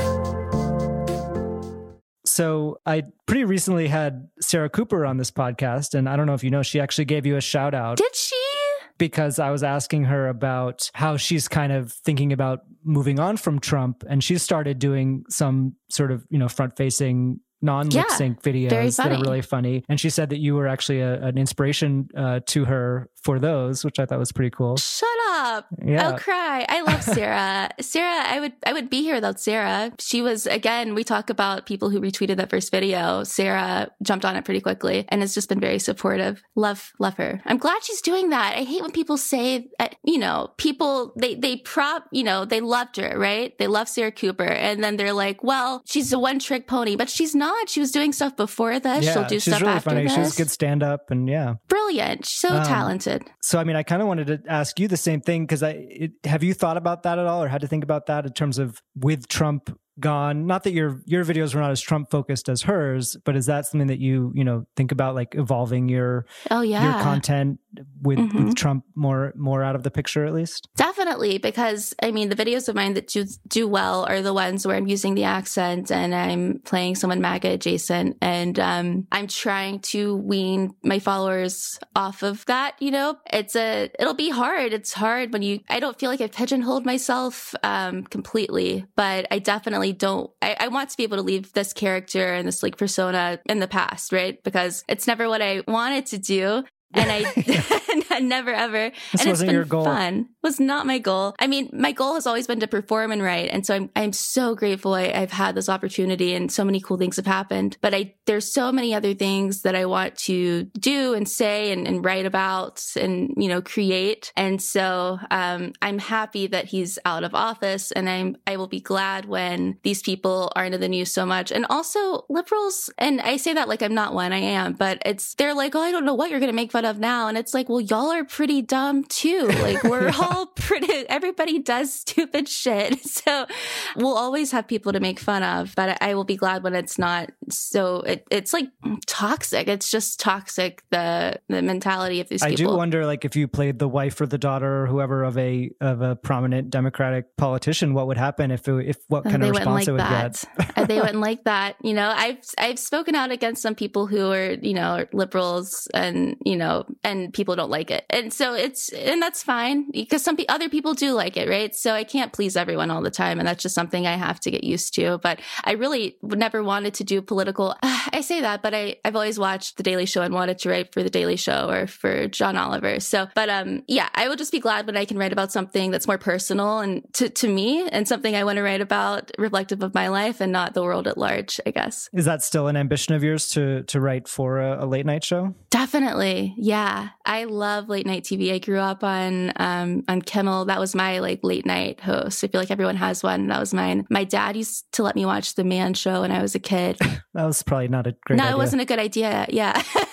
So, 2.24 2.78
I 2.86 3.06
pretty 3.26 3.46
recently 3.46 3.88
had 3.88 4.28
Sarah 4.42 4.70
Cooper 4.70 5.08
on 5.08 5.18
this 5.18 5.32
podcast, 5.32 5.96
and 5.96 6.08
I 6.08 6.16
don't 6.16 6.28
know 6.28 6.36
if 6.36 6.44
you 6.44 6.52
know, 6.52 6.62
she 6.62 6.80
actually 6.80 7.06
gave 7.06 7.26
you 7.26 7.36
a 7.36 7.42
shout 7.42 7.74
out. 7.74 7.98
Did 7.98 8.16
she? 8.16 8.55
Because 8.98 9.40
I 9.40 9.52
was 9.52 9.64
asking 9.64 10.06
her 10.06 10.28
about 10.28 10.90
how 10.94 11.18
she's 11.18 11.48
kind 11.48 11.72
of 11.72 11.92
thinking 11.92 12.32
about 12.32 12.62
moving 12.84 13.20
on 13.20 13.38
from 13.38 13.60
Trump 13.60 14.04
and 14.08 14.24
she 14.24 14.38
started 14.38 14.80
doing 14.80 15.24
some 15.30 15.76
sort 15.90 16.12
of, 16.12 16.26
you 16.30 16.38
know, 16.38 16.48
front 16.48 16.78
facing 16.78 17.40
non 17.62 17.90
lip 17.90 18.10
sync 18.12 18.42
very 18.44 18.68
videos 18.68 18.98
that 18.98 19.12
are 19.12 19.22
really 19.22 19.42
funny. 19.42 19.84
And 19.90 20.00
she 20.00 20.10
said 20.10 20.30
that 20.30 20.40
you 20.40 20.56
were 20.56 20.68
actually 20.68 21.02
a, 21.02 21.22
an 21.22 21.38
inspiration 21.38 22.10
uh, 22.16 22.42
to 22.48 22.66
her 22.66 23.10
for 23.26 23.40
those, 23.40 23.84
which 23.84 23.98
I 24.00 24.06
thought 24.06 24.20
was 24.20 24.32
pretty 24.32 24.52
cool. 24.52 24.78
Shut 24.78 25.10
up. 25.30 25.66
Yeah. 25.84 26.08
I'll 26.08 26.18
cry. 26.18 26.64
I 26.70 26.82
love 26.82 27.02
Sarah. 27.16 27.70
Sarah, 27.82 28.24
I 28.24 28.40
would 28.40 28.54
I 28.66 28.72
would 28.72 28.90
be 28.90 29.02
here 29.02 29.16
without 29.16 29.40
Sarah. 29.40 29.92
She 30.00 30.22
was 30.22 30.46
again, 30.46 30.94
we 30.94 31.04
talk 31.04 31.30
about 31.32 31.66
people 31.66 31.90
who 31.90 32.00
retweeted 32.00 32.38
that 32.38 32.52
first 32.52 32.70
video. 32.72 33.24
Sarah 33.24 33.90
jumped 34.04 34.26
on 34.26 34.36
it 34.36 34.46
pretty 34.46 34.62
quickly 34.62 35.06
and 35.10 35.22
has 35.22 35.34
just 35.34 35.50
been 35.50 35.60
very 35.60 35.80
supportive. 35.80 36.44
Love 36.56 36.94
love 37.00 37.16
her. 37.16 37.42
I'm 37.46 37.58
glad 37.58 37.84
she's 37.84 38.02
doing 38.02 38.30
that. 38.30 38.56
I 38.56 38.64
hate 38.64 38.82
when 38.84 38.92
people 38.92 39.18
say 39.18 39.70
you 40.04 40.20
know, 40.20 40.54
people 40.58 41.14
they 41.18 41.34
they 41.34 41.58
prop, 41.58 42.06
you 42.12 42.24
know, 42.24 42.46
they 42.46 42.62
loved 42.62 42.98
her, 42.98 43.18
right? 43.18 43.58
They 43.58 43.68
love 43.68 43.90
Sarah 43.90 44.12
Cooper 44.12 44.44
and 44.68 44.84
then 44.84 44.98
they're 44.98 45.14
like, 45.14 45.44
"Well, 45.44 45.82
she's 45.86 46.14
a 46.14 46.20
one-trick 46.20 46.68
pony." 46.68 46.96
But 46.96 47.10
she's 47.10 47.34
not. 47.34 47.70
She 47.70 47.80
was 47.80 47.92
doing 47.92 48.14
stuff 48.14 48.36
before 48.36 48.80
this. 48.80 49.12
She'll 49.12 49.26
do 49.26 49.40
stuff 49.40 49.62
really 49.62 49.74
after 49.74 49.90
funny. 49.90 50.04
this. 50.04 50.14
She's 50.14 50.34
a 50.36 50.38
good 50.44 50.52
stand 50.52 50.84
up 50.84 51.10
and 51.10 51.28
yeah. 51.28 51.56
Brilliant. 51.68 52.26
So 52.26 52.50
Um, 52.50 52.66
talented. 52.66 53.15
So, 53.42 53.60
I 53.60 53.64
mean, 53.64 53.76
I 53.76 53.84
kind 53.84 54.02
of 54.02 54.08
wanted 54.08 54.28
to 54.28 54.42
ask 54.48 54.80
you 54.80 54.88
the 54.88 54.98
same 54.98 55.22
thing 55.22 55.44
because 55.44 55.64
I 55.64 55.72
it, 55.72 56.12
have 56.26 56.44
you 56.44 56.54
thought 56.54 56.78
about 56.78 57.04
that 57.04 57.20
at 57.20 57.26
all, 57.26 57.44
or 57.44 57.48
had 57.48 57.62
to 57.62 57.68
think 57.68 57.84
about 57.84 58.06
that 58.08 58.26
in 58.26 58.34
terms 58.34 58.58
of 58.58 58.82
with 58.96 59.28
Trump 59.28 59.78
gone? 60.00 60.46
Not 60.46 60.64
that 60.64 60.72
your 60.74 61.02
your 61.06 61.24
videos 61.26 61.54
were 61.56 61.62
not 61.62 61.72
as 61.72 61.82
Trump 61.82 62.10
focused 62.12 62.50
as 62.50 62.64
hers, 62.64 63.16
but 63.24 63.36
is 63.36 63.46
that 63.48 63.66
something 63.66 63.88
that 63.88 64.00
you 64.00 64.32
you 64.36 64.44
know 64.44 64.66
think 64.76 64.92
about 64.92 65.16
like 65.16 65.36
evolving 65.36 65.90
your 65.90 66.26
Oh 66.52 66.62
yeah. 66.62 66.84
your 66.84 66.94
content 67.02 67.60
with 68.02 68.20
Mhm. 68.20 68.34
with 68.46 68.56
Trump 68.56 68.86
more 68.96 69.34
more 69.36 69.64
out 69.64 69.76
of 69.76 69.84
the 69.84 69.92
picture 69.92 70.26
at 70.26 70.34
least? 70.34 70.68
Definitely, 70.76 71.38
because 71.38 71.94
I 72.02 72.12
mean, 72.12 72.30
the 72.30 72.36
videos 72.36 72.68
of 72.70 72.76
mine 72.76 72.94
that 72.94 73.08
do, 73.08 73.26
do 73.48 73.68
well 73.68 74.06
are 74.06 74.22
the 74.22 74.34
ones 74.34 74.66
where 74.66 74.76
I'm 74.76 74.88
using 74.88 75.16
the 75.16 75.24
accent 75.26 75.92
and 75.92 76.14
I'm 76.16 76.60
playing 76.66 76.96
someone 76.96 77.22
MAGA 77.22 77.50
adjacent, 77.50 78.18
and 78.22 78.60
um, 78.60 79.08
I'm 79.12 79.28
trying 79.28 79.80
to 79.92 80.16
wean 80.18 80.74
my 80.84 81.00
followers 81.00 81.80
off 81.96 82.24
of 82.24 82.46
that. 82.46 82.76
You 82.80 82.92
know, 82.92 83.18
it's 83.32 83.56
a 83.56 83.90
it'll 84.00 84.14
be 84.14 84.30
hard. 84.30 84.74
It's 84.74 84.94
hard 84.94 85.34
when 85.34 85.42
you. 85.42 85.60
I 85.70 85.80
don't 85.80 85.98
feel 86.00 86.10
like 86.10 86.22
I've 86.22 86.32
pigeonholed 86.32 86.86
myself 86.86 87.54
um, 87.64 88.04
completely, 88.04 88.86
but 88.96 89.28
I 89.32 89.40
definitely 89.40 89.85
don't. 89.92 90.32
I, 90.42 90.56
I 90.60 90.68
want 90.70 90.90
to 90.90 90.98
be 90.98 91.04
able 91.04 91.18
to 91.18 91.24
leave 91.24 91.54
this 91.54 91.74
character 91.74 92.34
and 92.34 92.48
this 92.48 92.64
like 92.64 92.78
persona 92.78 93.40
in 93.48 93.60
the 93.60 93.68
past, 93.68 94.12
right? 94.12 94.42
Because 94.44 94.84
it's 94.88 95.08
never 95.08 95.28
what 95.28 95.42
I 95.42 95.64
wanted 95.68 96.08
to 96.08 96.18
do. 96.18 96.64
And 96.94 97.12
I 97.12 97.82
never 98.22 98.52
ever. 98.52 98.92
This 99.12 99.22
and 99.22 99.22
it's 99.22 99.28
wasn't 99.28 99.48
been 99.50 99.56
your 99.56 99.66
goal. 99.66 99.86
fun. 99.86 100.30
Was 100.44 100.60
not 100.60 100.86
my 100.86 101.00
goal. 101.00 101.36
I 101.40 101.48
mean, 101.48 101.70
my 101.74 101.92
goal 101.92 102.16
has 102.16 102.28
always 102.28 102.48
been 102.48 102.60
to 102.60 102.68
perform 102.68 103.12
and 103.12 103.22
write, 103.22 103.50
and 103.52 103.66
so 103.66 103.76
I'm 103.76 103.90
I'm 103.96 104.14
so 104.14 104.56
grateful 104.56 104.94
I, 104.94 105.06
I've 105.06 105.32
had 105.32 105.56
this 105.56 105.70
opportunity, 105.70 106.34
and 106.34 106.52
so 106.52 106.64
many 106.64 106.80
cool 106.80 106.98
things 106.98 107.16
have 107.16 107.26
happened. 107.26 107.78
But 107.82 107.94
I 107.94 108.16
there's 108.26 108.52
so 108.52 108.72
many 108.72 108.94
other 108.94 109.14
things 109.14 109.64
that 109.64 109.76
I 109.76 109.86
want 109.86 110.16
to 110.20 110.66
do 110.80 111.14
and 111.14 111.28
say 111.28 111.72
and, 111.72 111.88
and 111.88 112.04
write 112.04 112.26
about 112.26 112.84
and 112.96 113.34
you 113.38 113.48
know 113.48 113.62
create. 113.62 114.32
And 114.36 114.62
so 114.62 115.20
um, 115.32 115.74
I'm 115.82 116.00
happy 116.00 116.48
that 116.48 116.66
he's 116.66 117.00
out 117.06 117.24
of 117.24 117.34
office, 117.34 117.92
and 117.92 118.10
I'm 118.10 118.38
I 118.48 118.58
will 118.58 118.68
be 118.68 118.82
glad 118.82 119.26
when 119.26 119.78
these 119.84 120.02
people 120.02 120.52
are 120.56 120.66
into 120.66 120.78
the 120.78 120.90
news 120.90 121.12
so 121.12 121.26
much. 121.26 121.52
And 121.52 121.66
also 121.70 122.26
liberals, 122.30 122.90
and 122.98 123.22
I 123.22 123.38
say 123.38 123.54
that 123.54 123.68
like 123.68 123.82
I'm 123.82 123.94
not 123.94 124.14
one, 124.14 124.34
I 124.34 124.40
am, 124.40 124.74
but 124.74 125.02
it's 125.06 125.36
they're 125.36 125.56
like, 125.56 125.76
oh, 125.76 125.82
I 125.82 125.92
don't 125.92 126.06
know 126.06 126.16
what 126.16 126.30
you're 126.30 126.40
gonna 126.40 126.54
make 126.54 126.72
fun 126.72 126.86
of 126.86 127.00
now, 127.00 127.28
and 127.28 127.38
it's 127.38 127.54
like, 127.54 127.70
well, 127.70 127.82
y'all 127.90 128.12
are 128.12 128.24
pretty 128.24 128.62
dumb 128.62 129.04
too. 129.04 129.52
Like 129.66 129.84
we're 129.84 130.12
all 130.12 130.48
pretty. 130.48 131.08
Everybody 131.10 131.60
does 131.60 131.92
stupid 131.92 132.48
shit, 132.48 133.00
so 133.06 133.48
we'll 133.96 134.16
always 134.16 134.52
have 134.52 134.68
people 134.68 134.94
to 134.94 135.00
make 135.00 135.20
fun 135.20 135.42
of. 135.42 135.74
But 135.76 135.98
I 136.02 136.14
will 136.14 136.24
be 136.24 136.36
glad 136.36 136.62
when 136.62 136.76
it's 136.76 137.00
not 137.00 137.32
so. 137.50 138.02
It, 138.02 138.28
it's 138.30 138.54
like 138.54 138.68
toxic. 139.08 139.68
It's 139.68 139.90
just 139.90 140.20
toxic. 140.20 140.84
The 140.92 141.40
the 141.50 141.64
mentality 141.64 142.20
of 142.20 142.30
these 142.30 142.44
I 142.44 142.52
people. 142.52 142.66
I 142.66 142.74
do 142.74 142.78
wonder, 142.78 143.06
like, 143.06 143.26
if 143.26 143.36
you 143.36 143.48
played 143.48 143.80
the 143.80 143.88
wife 143.88 144.22
or 144.22 144.28
the 144.28 144.38
daughter 144.38 144.84
or 144.84 144.88
whoever 144.88 145.24
of 145.24 145.36
a 145.38 145.72
of 145.82 146.02
a 146.02 146.16
prominent 146.16 146.70
Democratic 146.70 147.36
politician, 147.38 147.94
what 147.96 148.06
would 148.08 148.18
happen 148.18 148.52
if 148.52 148.68
it, 148.68 148.88
if 148.88 148.98
what 149.08 149.24
kind 149.24 149.42
they 149.42 149.50
of 149.50 149.56
response 149.56 149.82
like 149.82 149.88
it 149.88 149.92
would 149.94 150.02
that. 150.02 150.46
get? 150.76 150.88
They 150.88 151.00
wouldn't 151.00 151.22
like 151.22 151.46
that. 151.46 151.78
You 151.82 151.94
know, 151.94 152.12
I've 152.16 152.40
I've 152.58 152.78
spoken 152.78 153.16
out 153.16 153.32
against 153.32 153.64
some 153.64 153.74
people 153.74 154.06
who 154.06 154.32
are 154.32 154.52
you 154.52 154.74
know 154.74 155.06
liberals 155.12 155.88
and 155.94 156.38
you 156.46 156.56
know, 156.56 156.86
and 157.04 157.34
people 157.34 157.56
don't 157.56 157.65
like 157.70 157.92
it. 157.92 158.06
And 158.10 158.34
so 158.34 158.54
it's, 158.54 158.90
and 158.90 159.22
that's 159.22 159.44
fine 159.44 159.92
because 159.92 160.24
some 160.24 160.38
other 160.50 160.70
people 160.70 160.94
do 160.94 161.14
like 161.14 161.38
it, 161.38 161.50
right? 161.50 161.76
So 161.76 161.94
I 161.94 162.04
can't 162.04 162.34
please 162.34 162.56
everyone 162.56 162.92
all 162.92 163.02
the 163.02 163.12
time. 163.12 163.40
And 163.40 163.48
that's 163.48 163.64
just 163.64 163.76
something 163.76 164.06
I 164.06 164.16
have 164.16 164.40
to 164.42 164.52
get 164.52 164.64
used 164.64 164.94
to. 164.96 165.18
But 165.20 165.40
I 165.64 165.74
really 165.74 166.18
never 166.22 166.64
wanted 166.64 166.94
to 166.96 167.04
do 167.04 167.22
political. 167.22 167.76
I 167.84 168.22
say 168.22 168.42
that, 168.42 168.62
but 168.62 168.74
I, 168.74 168.98
I've 169.04 169.16
always 169.16 169.40
watched 169.40 169.78
The 169.78 169.84
Daily 169.84 170.06
Show 170.06 170.22
and 170.22 170.34
wanted 170.34 170.60
to 170.60 170.70
write 170.70 170.94
for 170.94 171.04
The 171.04 171.10
Daily 171.10 171.36
Show 171.36 171.70
or 171.70 171.88
for 171.88 172.28
John 172.28 172.58
Oliver. 172.58 173.00
So, 173.00 173.28
but 173.36 173.50
um, 173.50 173.84
yeah, 173.88 174.10
I 174.14 174.28
will 174.28 174.36
just 174.36 174.52
be 174.52 174.60
glad 174.60 174.86
when 174.86 174.98
I 174.98 175.06
can 175.06 175.18
write 175.18 175.34
about 175.34 175.52
something 175.52 175.92
that's 175.92 176.08
more 176.08 176.18
personal 176.18 176.80
and 176.80 177.04
to, 177.14 177.30
to 177.30 177.48
me 177.48 177.88
and 177.90 178.08
something 178.08 178.36
I 178.36 178.44
want 178.44 178.58
to 178.58 178.64
write 178.64 178.82
about 178.82 179.32
reflective 179.38 179.84
of 179.84 179.94
my 179.94 180.08
life 180.08 180.42
and 180.42 180.52
not 180.52 180.74
the 180.74 180.84
world 180.84 181.08
at 181.08 181.18
large, 181.18 181.60
I 181.66 181.72
guess. 181.72 182.10
Is 182.14 182.26
that 182.26 182.44
still 182.44 182.68
an 182.68 182.78
ambition 182.78 183.14
of 183.14 183.24
yours 183.24 183.50
to 183.52 183.84
to 183.84 184.00
write 184.00 184.28
for 184.28 184.60
a, 184.60 184.84
a 184.84 184.86
late 184.86 185.06
night 185.06 185.24
show? 185.24 185.54
Definitely. 185.70 186.54
Yeah. 186.58 187.10
I 187.26 187.46
love 187.56 187.90
late 187.90 188.06
night 188.06 188.24
TV. 188.24 188.54
I 188.54 188.60
grew 188.60 188.80
up 188.80 189.04
on 189.04 189.52
um 189.56 190.04
on 190.08 190.22
Kimmel. 190.22 190.66
That 190.66 190.80
was 190.80 190.94
my 190.96 191.20
like 191.20 191.40
late 191.44 191.66
night 191.66 192.00
host. 192.02 192.44
I 192.44 192.48
feel 192.48 192.62
like 192.62 192.72
everyone 192.72 192.96
has 192.98 193.24
one. 193.24 193.48
That 193.48 193.60
was 193.60 193.74
mine. 193.74 194.06
My 194.10 194.24
dad 194.24 194.56
used 194.56 194.86
to 194.94 195.04
let 195.04 195.16
me 195.16 195.26
watch 195.26 195.56
the 195.56 195.64
man 195.64 195.94
show 195.94 196.22
when 196.22 196.32
I 196.32 196.42
was 196.42 196.54
a 196.56 196.60
kid. 196.60 196.98
that 197.34 197.46
was 197.46 197.64
probably 197.64 197.88
not 197.88 198.06
a 198.08 198.16
great 198.26 198.38
No, 198.38 198.44
idea. 198.44 198.56
it 198.56 198.58
wasn't 198.58 198.82
a 198.82 198.86
good 198.86 199.00
idea. 199.00 199.46
Yeah. 199.50 199.82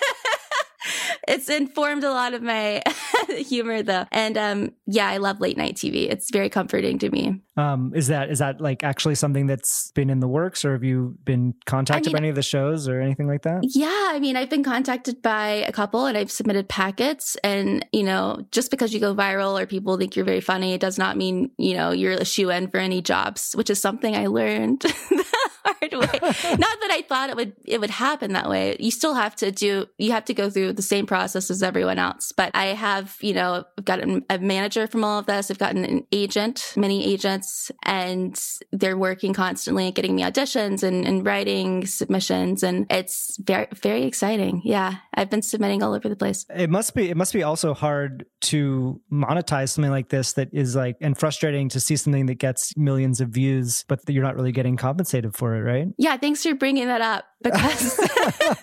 it's 1.28 1.48
informed 1.48 2.04
a 2.04 2.10
lot 2.10 2.34
of 2.34 2.42
my 2.42 2.82
humor 3.28 3.82
though. 3.82 4.06
And 4.10 4.36
um 4.36 4.72
yeah, 4.86 5.08
I 5.08 5.18
love 5.18 5.40
late 5.40 5.56
night 5.56 5.76
TV. 5.76 6.10
It's 6.10 6.30
very 6.30 6.48
comforting 6.48 6.98
to 6.98 7.10
me. 7.10 7.40
Um, 7.56 7.92
is 7.94 8.06
that 8.06 8.30
is 8.30 8.38
that 8.38 8.60
like 8.60 8.82
actually 8.82 9.14
something 9.14 9.46
that's 9.46 9.90
been 9.90 10.08
in 10.08 10.20
the 10.20 10.28
works, 10.28 10.64
or 10.64 10.72
have 10.72 10.84
you 10.84 11.18
been 11.24 11.54
contacted 11.66 12.08
I 12.08 12.08
mean, 12.08 12.12
by 12.14 12.18
any 12.18 12.28
of 12.30 12.34
the 12.34 12.42
shows 12.42 12.88
or 12.88 13.00
anything 13.00 13.26
like 13.26 13.42
that? 13.42 13.60
Yeah, 13.62 14.08
I 14.10 14.18
mean, 14.20 14.36
I've 14.36 14.48
been 14.48 14.64
contacted 14.64 15.20
by 15.20 15.48
a 15.48 15.72
couple, 15.72 16.06
and 16.06 16.16
I've 16.16 16.30
submitted 16.30 16.68
packets. 16.68 17.36
And 17.44 17.84
you 17.92 18.04
know, 18.04 18.46
just 18.52 18.70
because 18.70 18.94
you 18.94 19.00
go 19.00 19.14
viral 19.14 19.60
or 19.60 19.66
people 19.66 19.98
think 19.98 20.16
you're 20.16 20.24
very 20.24 20.40
funny, 20.40 20.72
it 20.72 20.80
does 20.80 20.96
not 20.96 21.18
mean 21.18 21.50
you 21.58 21.74
know 21.74 21.90
you're 21.90 22.12
a 22.12 22.24
shoe 22.24 22.48
in 22.48 22.68
for 22.68 22.78
any 22.78 23.02
jobs, 23.02 23.52
which 23.52 23.68
is 23.68 23.78
something 23.78 24.16
I 24.16 24.28
learned 24.28 24.82
hard 25.80 25.92
way. 25.92 26.18
not 26.22 26.80
that 26.80 26.90
I 26.90 27.04
thought 27.08 27.30
it 27.30 27.36
would 27.36 27.54
it 27.64 27.80
would 27.80 27.90
happen 27.90 28.32
that 28.32 28.48
way. 28.48 28.76
You 28.78 28.90
still 28.90 29.14
have 29.14 29.36
to 29.36 29.50
do 29.50 29.86
you 29.98 30.12
have 30.12 30.24
to 30.26 30.34
go 30.34 30.50
through 30.50 30.74
the 30.74 30.82
same 30.82 31.06
process 31.06 31.50
as 31.50 31.62
everyone 31.62 31.98
else. 31.98 32.32
But 32.32 32.50
I 32.54 32.66
have 32.66 33.16
you 33.20 33.34
know 33.34 33.64
I've 33.78 33.84
got 33.84 34.00
a 34.02 34.38
manager 34.38 34.86
from 34.86 35.04
all 35.04 35.18
of 35.18 35.26
this. 35.26 35.50
I've 35.50 35.58
gotten 35.58 35.84
an 35.84 36.06
agent, 36.12 36.74
many 36.76 37.12
agents 37.12 37.70
and 37.84 38.38
they're 38.72 38.96
working 38.96 39.32
constantly 39.32 39.88
at 39.88 39.94
getting 39.94 40.16
me 40.16 40.22
auditions 40.22 40.82
and, 40.82 41.06
and 41.06 41.24
writing 41.24 41.86
submissions 41.86 42.62
and 42.62 42.86
it's 42.90 43.36
very 43.42 43.66
very 43.74 44.04
exciting 44.04 44.60
yeah 44.64 44.96
i've 45.14 45.30
been 45.30 45.42
submitting 45.42 45.82
all 45.82 45.94
over 45.94 46.08
the 46.08 46.16
place 46.16 46.46
it 46.54 46.70
must 46.70 46.94
be 46.94 47.10
it 47.10 47.16
must 47.16 47.32
be 47.32 47.42
also 47.42 47.74
hard 47.74 48.24
to 48.40 49.00
monetize 49.12 49.70
something 49.70 49.90
like 49.90 50.08
this 50.08 50.34
that 50.34 50.48
is 50.52 50.74
like 50.74 50.96
and 51.00 51.18
frustrating 51.18 51.68
to 51.68 51.80
see 51.80 51.96
something 51.96 52.26
that 52.26 52.36
gets 52.36 52.76
millions 52.76 53.20
of 53.20 53.28
views 53.28 53.84
but 53.88 54.04
that 54.06 54.12
you're 54.12 54.24
not 54.24 54.36
really 54.36 54.52
getting 54.52 54.76
compensated 54.76 55.34
for 55.34 55.51
it 55.54 55.60
right? 55.60 55.88
Yeah 55.98 56.16
thanks 56.16 56.42
for 56.42 56.54
bringing 56.54 56.86
that 56.86 57.00
up 57.00 57.24
because 57.42 57.98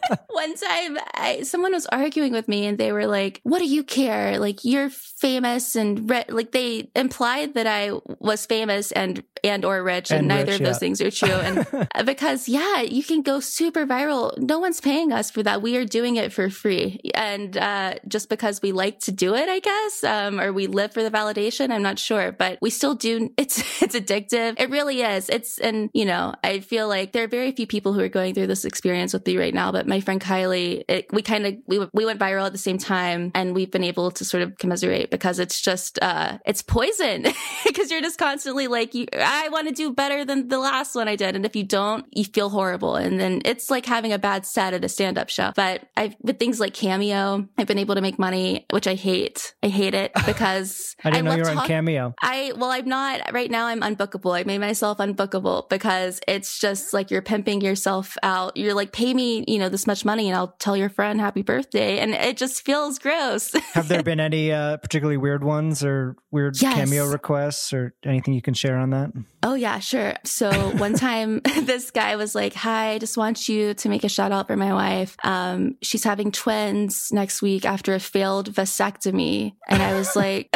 one 0.29 0.55
time 0.55 0.97
I, 1.13 1.41
someone 1.43 1.73
was 1.73 1.85
arguing 1.87 2.31
with 2.31 2.47
me 2.47 2.65
and 2.65 2.77
they 2.77 2.91
were 2.91 3.07
like 3.07 3.41
what 3.43 3.59
do 3.59 3.65
you 3.65 3.83
care? 3.83 4.39
Like 4.39 4.63
you're 4.63 4.89
famous 4.89 5.75
and 5.75 6.09
re-, 6.09 6.25
like 6.29 6.51
they 6.51 6.89
implied 6.95 7.53
that 7.55 7.67
i 7.67 7.91
was 8.19 8.45
famous 8.45 8.91
and 8.93 9.21
and 9.43 9.65
or 9.65 9.83
rich 9.83 10.11
and, 10.11 10.19
and 10.19 10.27
neither 10.29 10.51
rich, 10.51 10.61
of 10.61 10.65
those 10.65 10.75
yeah. 10.75 10.79
things 10.79 11.01
are 11.01 11.11
true. 11.11 11.29
And 11.29 11.87
because 12.05 12.47
yeah 12.47 12.81
you 12.81 13.03
can 13.03 13.21
go 13.21 13.39
super 13.39 13.85
viral. 13.85 14.37
No 14.37 14.59
one's 14.59 14.81
paying 14.81 15.11
us 15.11 15.31
for 15.31 15.43
that. 15.43 15.61
We 15.61 15.77
are 15.77 15.85
doing 15.85 16.15
it 16.15 16.31
for 16.31 16.49
free. 16.49 16.99
And 17.13 17.57
uh, 17.57 17.95
just 18.07 18.29
because 18.29 18.61
we 18.61 18.71
like 18.71 18.99
to 19.01 19.11
do 19.11 19.35
it 19.35 19.49
i 19.49 19.59
guess 19.59 20.03
um, 20.03 20.39
or 20.39 20.53
we 20.53 20.67
live 20.67 20.93
for 20.93 21.03
the 21.03 21.11
validation 21.11 21.71
i'm 21.71 21.83
not 21.83 21.99
sure. 21.99 22.31
But 22.31 22.59
we 22.61 22.69
still 22.69 22.95
do 22.95 23.29
it's 23.37 23.59
it's 23.81 23.95
addictive. 23.95 24.55
It 24.59 24.69
really 24.69 25.01
is. 25.01 25.29
It's 25.29 25.57
and 25.59 25.89
you 25.93 26.05
know 26.05 26.33
i 26.43 26.59
feel 26.59 26.78
like 26.87 27.11
there 27.11 27.23
are 27.23 27.27
very 27.27 27.51
few 27.51 27.67
people 27.67 27.93
who 27.93 27.99
are 27.99 28.09
going 28.09 28.33
through 28.33 28.47
this 28.47 28.65
experience 28.65 29.13
with 29.13 29.25
me 29.25 29.37
right 29.37 29.53
now 29.53 29.71
but 29.71 29.87
my 29.87 29.99
friend 29.99 30.21
kylie 30.21 30.83
it, 30.87 31.07
we 31.11 31.21
kind 31.21 31.45
of 31.45 31.55
we, 31.67 31.87
we 31.93 32.05
went 32.05 32.19
viral 32.19 32.45
at 32.45 32.51
the 32.51 32.57
same 32.57 32.77
time 32.77 33.31
and 33.35 33.53
we've 33.53 33.71
been 33.71 33.83
able 33.83 34.11
to 34.11 34.25
sort 34.25 34.43
of 34.43 34.57
commiserate 34.57 35.11
because 35.11 35.39
it's 35.39 35.61
just 35.61 35.99
uh 36.01 36.37
it's 36.45 36.61
poison 36.61 37.25
because 37.65 37.91
you're 37.91 38.01
just 38.01 38.17
constantly 38.17 38.67
like 38.67 38.93
you, 38.93 39.05
i 39.17 39.49
want 39.49 39.67
to 39.67 39.73
do 39.73 39.91
better 39.91 40.25
than 40.25 40.47
the 40.47 40.59
last 40.59 40.95
one 40.95 41.07
i 41.07 41.15
did. 41.15 41.35
And 41.35 41.45
if 41.45 41.55
you 41.55 41.63
don't 41.63 42.05
you 42.11 42.23
feel 42.25 42.49
horrible. 42.49 42.95
And 42.95 43.19
then 43.19 43.41
it's 43.45 43.69
like 43.69 43.85
having 43.85 44.13
a 44.13 44.19
bad 44.19 44.45
set 44.45 44.73
at 44.73 44.83
a 44.83 44.89
stand-up 44.89 45.29
show. 45.29 45.51
But 45.55 45.83
i've 45.97 46.15
with 46.21 46.39
things 46.39 46.59
like 46.59 46.73
cameo 46.73 47.47
i've 47.57 47.67
been 47.67 47.77
able 47.77 47.95
to 47.95 48.01
make 48.01 48.17
money 48.19 48.65
which 48.71 48.87
i 48.87 48.95
hate. 48.95 49.53
I 49.63 49.67
hate 49.67 49.93
it 49.93 50.11
because 50.25 50.95
i 51.03 51.09
didn't 51.11 51.27
I 51.27 51.29
know 51.29 51.35
you 51.35 51.43
were 51.43 51.49
talk- 51.49 51.63
on 51.63 51.67
cameo. 51.67 52.13
I 52.21 52.53
well 52.55 52.71
i'm 52.71 52.87
not 52.87 53.33
right 53.33 53.51
now 53.51 53.65
i'm 53.67 53.81
unbookable. 53.81 54.37
I 54.39 54.43
made 54.43 54.59
myself 54.59 54.97
unbookable 54.99 55.69
because 55.69 56.19
it's 56.27 56.51
just 56.59 56.68
like 56.93 57.11
you're 57.11 57.21
pimping 57.21 57.61
yourself 57.61 58.17
out 58.23 58.55
you're 58.57 58.73
like 58.73 58.91
pay 58.91 59.13
me 59.13 59.43
you 59.47 59.57
know 59.59 59.69
this 59.69 59.85
much 59.87 60.05
money 60.05 60.27
and 60.27 60.35
i'll 60.37 60.55
tell 60.59 60.75
your 60.77 60.89
friend 60.89 61.19
happy 61.19 61.41
birthday 61.41 61.99
and 61.99 62.11
it 62.11 62.37
just 62.37 62.63
feels 62.65 62.97
gross 62.99 63.51
have 63.73 63.87
there 63.87 64.03
been 64.03 64.19
any 64.19 64.51
uh, 64.51 64.77
particularly 64.77 65.17
weird 65.17 65.43
ones 65.43 65.83
or 65.83 66.15
weird 66.31 66.59
Yes. 66.61 66.73
cameo 66.75 67.05
requests 67.07 67.73
or 67.73 67.93
anything 68.05 68.33
you 68.33 68.41
can 68.41 68.53
share 68.53 68.77
on 68.77 68.89
that 68.91 69.11
Oh 69.41 69.53
yeah, 69.53 69.79
sure. 69.79 70.15
So 70.25 70.51
one 70.75 70.93
time 71.07 71.39
this 71.61 71.91
guy 71.91 72.17
was 72.17 72.35
like, 72.35 72.53
"Hi, 72.55 72.89
I 72.91 72.97
just 72.99 73.15
want 73.15 73.47
you 73.47 73.73
to 73.73 73.87
make 73.87 74.03
a 74.03 74.09
shout 74.09 74.33
out 74.33 74.47
for 74.47 74.57
my 74.57 74.73
wife. 74.73 75.15
Um, 75.23 75.77
she's 75.81 76.03
having 76.03 76.33
twins 76.33 77.07
next 77.13 77.41
week 77.41 77.63
after 77.63 77.93
a 77.95 78.01
failed 78.01 78.51
vasectomy." 78.53 79.53
And 79.69 79.81
I 79.81 79.93
was 79.93 80.13
like, 80.17 80.49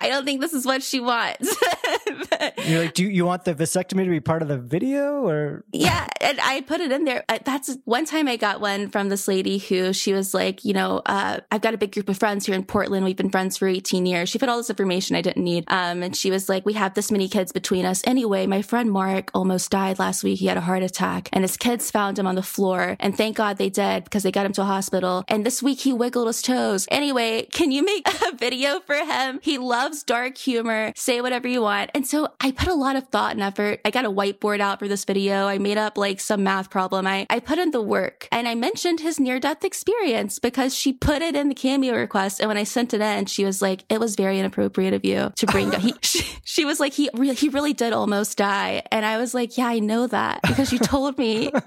"I 0.00 0.08
don't 0.08 0.24
think 0.24 0.40
this 0.40 0.52
is 0.54 0.66
what 0.66 0.82
she 0.82 0.98
wants." 0.98 1.56
You're 2.66 2.82
like 2.82 2.94
do 2.94 3.02
you, 3.02 3.08
you 3.08 3.24
want 3.24 3.44
the 3.44 3.54
vasectomy 3.54 4.04
to 4.04 4.10
be 4.10 4.20
part 4.20 4.42
of 4.42 4.48
the 4.48 4.58
video 4.58 5.26
or 5.26 5.64
yeah, 5.72 6.06
and 6.20 6.40
I 6.40 6.60
put 6.62 6.80
it 6.80 6.92
in 6.92 7.04
there. 7.04 7.24
Uh, 7.28 7.38
That's 7.44 7.76
one 7.84 8.06
time 8.06 8.28
I 8.28 8.36
got 8.36 8.60
one 8.60 8.88
from 8.88 9.08
this 9.08 9.28
lady 9.28 9.58
who 9.58 9.92
she 9.92 10.12
was 10.12 10.34
like, 10.34 10.64
you 10.64 10.72
know, 10.72 11.02
uh, 11.06 11.40
I've 11.50 11.60
got 11.60 11.74
a 11.74 11.78
big 11.78 11.92
group 11.92 12.08
of 12.08 12.18
friends 12.18 12.46
here 12.46 12.54
in 12.54 12.64
Portland. 12.64 13.04
We've 13.04 13.16
been 13.16 13.30
friends 13.30 13.56
for 13.56 13.68
18 13.68 14.06
years. 14.06 14.28
She 14.28 14.38
put 14.38 14.48
all 14.48 14.56
this 14.56 14.70
information 14.70 15.16
I 15.16 15.22
didn't 15.22 15.44
need. 15.44 15.64
Um, 15.68 16.02
and 16.02 16.16
she 16.16 16.30
was 16.30 16.48
like, 16.48 16.64
we 16.64 16.74
have 16.74 16.94
this 16.94 17.10
many 17.10 17.28
kids 17.28 17.52
between 17.52 17.84
us. 17.84 18.02
Anyway, 18.06 18.46
my 18.46 18.62
friend 18.62 18.90
Mark 18.90 19.30
almost 19.34 19.70
died 19.70 19.98
last 19.98 20.24
week. 20.24 20.38
He 20.38 20.46
had 20.46 20.56
a 20.56 20.62
heart 20.62 20.82
attack 20.82 21.28
and 21.32 21.42
his 21.42 21.56
kids 21.56 21.90
found 21.90 22.18
him 22.18 22.26
on 22.26 22.34
the 22.34 22.42
floor. 22.42 22.96
And 23.00 23.16
thank 23.16 23.36
God 23.36 23.58
they 23.58 23.70
did 23.70 24.04
because 24.04 24.22
they 24.22 24.32
got 24.32 24.46
him 24.46 24.52
to 24.54 24.62
a 24.62 24.66
hospital. 24.66 25.24
And 25.28 25.44
this 25.44 25.62
week 25.62 25.80
he 25.80 25.92
wiggled 25.92 26.28
his 26.28 26.42
toes. 26.42 26.86
Anyway, 26.90 27.46
can 27.52 27.70
you 27.70 27.84
make 27.84 28.08
a 28.22 28.36
video 28.36 28.80
for 28.80 28.96
him? 28.96 29.40
He 29.42 29.58
loves 29.58 30.02
dark 30.02 30.38
humor. 30.38 30.92
Say 30.96 31.20
whatever 31.20 31.48
you 31.48 31.62
want. 31.62 31.73
And 31.94 32.06
so 32.06 32.28
I 32.40 32.50
put 32.50 32.68
a 32.68 32.74
lot 32.74 32.96
of 32.96 33.08
thought 33.08 33.32
and 33.32 33.42
effort. 33.42 33.80
I 33.84 33.90
got 33.90 34.04
a 34.04 34.10
whiteboard 34.10 34.60
out 34.60 34.78
for 34.78 34.88
this 34.88 35.04
video. 35.04 35.46
I 35.46 35.58
made 35.58 35.78
up 35.78 35.98
like 35.98 36.20
some 36.20 36.42
math 36.44 36.70
problem. 36.70 37.06
I, 37.06 37.26
I 37.30 37.40
put 37.40 37.58
in 37.58 37.70
the 37.70 37.82
work 37.82 38.28
and 38.30 38.46
I 38.46 38.54
mentioned 38.54 39.00
his 39.00 39.18
near 39.18 39.40
death 39.40 39.64
experience 39.64 40.38
because 40.38 40.74
she 40.76 40.92
put 40.92 41.22
it 41.22 41.34
in 41.34 41.48
the 41.48 41.54
cameo 41.54 41.94
request. 41.94 42.40
And 42.40 42.48
when 42.48 42.56
I 42.56 42.64
sent 42.64 42.94
it 42.94 43.00
in, 43.00 43.26
she 43.26 43.44
was 43.44 43.60
like, 43.60 43.84
it 43.88 44.00
was 44.00 44.16
very 44.16 44.38
inappropriate 44.38 44.94
of 44.94 45.04
you 45.04 45.32
to 45.36 45.46
bring, 45.46 45.72
he, 45.80 45.94
she, 46.02 46.24
she 46.44 46.64
was 46.64 46.80
like, 46.80 46.92
he 46.92 47.10
really, 47.14 47.34
he 47.34 47.48
really 47.48 47.72
did 47.72 47.92
almost 47.92 48.38
die. 48.38 48.82
And 48.90 49.04
I 49.04 49.18
was 49.18 49.34
like, 49.34 49.58
yeah, 49.58 49.66
I 49.66 49.80
know 49.80 50.06
that 50.06 50.42
because 50.42 50.72
you 50.72 50.78
told 50.78 51.18
me. 51.18 51.50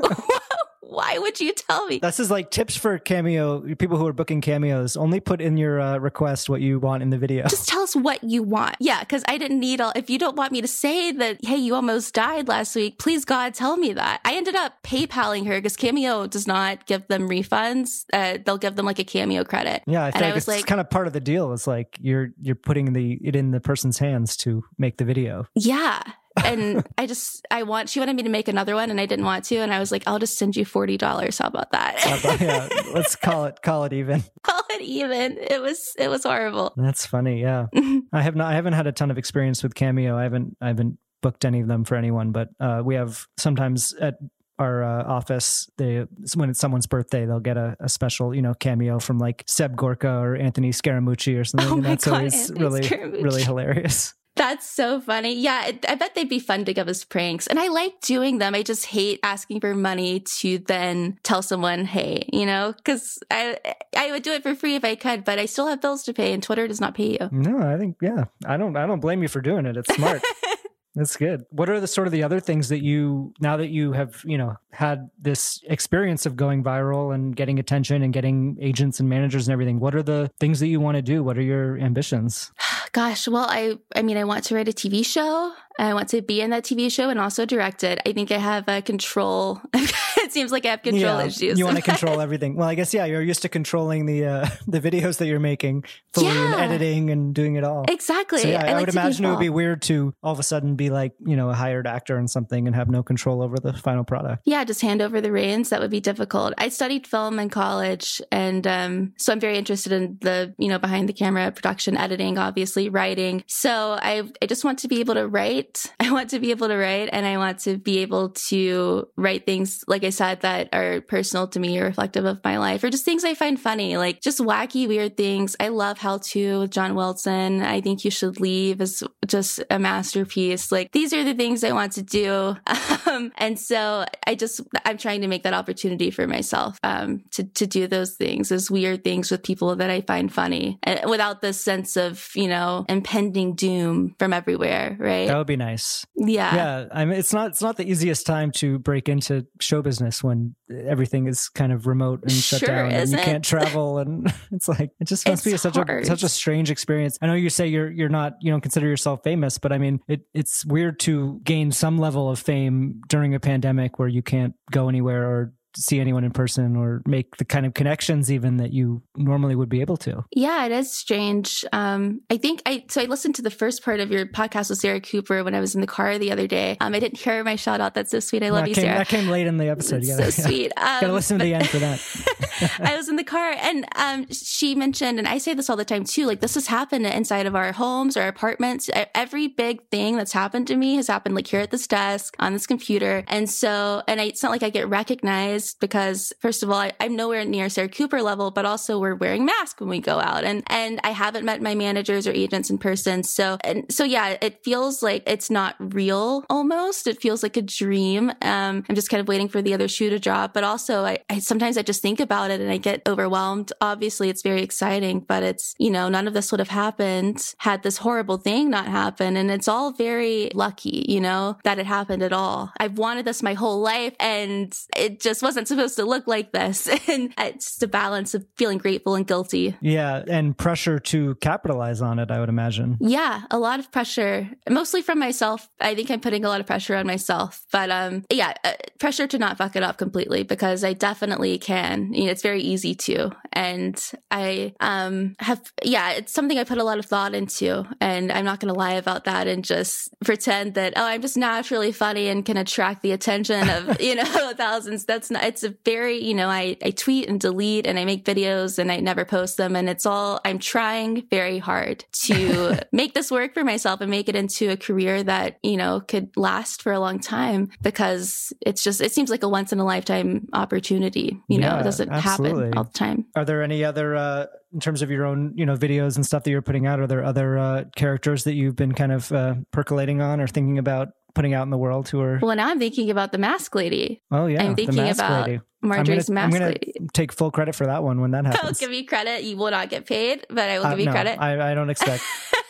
Why 0.87 1.17
would 1.17 1.39
you 1.39 1.53
tell 1.53 1.85
me? 1.87 1.99
this 1.99 2.19
is 2.19 2.31
like 2.31 2.49
tips 2.49 2.75
for 2.75 2.97
cameo 2.97 3.75
people 3.75 3.97
who 3.97 4.07
are 4.07 4.13
booking 4.13 4.41
cameos 4.41 4.95
only 4.95 5.19
put 5.19 5.41
in 5.41 5.57
your 5.57 5.79
uh, 5.79 5.97
request 5.97 6.49
what 6.49 6.61
you 6.61 6.79
want 6.79 7.03
in 7.03 7.09
the 7.09 7.17
video 7.17 7.45
just 7.47 7.67
tell 7.67 7.81
us 7.81 7.95
what 7.95 8.23
you 8.23 8.43
want. 8.43 8.75
Yeah, 8.79 8.99
because 9.01 9.23
I 9.27 9.37
didn't 9.37 9.59
need 9.59 9.81
all. 9.81 9.91
If 9.95 10.09
you 10.09 10.17
don't 10.17 10.35
want 10.35 10.51
me 10.51 10.61
to 10.61 10.67
say 10.67 11.11
that, 11.11 11.43
hey, 11.43 11.57
you 11.57 11.75
almost 11.75 12.13
died 12.13 12.47
last 12.47 12.75
week, 12.75 12.99
please 12.99 13.25
God, 13.25 13.53
tell 13.53 13.77
me 13.77 13.93
that. 13.93 14.21
I 14.25 14.35
ended 14.35 14.55
up 14.55 14.81
PayPaling 14.83 15.47
her 15.47 15.57
because 15.57 15.75
Cameo 15.75 16.27
does 16.27 16.47
not 16.47 16.85
give 16.85 17.07
them 17.07 17.29
refunds. 17.29 18.05
Uh, 18.13 18.37
they'll 18.43 18.57
give 18.57 18.75
them 18.75 18.85
like 18.85 18.99
a 18.99 19.03
Cameo 19.03 19.43
credit. 19.43 19.83
yeah 19.87 20.05
i 20.05 20.09
and 20.09 20.23
I 20.23 20.33
was 20.33 20.43
it's 20.43 20.47
like, 20.47 20.65
kind 20.65 20.81
of 20.81 20.89
part 20.89 21.07
of 21.07 21.13
the 21.13 21.19
deal 21.19 21.53
it's 21.53 21.67
like 21.67 21.97
you're 21.99 22.29
you're 22.41 22.55
putting 22.55 22.93
the 22.93 23.19
it 23.23 23.35
in 23.35 23.51
the 23.51 23.59
person's 23.59 23.99
hands 23.99 24.35
to 24.37 24.63
make 24.77 24.97
the 24.97 25.05
video 25.05 25.47
yeah. 25.55 26.01
And 26.45 26.85
I 26.97 27.05
just, 27.07 27.45
I 27.51 27.63
want, 27.63 27.89
she 27.89 27.99
wanted 27.99 28.15
me 28.15 28.23
to 28.23 28.29
make 28.29 28.47
another 28.47 28.75
one 28.75 28.89
and 28.91 28.99
I 28.99 29.05
didn't 29.05 29.25
want 29.25 29.45
to. 29.45 29.57
And 29.57 29.73
I 29.73 29.79
was 29.79 29.91
like, 29.91 30.03
I'll 30.07 30.19
just 30.19 30.37
send 30.37 30.55
you 30.55 30.65
$40. 30.65 31.39
How 31.39 31.47
about 31.47 31.71
that? 31.71 32.39
yeah, 32.41 32.67
let's 32.93 33.15
call 33.15 33.45
it 33.45 33.61
call 33.61 33.83
it 33.85 33.93
even 33.93 34.23
Call 34.43 34.61
it 34.69 34.81
even. 34.81 35.37
It 35.39 35.61
was, 35.61 35.93
it 35.97 36.07
was 36.09 36.23
horrible. 36.23 36.73
that's 36.77 37.05
funny 37.05 37.41
yeah 37.41 37.67
i 38.13 38.21
have 38.21 38.35
not 38.35 38.51
i 38.51 38.55
haven't 38.55 38.73
had 38.73 38.87
a 38.87 38.91
ton 38.91 39.11
of 39.11 39.17
experience 39.17 39.63
with 39.63 39.73
cameo 39.75 40.17
i 40.17 40.23
haven't 40.23 40.55
i 40.61 40.67
haven't 40.67 40.97
booked 41.21 41.45
any 41.45 41.61
of 41.61 41.67
them 41.67 41.83
for 41.83 41.95
anyone 41.95 42.31
but 42.31 42.49
uh, 42.59 42.81
we 42.83 42.95
have 42.95 43.25
sometimes 43.37 43.93
at 43.95 44.15
our 44.59 44.83
uh, 44.83 45.03
office 45.03 45.69
they 45.77 46.05
when 46.35 46.49
it's 46.49 46.59
someone's 46.59 46.87
birthday 46.87 47.25
they'll 47.25 47.39
get 47.39 47.57
a, 47.57 47.75
a 47.79 47.89
special 47.89 48.33
you 48.33 48.41
know 48.41 48.53
cameo 48.55 48.99
from 48.99 49.17
like 49.19 49.43
seb 49.47 49.75
gorka 49.75 50.09
or 50.09 50.35
anthony 50.35 50.71
scaramucci 50.71 51.39
or 51.39 51.43
something 51.43 51.69
Oh 51.69 51.75
and 51.77 51.85
that's 51.85 52.05
God, 52.05 52.13
always 52.15 52.49
Anthony 52.49 52.59
really 52.61 52.81
Scaramucci. 52.81 53.23
really 53.23 53.43
hilarious 53.43 54.13
That's 54.37 54.69
so 54.69 55.01
funny. 55.01 55.33
Yeah, 55.33 55.71
I 55.87 55.95
bet 55.95 56.13
they'd 56.15 56.29
be 56.29 56.39
fun 56.39 56.65
to 56.65 56.73
give 56.73 56.87
us 56.87 57.03
pranks. 57.03 57.47
And 57.47 57.59
I 57.59 57.67
like 57.67 57.99
doing 58.01 58.37
them. 58.37 58.53
I 58.53 58.63
just 58.63 58.85
hate 58.85 59.19
asking 59.23 59.61
for 59.61 59.73
money 59.73 60.19
to 60.19 60.59
then 60.59 61.17
tell 61.23 61.41
someone, 61.41 61.85
hey, 61.85 62.29
you 62.31 62.45
know, 62.45 62.73
because 62.77 63.19
I 63.31 63.57
I 63.95 64.11
would 64.11 64.23
do 64.23 64.31
it 64.31 64.43
for 64.43 64.55
free 64.55 64.75
if 64.75 64.85
I 64.85 64.95
could, 64.95 65.25
but 65.25 65.39
I 65.39 65.47
still 65.47 65.67
have 65.67 65.81
bills 65.81 66.03
to 66.03 66.13
pay 66.13 66.33
and 66.33 66.41
Twitter 66.43 66.67
does 66.67 66.79
not 66.79 66.95
pay 66.95 67.17
you. 67.19 67.29
No, 67.31 67.59
I 67.59 67.77
think 67.77 67.97
yeah. 68.01 68.25
I 68.45 68.57
don't 68.57 68.77
I 68.77 68.85
don't 68.85 68.99
blame 68.99 69.21
you 69.21 69.27
for 69.27 69.41
doing 69.41 69.65
it. 69.65 69.75
It's 69.75 69.93
smart. 69.93 70.21
That's 70.95 71.15
good. 71.15 71.43
What 71.51 71.69
are 71.69 71.79
the 71.79 71.87
sort 71.87 72.07
of 72.07 72.11
the 72.11 72.23
other 72.23 72.39
things 72.39 72.69
that 72.69 72.83
you 72.83 73.33
now 73.39 73.57
that 73.57 73.69
you 73.69 73.91
have, 73.91 74.21
you 74.25 74.37
know, 74.37 74.55
had 74.71 75.09
this 75.19 75.61
experience 75.67 76.25
of 76.25 76.35
going 76.35 76.63
viral 76.63 77.13
and 77.13 77.35
getting 77.35 77.59
attention 77.59 78.01
and 78.01 78.11
getting 78.11 78.57
agents 78.59 78.99
and 78.99 79.07
managers 79.07 79.47
and 79.47 79.53
everything, 79.53 79.79
what 79.79 79.93
are 79.93 80.01
the 80.01 80.31
things 80.39 80.59
that 80.59 80.67
you 80.67 80.79
want 80.79 80.95
to 80.95 81.03
do? 81.03 81.23
What 81.23 81.37
are 81.37 81.43
your 81.43 81.77
ambitions? 81.77 82.51
Gosh, 82.97 83.27
well, 83.27 83.45
I 83.47 83.77
I 83.95 84.01
mean, 84.01 84.17
I 84.17 84.23
want 84.23 84.45
to 84.45 84.55
write 84.55 84.67
a 84.67 84.71
TV 84.71 85.05
show. 85.05 85.53
I 85.77 85.93
want 85.93 86.09
to 86.09 86.23
be 86.23 86.41
in 86.41 86.49
that 86.49 86.63
TV 86.63 86.91
show 86.91 87.11
and 87.11 87.19
also 87.19 87.45
direct 87.45 87.83
it. 87.83 88.01
I 88.07 88.11
think 88.11 88.31
I 88.31 88.39
have 88.39 88.67
a 88.67 88.81
control. 88.81 89.61
it 90.27 90.33
seems 90.33 90.51
like 90.51 90.65
I 90.65 90.71
have 90.71 90.81
control 90.81 91.19
yeah, 91.19 91.25
issues. 91.25 91.59
You 91.59 91.65
want 91.65 91.77
to 91.77 91.83
control 91.93 92.19
everything. 92.19 92.55
Well, 92.55 92.67
I 92.67 92.75
guess 92.75 92.93
yeah, 92.93 93.05
you're 93.05 93.21
used 93.21 93.43
to 93.43 93.49
controlling 93.49 94.05
the 94.05 94.25
uh, 94.25 94.49
the 94.67 94.79
videos 94.79 95.17
that 95.17 95.27
you're 95.27 95.39
making, 95.39 95.85
fully 96.13 96.27
yeah. 96.27 96.53
and 96.53 96.73
editing 96.73 97.09
and 97.11 97.35
doing 97.35 97.55
it 97.55 97.63
all. 97.63 97.85
Exactly. 97.87 98.41
So, 98.41 98.47
yeah, 98.47 98.63
I, 98.63 98.69
I 98.69 98.73
like 98.73 98.87
would 98.87 98.89
imagine 98.89 99.25
it 99.25 99.29
would 99.29 99.39
be 99.39 99.49
weird 99.49 99.81
to 99.83 100.13
all 100.23 100.33
of 100.33 100.39
a 100.39 100.43
sudden 100.43 100.75
be 100.75 100.89
like 100.89 101.13
you 101.25 101.35
know 101.35 101.49
a 101.49 101.53
hired 101.53 101.85
actor 101.85 102.17
and 102.17 102.29
something 102.29 102.65
and 102.65 102.75
have 102.75 102.89
no 102.89 103.03
control 103.03 103.43
over 103.43 103.57
the 103.57 103.73
final 103.73 104.03
product. 104.03 104.41
Yeah, 104.45 104.63
just 104.63 104.81
hand 104.81 105.01
over 105.01 105.21
the 105.21 105.31
reins. 105.31 105.69
That 105.69 105.79
would 105.79 105.91
be 105.91 106.01
difficult. 106.01 106.53
I 106.57 106.69
studied 106.69 107.05
film 107.05 107.37
in 107.37 107.49
college, 107.49 108.19
and 108.31 108.65
um, 108.65 109.13
so 109.17 109.31
I'm 109.31 109.39
very 109.39 109.57
interested 109.57 109.91
in 109.91 110.17
the 110.21 110.55
you 110.57 110.69
know 110.69 110.79
behind 110.79 111.07
the 111.07 111.13
camera 111.13 111.51
production, 111.51 111.95
editing, 111.97 112.37
obviously 112.37 112.89
writing. 112.89 113.43
So 113.45 113.97
I 114.01 114.23
I 114.41 114.47
just 114.47 114.63
want 114.63 114.79
to 114.79 114.87
be 114.87 114.99
able 115.01 115.13
to 115.13 115.27
write. 115.27 115.85
I 115.99 116.11
want 116.11 116.31
to 116.31 116.39
be 116.39 116.47
be 116.47 116.51
able 116.51 116.69
to 116.69 116.77
write 116.77 117.09
and 117.11 117.25
I 117.25 117.37
want 117.37 117.59
to 117.59 117.77
be 117.77 117.99
able 117.99 118.29
to 118.29 119.07
write 119.17 119.45
things, 119.45 119.83
like 119.87 120.03
I 120.03 120.11
said, 120.17 120.41
that 120.41 120.69
are 120.73 121.01
personal 121.01 121.47
to 121.47 121.59
me 121.59 121.79
or 121.79 121.85
reflective 121.85 122.25
of 122.25 122.39
my 122.43 122.57
life 122.57 122.83
or 122.83 122.89
just 122.89 123.05
things 123.05 123.23
I 123.23 123.33
find 123.33 123.59
funny, 123.59 123.97
like 123.97 124.21
just 124.21 124.39
wacky, 124.39 124.87
weird 124.87 125.15
things. 125.15 125.55
I 125.59 125.69
love 125.69 125.97
How 125.97 126.17
To 126.17 126.59
with 126.59 126.71
John 126.71 126.95
Wilson. 126.95 127.61
I 127.61 127.81
think 127.81 128.03
You 128.03 128.11
Should 128.11 128.39
Leave 128.39 128.81
is 128.81 129.03
just 129.25 129.61
a 129.69 129.79
masterpiece. 129.79 130.71
Like 130.71 130.91
these 130.91 131.13
are 131.13 131.23
the 131.23 131.33
things 131.33 131.63
I 131.63 131.71
want 131.71 131.93
to 131.93 132.03
do. 132.03 132.57
Um, 133.07 133.31
and 133.37 133.57
so 133.57 134.05
I 134.25 134.35
just, 134.35 134.61
I'm 134.83 134.97
trying 134.97 135.21
to 135.21 135.27
make 135.27 135.43
that 135.43 135.53
opportunity 135.53 136.11
for 136.11 136.27
myself 136.27 136.77
um, 136.83 137.23
to, 137.31 137.45
to 137.45 137.65
do 137.65 137.87
those 137.87 138.15
things, 138.15 138.49
those 138.49 138.69
weird 138.69 139.03
things 139.03 139.31
with 139.31 139.43
people 139.43 139.75
that 139.77 139.89
I 139.89 140.01
find 140.01 140.31
funny 140.31 140.77
and 140.83 141.09
without 141.09 141.41
this 141.41 141.59
sense 141.59 141.95
of, 141.95 142.29
you 142.35 142.47
know, 142.47 142.85
impending 142.89 143.55
doom 143.55 144.13
from 144.19 144.33
everywhere, 144.33 144.97
right? 144.99 145.27
That 145.27 145.37
would 145.37 145.47
be 145.47 145.55
nice. 145.55 146.05
Yeah. 146.15 146.53
Yeah. 146.53 146.85
I 146.91 147.05
mean, 147.05 147.17
it's 147.17 147.31
not, 147.31 147.51
it's 147.51 147.61
not 147.61 147.77
the 147.77 147.89
easiest 147.89 148.25
time 148.25 148.51
to 148.53 148.77
break 148.77 149.07
into 149.07 149.47
show 149.61 149.81
business 149.81 150.06
when 150.23 150.55
everything 150.69 151.27
is 151.27 151.49
kind 151.49 151.71
of 151.71 151.87
remote 151.87 152.21
and 152.23 152.31
shut 152.31 152.59
Sure 152.59 152.67
down 152.67 152.91
and 152.91 153.09
you 153.09 153.17
can't 153.17 153.43
travel. 153.43 153.99
And 153.99 154.33
it's 154.51 154.67
like, 154.67 154.91
it 154.99 155.05
just 155.05 155.27
must 155.27 155.45
It's 155.45 155.53
be 155.53 155.57
such 155.57 155.77
a, 155.77 156.05
such 156.05 156.23
a 156.23 156.29
strange 156.29 156.71
experience. 156.71 157.17
I 157.21 157.27
know 157.27 157.33
you 157.33 157.49
say 157.49 157.67
you're, 157.67 157.91
you're 157.91 158.09
not, 158.09 158.33
you 158.41 158.51
don't 158.51 158.61
consider 158.61 158.87
yourself 158.87 159.21
famous, 159.23 159.57
but 159.57 159.71
I 159.71 159.77
mean, 159.77 159.99
it, 160.07 160.21
it's 160.33 160.65
weird 160.65 160.99
to 161.01 161.39
gain 161.43 161.71
some 161.71 161.97
level 161.97 162.29
of 162.29 162.39
fame 162.39 163.01
during 163.07 163.35
a 163.35 163.39
pandemic 163.39 163.99
where 163.99 164.07
you 164.07 164.21
can't 164.21 164.53
go 164.71 164.89
anywhere 164.89 165.25
or 165.25 165.53
see 165.81 165.99
anyone 165.99 166.23
in 166.23 166.31
person 166.31 166.75
or 166.75 167.01
make 167.05 167.37
the 167.37 167.45
kind 167.45 167.65
of 167.65 167.73
connections 167.73 168.31
even 168.31 168.57
that 168.57 168.71
you 168.73 169.01
normally 169.15 169.55
would 169.55 169.69
be 169.69 169.81
able 169.81 169.97
to. 169.97 170.23
Yeah, 170.31 170.65
it 170.65 170.71
is 170.71 170.91
strange. 170.93 171.63
Um, 171.73 172.21
I 172.29 172.37
think 172.37 172.61
I 172.65 172.85
so 172.89 173.01
I 173.01 173.05
listened 173.05 173.35
to 173.35 173.41
the 173.41 173.49
first 173.51 173.83
part 173.83 173.99
of 173.99 174.11
your 174.11 174.25
podcast 174.25 174.69
with 174.69 174.79
Sarah 174.79 175.01
Cooper 175.01 175.43
when 175.43 175.55
I 175.55 175.59
was 175.59 175.75
in 175.75 175.81
the 175.81 175.87
car 175.87 176.17
the 176.17 176.31
other 176.31 176.47
day. 176.47 176.77
Um, 176.81 176.93
I 176.93 176.99
didn't 176.99 177.19
hear 177.19 177.43
my 177.43 177.55
shout 177.55 177.81
out. 177.81 177.93
That's 177.93 178.11
so 178.11 178.19
sweet. 178.19 178.43
I 178.43 178.49
love 178.49 178.63
that 178.63 178.69
you, 178.69 178.75
came, 178.75 178.83
Sarah. 178.85 178.97
That 178.99 179.07
came 179.07 179.27
late 179.29 179.47
in 179.47 179.57
the 179.57 179.67
episode. 179.69 179.97
It's 180.03 180.09
gotta- 180.09 180.31
so 180.31 180.43
sweet. 180.43 180.71
gotta 180.75 181.07
Um, 181.07 181.11
listen 181.13 181.39
to 181.39 181.45
the 181.45 181.53
end 181.53 181.67
for 181.69 181.79
that. 181.79 182.79
I 182.79 182.95
was 182.95 183.09
in 183.09 183.15
the 183.15 183.23
car 183.23 183.51
and 183.59 183.85
um, 183.95 184.27
she 184.31 184.75
mentioned, 184.75 185.19
and 185.19 185.27
I 185.27 185.37
say 185.37 185.53
this 185.53 185.69
all 185.69 185.75
the 185.77 185.85
time 185.85 186.03
too, 186.03 186.25
like 186.25 186.39
this 186.41 186.55
has 186.55 186.67
happened 186.67 187.05
inside 187.05 187.45
of 187.45 187.55
our 187.55 187.71
homes, 187.71 188.17
our 188.17 188.27
apartments. 188.27 188.89
Every 189.15 189.47
big 189.47 189.87
thing 189.89 190.15
that's 190.17 190.33
happened 190.33 190.67
to 190.67 190.75
me 190.75 190.95
has 190.95 191.07
happened 191.07 191.35
like 191.35 191.47
here 191.47 191.59
at 191.61 191.71
this 191.71 191.87
desk 191.87 192.35
on 192.39 192.53
this 192.53 192.67
computer. 192.67 193.23
And 193.27 193.49
so, 193.49 194.01
and 194.07 194.19
I, 194.21 194.25
it's 194.25 194.43
not 194.43 194.51
like 194.51 194.63
I 194.63 194.69
get 194.69 194.87
recognized 194.87 195.66
because 195.75 196.33
first 196.39 196.63
of 196.63 196.69
all, 196.69 196.77
I, 196.77 196.91
I'm 196.99 197.15
nowhere 197.15 197.45
near 197.45 197.69
Sarah 197.69 197.89
Cooper 197.89 198.21
level, 198.21 198.51
but 198.51 198.65
also 198.65 198.99
we're 198.99 199.15
wearing 199.15 199.45
masks 199.45 199.79
when 199.79 199.89
we 199.89 199.99
go 199.99 200.19
out 200.19 200.43
and, 200.43 200.63
and 200.67 200.99
I 201.03 201.11
haven't 201.11 201.45
met 201.45 201.61
my 201.61 201.75
managers 201.75 202.27
or 202.27 202.31
agents 202.31 202.69
in 202.69 202.77
person. 202.77 203.23
So, 203.23 203.57
and 203.63 203.91
so 203.91 204.03
yeah, 204.03 204.37
it 204.41 204.63
feels 204.63 205.01
like 205.01 205.23
it's 205.25 205.49
not 205.49 205.75
real 205.79 206.45
almost. 206.49 207.07
It 207.07 207.21
feels 207.21 207.43
like 207.43 207.57
a 207.57 207.61
dream. 207.61 208.29
Um, 208.41 208.83
I'm 208.87 208.95
just 208.95 209.09
kind 209.09 209.21
of 209.21 209.27
waiting 209.27 209.49
for 209.49 209.61
the 209.61 209.73
other 209.73 209.87
shoe 209.87 210.09
to 210.09 210.19
drop, 210.19 210.53
but 210.53 210.63
also 210.63 211.05
I, 211.05 211.19
I 211.29 211.39
sometimes 211.39 211.77
I 211.77 211.81
just 211.81 212.01
think 212.01 212.19
about 212.19 212.51
it 212.51 212.61
and 212.61 212.69
I 212.69 212.77
get 212.77 213.01
overwhelmed. 213.07 213.71
Obviously 213.81 214.29
it's 214.29 214.41
very 214.43 214.61
exciting, 214.61 215.21
but 215.21 215.43
it's, 215.43 215.73
you 215.79 215.89
know, 215.89 216.09
none 216.09 216.27
of 216.27 216.33
this 216.33 216.51
would 216.51 216.59
have 216.59 216.69
happened 216.69 217.53
had 217.57 217.81
this 217.81 217.97
horrible 217.97 218.37
thing 218.37 218.69
not 218.69 218.87
happened. 218.87 219.37
And 219.37 219.49
it's 219.49 219.67
all 219.67 219.91
very 219.91 220.51
lucky, 220.53 221.05
you 221.07 221.19
know, 221.19 221.57
that 221.63 221.79
it 221.79 221.85
happened 221.85 222.21
at 222.21 222.33
all. 222.33 222.71
I've 222.79 222.97
wanted 222.97 223.25
this 223.25 223.41
my 223.41 223.53
whole 223.53 223.79
life 223.79 224.13
and 224.19 224.77
it 224.95 225.19
just 225.19 225.41
wasn't 225.41 225.56
supposed 225.65 225.95
to 225.97 226.05
look 226.05 226.27
like 226.27 226.51
this. 226.51 226.89
And 227.07 227.33
it's 227.37 227.81
a 227.81 227.87
balance 227.87 228.33
of 228.33 228.45
feeling 228.57 228.79
grateful 228.79 229.15
and 229.15 229.25
guilty. 229.25 229.77
Yeah, 229.81 230.23
and 230.27 230.57
pressure 230.57 230.99
to 230.99 231.35
capitalize 231.35 232.01
on 232.01 232.19
it, 232.19 232.31
I 232.31 232.39
would 232.39 232.49
imagine. 232.49 232.97
Yeah, 232.99 233.43
a 233.49 233.57
lot 233.57 233.79
of 233.79 233.91
pressure, 233.91 234.49
mostly 234.69 235.01
from 235.01 235.19
myself. 235.19 235.69
I 235.79 235.95
think 235.95 236.11
I'm 236.11 236.19
putting 236.19 236.43
a 236.43 236.49
lot 236.49 236.59
of 236.59 236.67
pressure 236.67 236.95
on 236.95 237.07
myself, 237.07 237.65
but 237.71 237.89
um, 237.89 238.25
yeah, 238.29 238.53
uh, 238.63 238.73
pressure 238.99 239.25
to 239.27 239.37
not 239.37 239.57
fuck 239.57 239.75
it 239.75 239.83
up 239.83 239.97
completely 239.97 240.43
because 240.43 240.83
I 240.83 240.93
definitely 240.93 241.57
can. 241.59 242.13
You 242.13 242.25
know, 242.25 242.31
it's 242.31 242.41
very 242.41 242.61
easy 242.61 242.93
to, 242.95 243.31
and 243.53 244.11
I 244.29 244.73
um 244.79 245.35
have 245.39 245.71
yeah, 245.83 246.11
it's 246.11 246.33
something 246.33 246.57
I 246.57 246.63
put 246.63 246.77
a 246.77 246.83
lot 246.83 246.99
of 246.99 247.05
thought 247.05 247.33
into, 247.33 247.85
and 248.01 248.31
I'm 248.31 248.45
not 248.45 248.59
going 248.59 248.73
to 248.73 248.79
lie 248.79 248.93
about 248.93 249.23
that 249.25 249.47
and 249.47 249.63
just 249.63 250.09
pretend 250.23 250.73
that 250.73 250.93
oh, 250.95 251.03
I'm 251.03 251.21
just 251.21 251.37
naturally 251.37 251.91
funny 251.91 252.27
and 252.27 252.45
can 252.45 252.57
attract 252.57 253.01
the 253.01 253.11
attention 253.11 253.69
of 253.69 254.01
you 254.07 254.15
know 254.15 254.53
thousands. 254.57 255.05
That's 255.05 255.31
not. 255.31 255.36
It's 255.43 255.63
a 255.63 255.75
very 255.85 256.23
you 256.23 256.33
know 256.33 256.49
I 256.49 256.77
I 256.83 256.91
tweet 256.91 257.27
and 257.27 257.39
delete 257.39 257.87
and 257.87 257.97
I 257.99 258.05
make 258.05 258.25
videos 258.25 258.79
and 258.79 258.91
I 258.91 258.99
never 258.99 259.25
post 259.25 259.57
them, 259.57 259.75
and 259.75 259.89
it's 259.89 260.05
all 260.05 260.39
I'm 260.45 260.59
trying 260.59 261.27
very 261.29 261.59
hard 261.59 262.05
to 262.23 262.79
make 262.91 263.13
this 263.13 263.31
work 263.31 263.53
for 263.53 263.63
myself 263.63 264.01
and 264.01 264.11
make 264.11 264.29
it 264.29 264.35
into 264.35 264.69
a 264.69 264.77
career 264.77 265.23
that 265.23 265.57
you 265.63 265.77
know 265.77 266.01
could 266.01 266.35
last 266.35 266.81
for 266.81 266.91
a 266.91 266.99
long 266.99 267.19
time 267.19 267.69
because 267.81 268.53
it's 268.61 268.83
just 268.83 269.01
it 269.01 269.11
seems 269.11 269.29
like 269.29 269.43
a 269.43 269.49
once 269.49 269.73
in 269.73 269.79
a 269.79 269.85
lifetime 269.85 270.47
opportunity. 270.53 271.41
You 271.47 271.59
know, 271.59 271.77
it 271.77 271.83
doesn't 271.83 272.09
absolutely. 272.09 272.65
happen 272.65 272.77
all 272.77 272.83
the 272.85 272.91
time. 272.91 273.25
Are 273.35 273.45
there 273.45 273.63
any 273.63 273.83
other, 273.83 274.15
uh, 274.15 274.45
in 274.73 274.79
terms 274.79 275.01
of 275.01 275.11
your 275.11 275.25
own, 275.25 275.53
you 275.55 275.65
know, 275.65 275.75
videos 275.75 276.15
and 276.15 276.25
stuff 276.25 276.43
that 276.43 276.51
you're 276.51 276.61
putting 276.61 276.85
out? 276.85 276.99
Are 276.99 277.07
there 277.07 277.23
other 277.23 277.57
uh, 277.57 277.83
characters 277.95 278.43
that 278.43 278.53
you've 278.53 278.75
been 278.75 278.93
kind 278.93 279.11
of 279.11 279.31
uh, 279.31 279.55
percolating 279.71 280.21
on 280.21 280.41
or 280.41 280.47
thinking 280.47 280.77
about 280.77 281.09
putting 281.37 281.53
out 281.53 281.63
in 281.63 281.69
the 281.69 281.77
world 281.77 282.09
who 282.09 282.19
are? 282.19 282.39
Well, 282.41 282.55
now 282.55 282.67
I'm 282.69 282.79
thinking 282.79 283.09
about 283.09 283.31
the 283.31 283.37
mask 283.37 283.73
lady. 283.75 284.21
Oh 284.31 284.47
yeah, 284.47 284.63
I'm 284.63 284.75
thinking 284.75 285.07
about 285.09 285.47
Lady. 285.47 285.61
Marjorie's 285.81 286.27
I'm 286.27 286.35
gonna, 286.35 286.47
Mask 286.47 286.55
I'm 286.55 286.59
gonna 286.59 286.71
Lady. 286.71 286.93
take 287.13 287.31
full 287.31 287.51
credit 287.51 287.75
for 287.75 287.85
that 287.85 288.03
one 288.03 288.19
when 288.19 288.31
that 288.31 288.45
I'll 288.47 288.51
happens. 288.51 288.79
give 288.79 288.91
you 288.91 289.05
credit. 289.05 289.43
You 289.43 289.55
will 289.57 289.69
not 289.71 289.89
get 289.89 290.05
paid, 290.07 290.45
but 290.49 290.67
I 290.69 290.79
will 290.79 290.87
Uh, 290.87 290.89
give 290.91 290.99
you 291.01 291.05
no, 291.05 291.11
credit. 291.11 291.39
I, 291.39 291.71
I 291.71 291.73
don't 291.75 291.89
expect. 291.91 292.23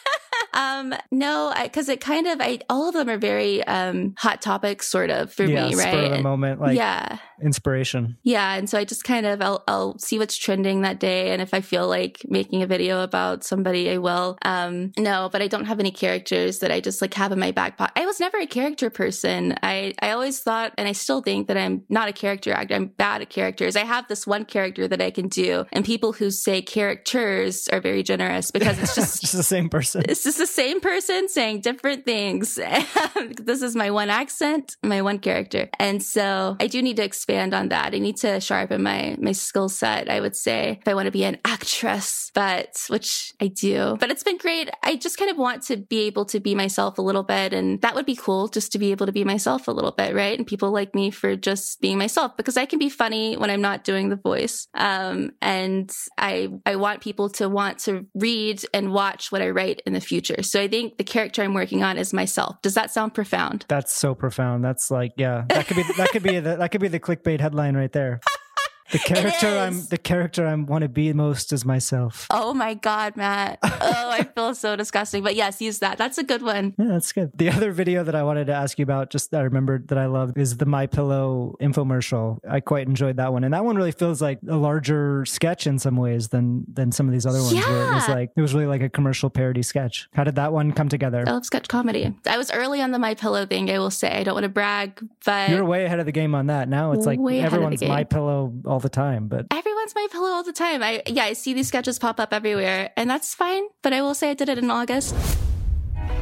Um, 0.58 0.94
no, 1.12 1.54
because 1.64 1.88
it 1.88 2.02
kind 2.02 2.26
of, 2.28 2.42
I 2.42 2.60
all 2.70 2.88
of 2.90 2.96
them 2.96 3.10
are 3.10 3.18
very 3.18 3.64
um 3.66 4.16
hot 4.18 4.42
topics, 4.42 4.88
sort 4.88 5.10
of 5.12 5.32
for 5.32 5.44
yeah, 5.46 5.68
me, 5.68 5.74
spur 5.76 5.84
right? 5.84 6.04
of 6.06 6.12
the 6.12 6.22
moment, 6.24 6.60
like 6.60 6.76
yeah, 6.76 7.20
inspiration. 7.42 8.18
yeah, 8.24 8.56
and 8.56 8.68
so 8.70 8.78
I 8.80 8.84
just 8.84 9.04
kind 9.04 9.26
of 9.26 9.42
I'll 9.42 9.64
I'll 9.68 9.98
see 10.00 10.18
what's 10.18 10.36
trending 10.36 10.82
that 10.82 11.00
day, 11.00 11.32
and 11.32 11.42
if 11.42 11.54
I 11.54 11.62
feel 11.62 11.88
like 11.88 12.22
making 12.28 12.64
a 12.64 12.68
video 12.68 13.04
about 13.04 13.44
somebody, 13.44 13.90
I 13.92 13.98
will. 14.00 14.38
Um, 14.42 14.92
no, 14.98 15.30
but 15.32 15.42
I 15.44 15.48
don't 15.48 15.66
have 15.66 15.80
any 15.80 15.92
characters 15.92 16.60
that 16.60 16.72
I 16.72 16.80
just 16.80 17.02
like 17.02 17.14
have 17.14 17.32
in 17.32 17.40
my 17.40 17.52
back 17.52 17.78
pocket. 17.78 17.94
I 17.96 18.06
was 18.08 18.20
never 18.20 18.38
a 18.40 18.48
character 18.48 18.90
person. 18.90 19.56
I 19.62 19.94
I 20.02 20.12
always 20.12 20.40
thought, 20.40 20.74
and 20.78 20.88
I 20.88 20.94
still 20.94 21.22
think 21.22 21.48
that 21.50 21.58
I'm 21.58 21.84
not 21.90 22.10
a 22.10 22.14
character 22.14 22.52
actor. 22.52 22.74
I'm 22.74 22.88
bad 22.88 23.22
at 23.22 23.30
characters. 23.30 23.76
I 23.76 23.86
have 23.86 24.08
this 24.08 24.26
one 24.26 24.44
character 24.46 24.88
that 24.88 25.02
I 25.02 25.12
can 25.12 25.28
do, 25.28 25.66
and 25.72 25.86
people 25.86 26.14
who 26.14 26.32
say 26.32 26.64
characters 26.64 27.68
are 27.68 27.80
very 27.82 28.02
generous 28.02 28.50
because 28.50 28.80
it's 28.80 28.96
just 29.00 29.22
Just 29.22 29.36
the 29.36 29.44
same 29.44 29.70
person. 29.70 30.04
it's 30.10 30.24
just 30.24 30.40
the 30.40 30.47
same 30.48 30.82
person 30.82 31.30
saying 31.30 31.62
different 31.62 32.06
things. 32.06 32.56
this 33.42 33.62
is 33.62 33.76
my 33.76 33.92
one 33.92 34.10
accent, 34.10 34.76
my 34.84 35.02
one 35.02 35.20
character. 35.20 35.70
And 35.80 36.02
so 36.02 36.58
I 36.60 36.68
do 36.68 36.82
need 36.82 36.98
to 36.98 37.04
expand 37.04 37.54
on 37.54 37.70
that. 37.70 37.94
I 37.94 38.00
need 38.00 38.18
to 38.18 38.40
sharpen 38.40 38.84
my, 38.84 39.16
my 39.20 39.34
skill 39.34 39.70
set, 39.70 40.10
I 40.10 40.20
would 40.20 40.36
say, 40.36 40.80
if 40.82 40.88
I 40.88 40.94
want 40.94 41.06
to 41.06 41.12
be 41.12 41.24
an 41.24 41.38
actress, 41.46 42.32
but 42.34 42.86
which 42.88 43.34
I 43.42 43.48
do. 43.48 43.98
But 44.00 44.12
it's 44.12 44.24
been 44.24 44.38
great. 44.38 44.70
I 44.84 44.96
just 44.96 45.18
kind 45.18 45.32
of 45.32 45.38
want 45.38 45.64
to 45.64 45.78
be 45.78 46.02
able 46.02 46.26
to 46.26 46.40
be 46.40 46.56
myself 46.56 46.98
a 46.98 47.02
little 47.02 47.24
bit. 47.24 47.54
And 47.54 47.82
that 47.82 47.96
would 47.96 48.06
be 48.06 48.16
cool 48.16 48.48
just 48.48 48.72
to 48.72 48.80
be 48.80 48.92
able 48.92 49.06
to 49.06 49.12
be 49.12 49.24
myself 49.24 49.68
a 49.68 49.72
little 49.72 49.92
bit, 49.92 50.16
right? 50.16 50.38
And 50.38 50.48
people 50.48 50.72
like 50.72 50.96
me 50.96 51.12
for 51.12 51.36
just 51.36 51.82
being 51.82 51.98
myself 51.98 52.38
because 52.38 52.58
I 52.58 52.66
can 52.66 52.80
be 52.80 52.90
funny 52.90 53.36
when 53.36 53.50
I'm 53.50 53.62
not 53.62 53.84
doing 53.84 54.10
the 54.10 54.16
voice. 54.16 54.68
Um, 54.74 55.32
and 55.42 55.92
I, 56.18 56.50
I 56.66 56.78
want 56.78 57.02
people 57.02 57.30
to 57.32 57.50
want 57.50 57.80
to 57.80 58.08
read 58.16 58.64
and 58.74 58.94
watch 58.94 59.32
what 59.32 59.42
I 59.42 59.50
write 59.50 59.82
in 59.86 59.94
the 59.94 60.02
future 60.02 60.27
character. 60.28 60.44
So 60.44 60.62
I 60.62 60.68
think 60.68 60.98
the 60.98 61.04
character 61.04 61.44
I'm 61.44 61.54
working 61.54 61.84
on 61.84 61.98
is 61.98 62.14
myself. 62.14 62.62
Does 62.62 62.74
that 62.76 62.92
sound 62.92 63.14
profound? 63.14 63.66
That's 63.68 63.94
so 63.94 64.16
profound. 64.16 64.64
That's 64.64 64.92
like, 64.92 65.14
yeah, 65.18 65.46
that 65.50 65.68
could 65.68 65.78
be 65.78 65.84
that 65.98 66.10
could 66.12 66.24
be 66.24 66.40
the, 66.40 66.58
that 66.58 66.72
could 66.72 66.82
be 66.82 66.88
the 66.88 67.00
clickbait 67.00 67.40
headline 67.40 67.76
right 67.76 67.92
there. 67.92 68.20
The 68.92 69.00
character 69.00 69.48
I'm 69.48 69.86
the 69.86 69.98
character 69.98 70.48
I 70.48 70.56
want 70.56 70.84
to 70.84 70.90
be 70.90 71.12
most 71.14 71.52
is 71.52 71.66
myself. 71.66 72.28
Oh 72.30 72.54
my 72.54 72.74
god, 72.74 73.18
Matt. 73.18 73.60
Oh, 73.64 74.10
I 74.10 74.24
feel 74.24 74.56
so 74.56 74.76
disgusting. 74.76 75.24
But 75.24 75.36
yes, 75.36 75.62
use 75.62 75.80
that. 75.80 75.98
That's 75.98 76.18
a 76.18 76.24
good 76.24 76.42
one. 76.42 76.74
Yeah, 76.78 76.88
that's 76.90 77.12
good. 77.12 77.32
The 77.36 77.50
other 77.50 77.72
video 77.72 78.04
that 78.04 78.16
I 78.16 78.24
wanted 78.24 78.48
to 78.48 78.54
ask 78.54 78.80
you 78.80 78.84
about, 78.84 79.10
just 79.10 79.32
that 79.32 79.42
I 79.42 79.44
remembered 79.44 79.90
that 79.90 79.98
I 79.98 80.06
loved, 80.06 80.38
is 80.38 80.58
the 80.58 80.66
My 80.66 80.88
Pillow 80.88 81.56
infomercial. 81.62 82.40
I 82.50 82.60
quite 82.60 82.88
enjoyed 82.88 83.18
that 83.18 83.34
one, 83.34 83.44
and 83.44 83.54
that 83.54 83.66
one 83.66 83.76
really 83.76 83.92
feels 83.92 84.22
like 84.22 84.40
a 84.48 84.56
larger 84.56 85.26
sketch 85.26 85.68
in 85.68 85.80
some 85.80 85.98
ways 85.98 86.30
than 86.30 86.66
than 86.72 86.92
some 86.92 87.08
of 87.08 87.14
these 87.14 87.26
other 87.26 87.42
ones. 87.42 87.54
Where 87.54 87.92
it 87.92 87.94
was 87.94 88.08
like 88.08 88.32
it 88.36 88.42
was 88.42 88.54
really 88.54 88.68
like 88.68 88.82
a 88.82 88.90
commercial 88.90 89.30
parody 89.30 89.64
sketch. 89.64 90.08
How 90.14 90.24
did 90.24 90.36
that 90.36 90.54
one 90.54 90.72
come 90.72 90.90
together? 90.90 91.24
I 91.28 91.32
love 91.32 91.46
sketch 91.46 91.68
comedy. 91.68 92.16
I 92.26 92.38
was 92.38 92.52
early 92.52 92.82
on 92.82 92.92
the 92.92 93.00
My 93.00 93.16
Pillow 93.16 93.46
thing, 93.46 93.70
I 93.70 93.80
will 93.80 93.92
say. 93.92 94.12
I 94.12 94.24
don't 94.24 94.34
want 94.34 94.46
to 94.46 94.50
brag, 94.50 95.06
but 95.26 95.50
You're 95.50 95.66
way 95.66 95.86
ahead 95.86 96.00
of 96.00 96.06
the 96.06 96.12
game 96.12 96.34
on 96.36 96.48
that. 96.48 96.70
Now 96.70 96.94
it's 96.94 97.06
like 97.06 97.20
Way 97.20 97.40
ahead 97.40 97.48
of 97.48 97.52
the 97.52 97.58
everyone's. 97.58 97.82
My 97.82 98.04
Pillow 98.04 98.54
all 98.66 98.77
the 98.80 98.90
time, 98.90 99.28
but 99.28 99.48
everyone's 99.52 99.96
my 99.96 100.08
pillow 100.12 100.30
all 100.30 100.44
the 100.44 100.54
time. 100.54 100.84
I 100.84 101.04
yeah, 101.08 101.24
I 101.24 101.34
see 101.34 101.54
these 101.54 101.68
sketches 101.68 102.00
pop 102.00 102.20
up 102.20 102.34
everywhere, 102.34 102.92
and 102.98 103.10
that's 103.10 103.34
fine. 103.34 103.64
But 103.82 103.94
I 103.94 104.02
will 104.02 104.14
say 104.14 104.32
I 104.32 104.34
did 104.34 104.50
it 104.50 104.58
in 104.58 104.72
August. 104.72 105.16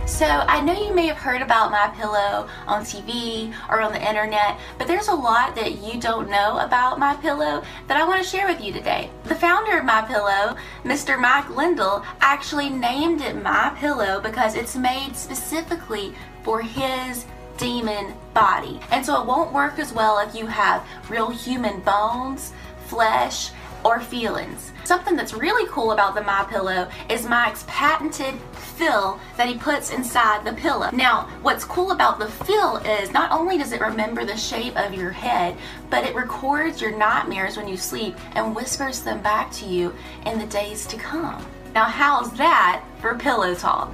So 0.06 0.26
I 0.26 0.62
know 0.62 0.80
you 0.80 0.94
may 0.94 1.08
have 1.08 1.18
heard 1.18 1.42
about 1.42 1.72
My 1.72 1.88
Pillow 1.98 2.48
on 2.68 2.84
TV 2.84 3.52
or 3.70 3.82
on 3.82 3.92
the 3.92 4.08
internet, 4.08 4.60
but 4.78 4.88
there's 4.88 5.08
a 5.08 5.16
lot 5.16 5.56
that 5.56 5.82
you 5.82 6.00
don't 6.00 6.30
know 6.30 6.60
about 6.60 7.00
My 7.00 7.16
Pillow 7.16 7.64
that 7.88 7.98
I 7.98 8.08
want 8.08 8.22
to 8.22 8.30
share 8.30 8.48
with 8.48 8.62
you 8.62 8.72
today. 8.72 9.10
The 9.24 9.34
founder 9.34 9.80
of 9.80 9.84
My 9.84 10.04
Pillow, 10.04 10.56
Mr. 10.84 11.20
Mike 11.20 11.50
Lindell, 11.50 12.06
actually 12.22 12.70
named 12.70 13.22
it 13.22 13.42
My 13.42 13.76
Pillow 13.80 14.22
because 14.22 14.54
it's 14.54 14.76
made 14.76 15.16
specifically 15.16 16.14
for 16.44 16.62
his 16.62 17.26
demon 17.58 18.14
body. 18.34 18.80
And 18.92 19.06
so 19.06 19.22
it 19.22 19.28
won't 19.28 19.54
work 19.54 19.80
as 19.80 19.94
well 19.94 20.20
if 20.20 20.36
you 20.36 20.46
have 20.48 20.86
real 21.10 21.30
human 21.30 21.80
bones, 21.82 22.54
flesh, 22.88 23.52
or 23.86 24.02
feelings. 24.02 24.72
Something 24.84 25.16
that's 25.16 25.34
really 25.34 25.70
cool 25.70 25.92
about 25.92 26.16
the 26.16 26.24
My 26.24 26.44
Pillow 26.50 26.90
is 27.08 27.28
Mike's 27.28 27.64
patented 27.68 28.34
fill 28.54 29.20
that 29.38 29.48
he 29.48 29.56
puts 29.56 29.92
inside 29.92 30.44
the 30.44 30.54
pillow. 30.54 30.90
Now, 30.92 31.30
what's 31.44 31.64
cool 31.64 31.92
about 31.92 32.20
the 32.20 32.28
fill 32.28 32.78
is 32.78 33.12
not 33.12 33.32
only 33.32 33.58
does 33.58 33.72
it 33.72 33.82
remember 33.82 34.26
the 34.26 34.36
shape 34.36 34.76
of 34.76 34.94
your 34.94 35.12
head, 35.12 35.56
but 35.90 36.04
it 36.04 36.16
records 36.16 36.82
your 36.82 36.98
nightmares 36.98 37.58
when 37.58 37.68
you 37.68 37.78
sleep 37.78 38.18
and 38.34 38.56
whispers 38.56 39.02
them 39.02 39.22
back 39.22 39.52
to 39.54 39.66
you 39.66 39.94
in 40.26 40.40
the 40.40 40.48
days 40.48 40.86
to 40.88 40.98
come. 40.98 41.46
Now, 41.74 41.86
how's 41.86 42.32
that 42.34 42.84
for 43.00 43.16
pillow 43.16 43.54
talk? 43.54 43.92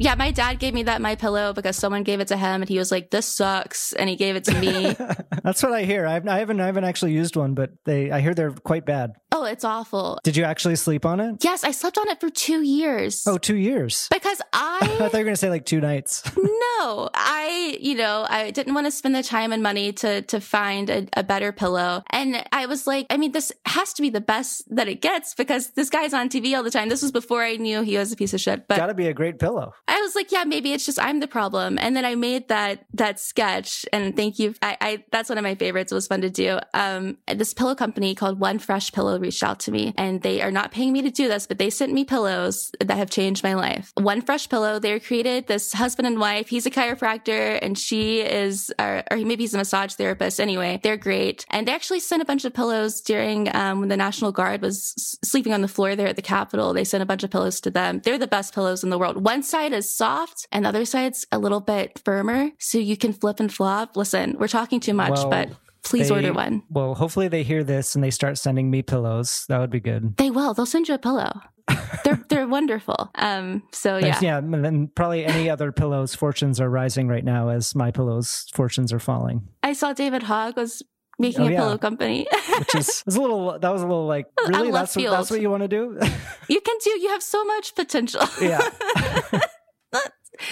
Yeah, 0.00 0.14
my 0.14 0.30
dad 0.30 0.60
gave 0.60 0.74
me 0.74 0.84
that 0.84 1.00
My 1.00 1.16
Pillow 1.16 1.52
because 1.52 1.74
someone 1.76 2.04
gave 2.04 2.20
it 2.20 2.28
to 2.28 2.36
him, 2.36 2.62
and 2.62 2.68
he 2.68 2.78
was 2.78 2.92
like, 2.92 3.10
"This 3.10 3.26
sucks," 3.26 3.92
and 3.92 4.08
he 4.08 4.14
gave 4.14 4.36
it 4.36 4.44
to 4.44 4.54
me. 4.60 4.94
that's 5.42 5.60
what 5.62 5.72
I 5.72 5.82
hear. 5.82 6.06
I've, 6.06 6.26
I 6.28 6.38
haven't 6.38 6.60
I 6.60 6.66
haven't 6.66 6.84
actually 6.84 7.12
used 7.12 7.34
one, 7.34 7.54
but 7.54 7.72
they 7.84 8.10
I 8.12 8.20
hear 8.20 8.32
they're 8.32 8.52
quite 8.52 8.86
bad. 8.86 9.14
oh, 9.32 9.44
it's 9.44 9.64
awful. 9.64 10.18
Did 10.24 10.36
you 10.36 10.44
actually 10.44 10.76
sleep 10.76 11.04
on 11.04 11.20
it? 11.20 11.42
Yes, 11.44 11.64
I 11.64 11.70
slept 11.72 11.98
on 11.98 12.08
it 12.08 12.20
for 12.20 12.30
two 12.30 12.62
years. 12.62 13.24
Oh, 13.26 13.38
two 13.38 13.56
years. 13.56 14.06
because 14.10 14.40
I 14.52 14.78
I 14.82 14.86
thought 14.86 15.12
you 15.12 15.18
were 15.18 15.24
gonna 15.24 15.36
say 15.36 15.50
like 15.50 15.64
two 15.64 15.80
nights. 15.80 16.22
no, 16.36 17.08
I 17.14 17.76
you 17.80 17.96
know 17.96 18.24
I 18.28 18.52
didn't 18.52 18.74
want 18.74 18.86
to 18.86 18.92
spend 18.92 19.16
the 19.16 19.22
time 19.24 19.52
and 19.52 19.62
money 19.64 19.92
to 19.94 20.22
to 20.22 20.40
find 20.40 20.90
a, 20.90 21.08
a 21.16 21.24
better 21.24 21.50
pillow, 21.50 22.04
and 22.10 22.44
I 22.52 22.66
was 22.66 22.86
like, 22.86 23.06
I 23.10 23.16
mean, 23.16 23.32
this 23.32 23.50
has 23.66 23.92
to 23.94 24.02
be 24.02 24.10
the 24.10 24.20
best 24.20 24.62
that 24.74 24.86
it 24.88 25.00
gets 25.00 25.34
because 25.34 25.70
this 25.72 25.90
guy's 25.90 26.14
on 26.14 26.28
TV 26.28 26.56
all 26.56 26.62
the 26.62 26.70
time. 26.70 26.88
This 26.88 27.02
was 27.02 27.10
before 27.10 27.42
I 27.42 27.56
knew 27.56 27.82
he 27.82 27.98
was 27.98 28.12
a 28.12 28.16
piece 28.16 28.32
of 28.32 28.40
shit, 28.40 28.68
but 28.68 28.76
Got 28.76 28.86
to 28.86 28.94
be 28.94 29.08
a 29.08 29.14
great 29.14 29.38
pillow. 29.40 29.74
I 29.88 30.00
was 30.02 30.14
like, 30.14 30.30
yeah, 30.30 30.44
maybe 30.44 30.72
it's 30.72 30.84
just 30.84 31.00
I'm 31.00 31.20
the 31.20 31.26
problem. 31.26 31.78
And 31.80 31.96
then 31.96 32.04
I 32.04 32.14
made 32.14 32.48
that 32.48 32.84
that 32.94 33.18
sketch, 33.18 33.86
and 33.92 34.14
thank 34.14 34.38
you. 34.38 34.54
I, 34.62 34.76
I 34.80 35.04
that's 35.10 35.28
one 35.28 35.38
of 35.38 35.42
my 35.42 35.54
favorites. 35.54 35.90
It 35.90 35.94
was 35.94 36.06
fun 36.06 36.20
to 36.20 36.30
do. 36.30 36.58
Um, 36.74 37.16
this 37.26 37.54
pillow 37.54 37.74
company 37.74 38.14
called 38.14 38.38
One 38.38 38.58
Fresh 38.58 38.92
Pillow 38.92 39.18
reached 39.18 39.42
out 39.42 39.60
to 39.60 39.70
me, 39.70 39.94
and 39.96 40.22
they 40.22 40.42
are 40.42 40.50
not 40.50 40.72
paying 40.72 40.92
me 40.92 41.02
to 41.02 41.10
do 41.10 41.26
this, 41.26 41.46
but 41.46 41.58
they 41.58 41.70
sent 41.70 41.92
me 41.92 42.04
pillows 42.04 42.70
that 42.80 42.96
have 42.96 43.10
changed 43.10 43.42
my 43.42 43.54
life. 43.54 43.92
One 43.96 44.20
Fresh 44.20 44.48
Pillow. 44.50 44.78
They 44.78 45.00
created 45.00 45.46
this 45.46 45.72
husband 45.72 46.06
and 46.06 46.20
wife. 46.20 46.48
He's 46.48 46.66
a 46.66 46.70
chiropractor, 46.70 47.58
and 47.62 47.78
she 47.78 48.20
is, 48.20 48.70
or, 48.78 49.02
or 49.10 49.16
maybe 49.16 49.44
he's 49.44 49.54
a 49.54 49.58
massage 49.58 49.94
therapist. 49.94 50.38
Anyway, 50.38 50.80
they're 50.82 50.98
great, 50.98 51.46
and 51.48 51.66
they 51.66 51.72
actually 51.72 52.00
sent 52.00 52.20
a 52.20 52.26
bunch 52.26 52.44
of 52.44 52.52
pillows 52.52 53.00
during 53.00 53.54
um, 53.56 53.80
when 53.80 53.88
the 53.88 53.96
National 53.96 54.32
Guard 54.32 54.60
was 54.60 55.18
sleeping 55.24 55.54
on 55.54 55.62
the 55.62 55.68
floor 55.68 55.96
there 55.96 56.08
at 56.08 56.16
the 56.16 56.22
Capitol. 56.22 56.74
They 56.74 56.84
sent 56.84 57.02
a 57.02 57.06
bunch 57.06 57.24
of 57.24 57.30
pillows 57.30 57.60
to 57.62 57.70
them. 57.70 58.00
They're 58.04 58.18
the 58.18 58.26
best 58.26 58.52
pillows 58.52 58.84
in 58.84 58.90
the 58.90 58.98
world. 58.98 59.24
One 59.24 59.42
side 59.42 59.72
is 59.78 59.94
soft 59.94 60.46
and 60.52 60.64
the 60.64 60.68
other 60.68 60.84
side's 60.84 61.26
a 61.32 61.38
little 61.38 61.60
bit 61.60 62.00
firmer. 62.04 62.50
So 62.58 62.78
you 62.78 62.96
can 62.96 63.12
flip 63.12 63.40
and 63.40 63.52
flop. 63.52 63.96
Listen, 63.96 64.36
we're 64.38 64.48
talking 64.48 64.80
too 64.80 64.94
much, 64.94 65.12
Well, 65.12 65.30
but 65.30 65.48
please 65.84 66.08
They- 66.08 66.14
order 66.14 66.32
one. 66.32 66.62
Well, 66.68 66.94
hopefully 66.94 67.28
they 67.28 67.42
hear 67.42 67.64
this 67.64 67.94
and 67.94 68.04
they 68.04 68.10
start 68.10 68.36
sending 68.38 68.70
me 68.70 68.82
pillows. 68.82 69.44
That 69.48 69.58
would 69.60 69.70
be 69.70 69.80
good. 69.80 70.16
They 70.16 70.30
will. 70.30 70.52
They'll 70.54 70.66
send 70.66 70.88
you 70.88 70.94
a 70.94 70.98
pillow. 70.98 71.40
they're 72.04 72.18
they're 72.30 72.48
wonderful. 72.48 73.10
Um. 73.14 73.62
So 73.72 73.98
yeah. 73.98 74.18
Yeah, 74.22 74.38
and 74.38 74.64
then 74.64 74.88
probably 74.94 75.26
any 75.26 75.50
other 75.50 75.70
pillows' 75.70 76.14
fortunes 76.14 76.60
are 76.60 76.70
rising 76.70 77.08
right 77.08 77.24
now 77.24 77.50
as 77.50 77.74
my 77.74 77.90
pillows' 77.90 78.46
fortunes 78.54 78.90
are 78.92 78.98
falling. 78.98 79.48
I 79.62 79.74
saw 79.74 79.92
David 79.92 80.22
Hogg 80.22 80.56
was 80.56 80.82
making 81.18 81.42
Oh, 81.42 81.48
a 81.48 81.50
yeah. 81.50 81.58
pillow 81.58 81.76
company. 81.78 82.26
Which 82.58 82.74
is 82.74 83.02
was 83.06 83.16
a 83.16 83.20
little 83.20 83.58
that 83.58 83.70
was 83.70 83.82
a 83.82 83.86
little 83.86 84.06
like 84.06 84.26
really 84.46 84.70
that's 84.70 84.96
what, 84.96 85.10
that's 85.10 85.30
what 85.30 85.42
you 85.42 85.50
want 85.50 85.62
to 85.62 85.68
do. 85.68 85.98
you 86.48 86.60
can 86.62 86.76
do. 86.82 86.90
You 87.00 87.08
have 87.10 87.22
so 87.22 87.44
much 87.44 87.74
potential. 87.74 88.22
yeah, 88.40 88.66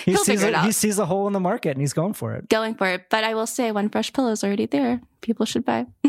he 0.04 0.12
He'll 0.12 0.24
sees 0.24 0.40
figure 0.40 0.48
it 0.48 0.54
a, 0.54 0.62
he 0.62 0.72
sees 0.72 0.98
a 0.98 1.06
hole 1.06 1.26
in 1.26 1.32
the 1.32 1.40
market 1.40 1.70
and 1.70 1.80
he's 1.80 1.92
going 1.92 2.12
for 2.12 2.34
it. 2.34 2.48
Going 2.48 2.74
for 2.74 2.86
it. 2.88 3.06
But 3.08 3.24
I 3.24 3.34
will 3.34 3.46
say, 3.46 3.72
one 3.72 3.88
fresh 3.88 4.12
pillow 4.12 4.30
is 4.30 4.42
already 4.44 4.66
there. 4.66 5.00
People 5.26 5.44
should 5.44 5.64
buy. 5.64 5.84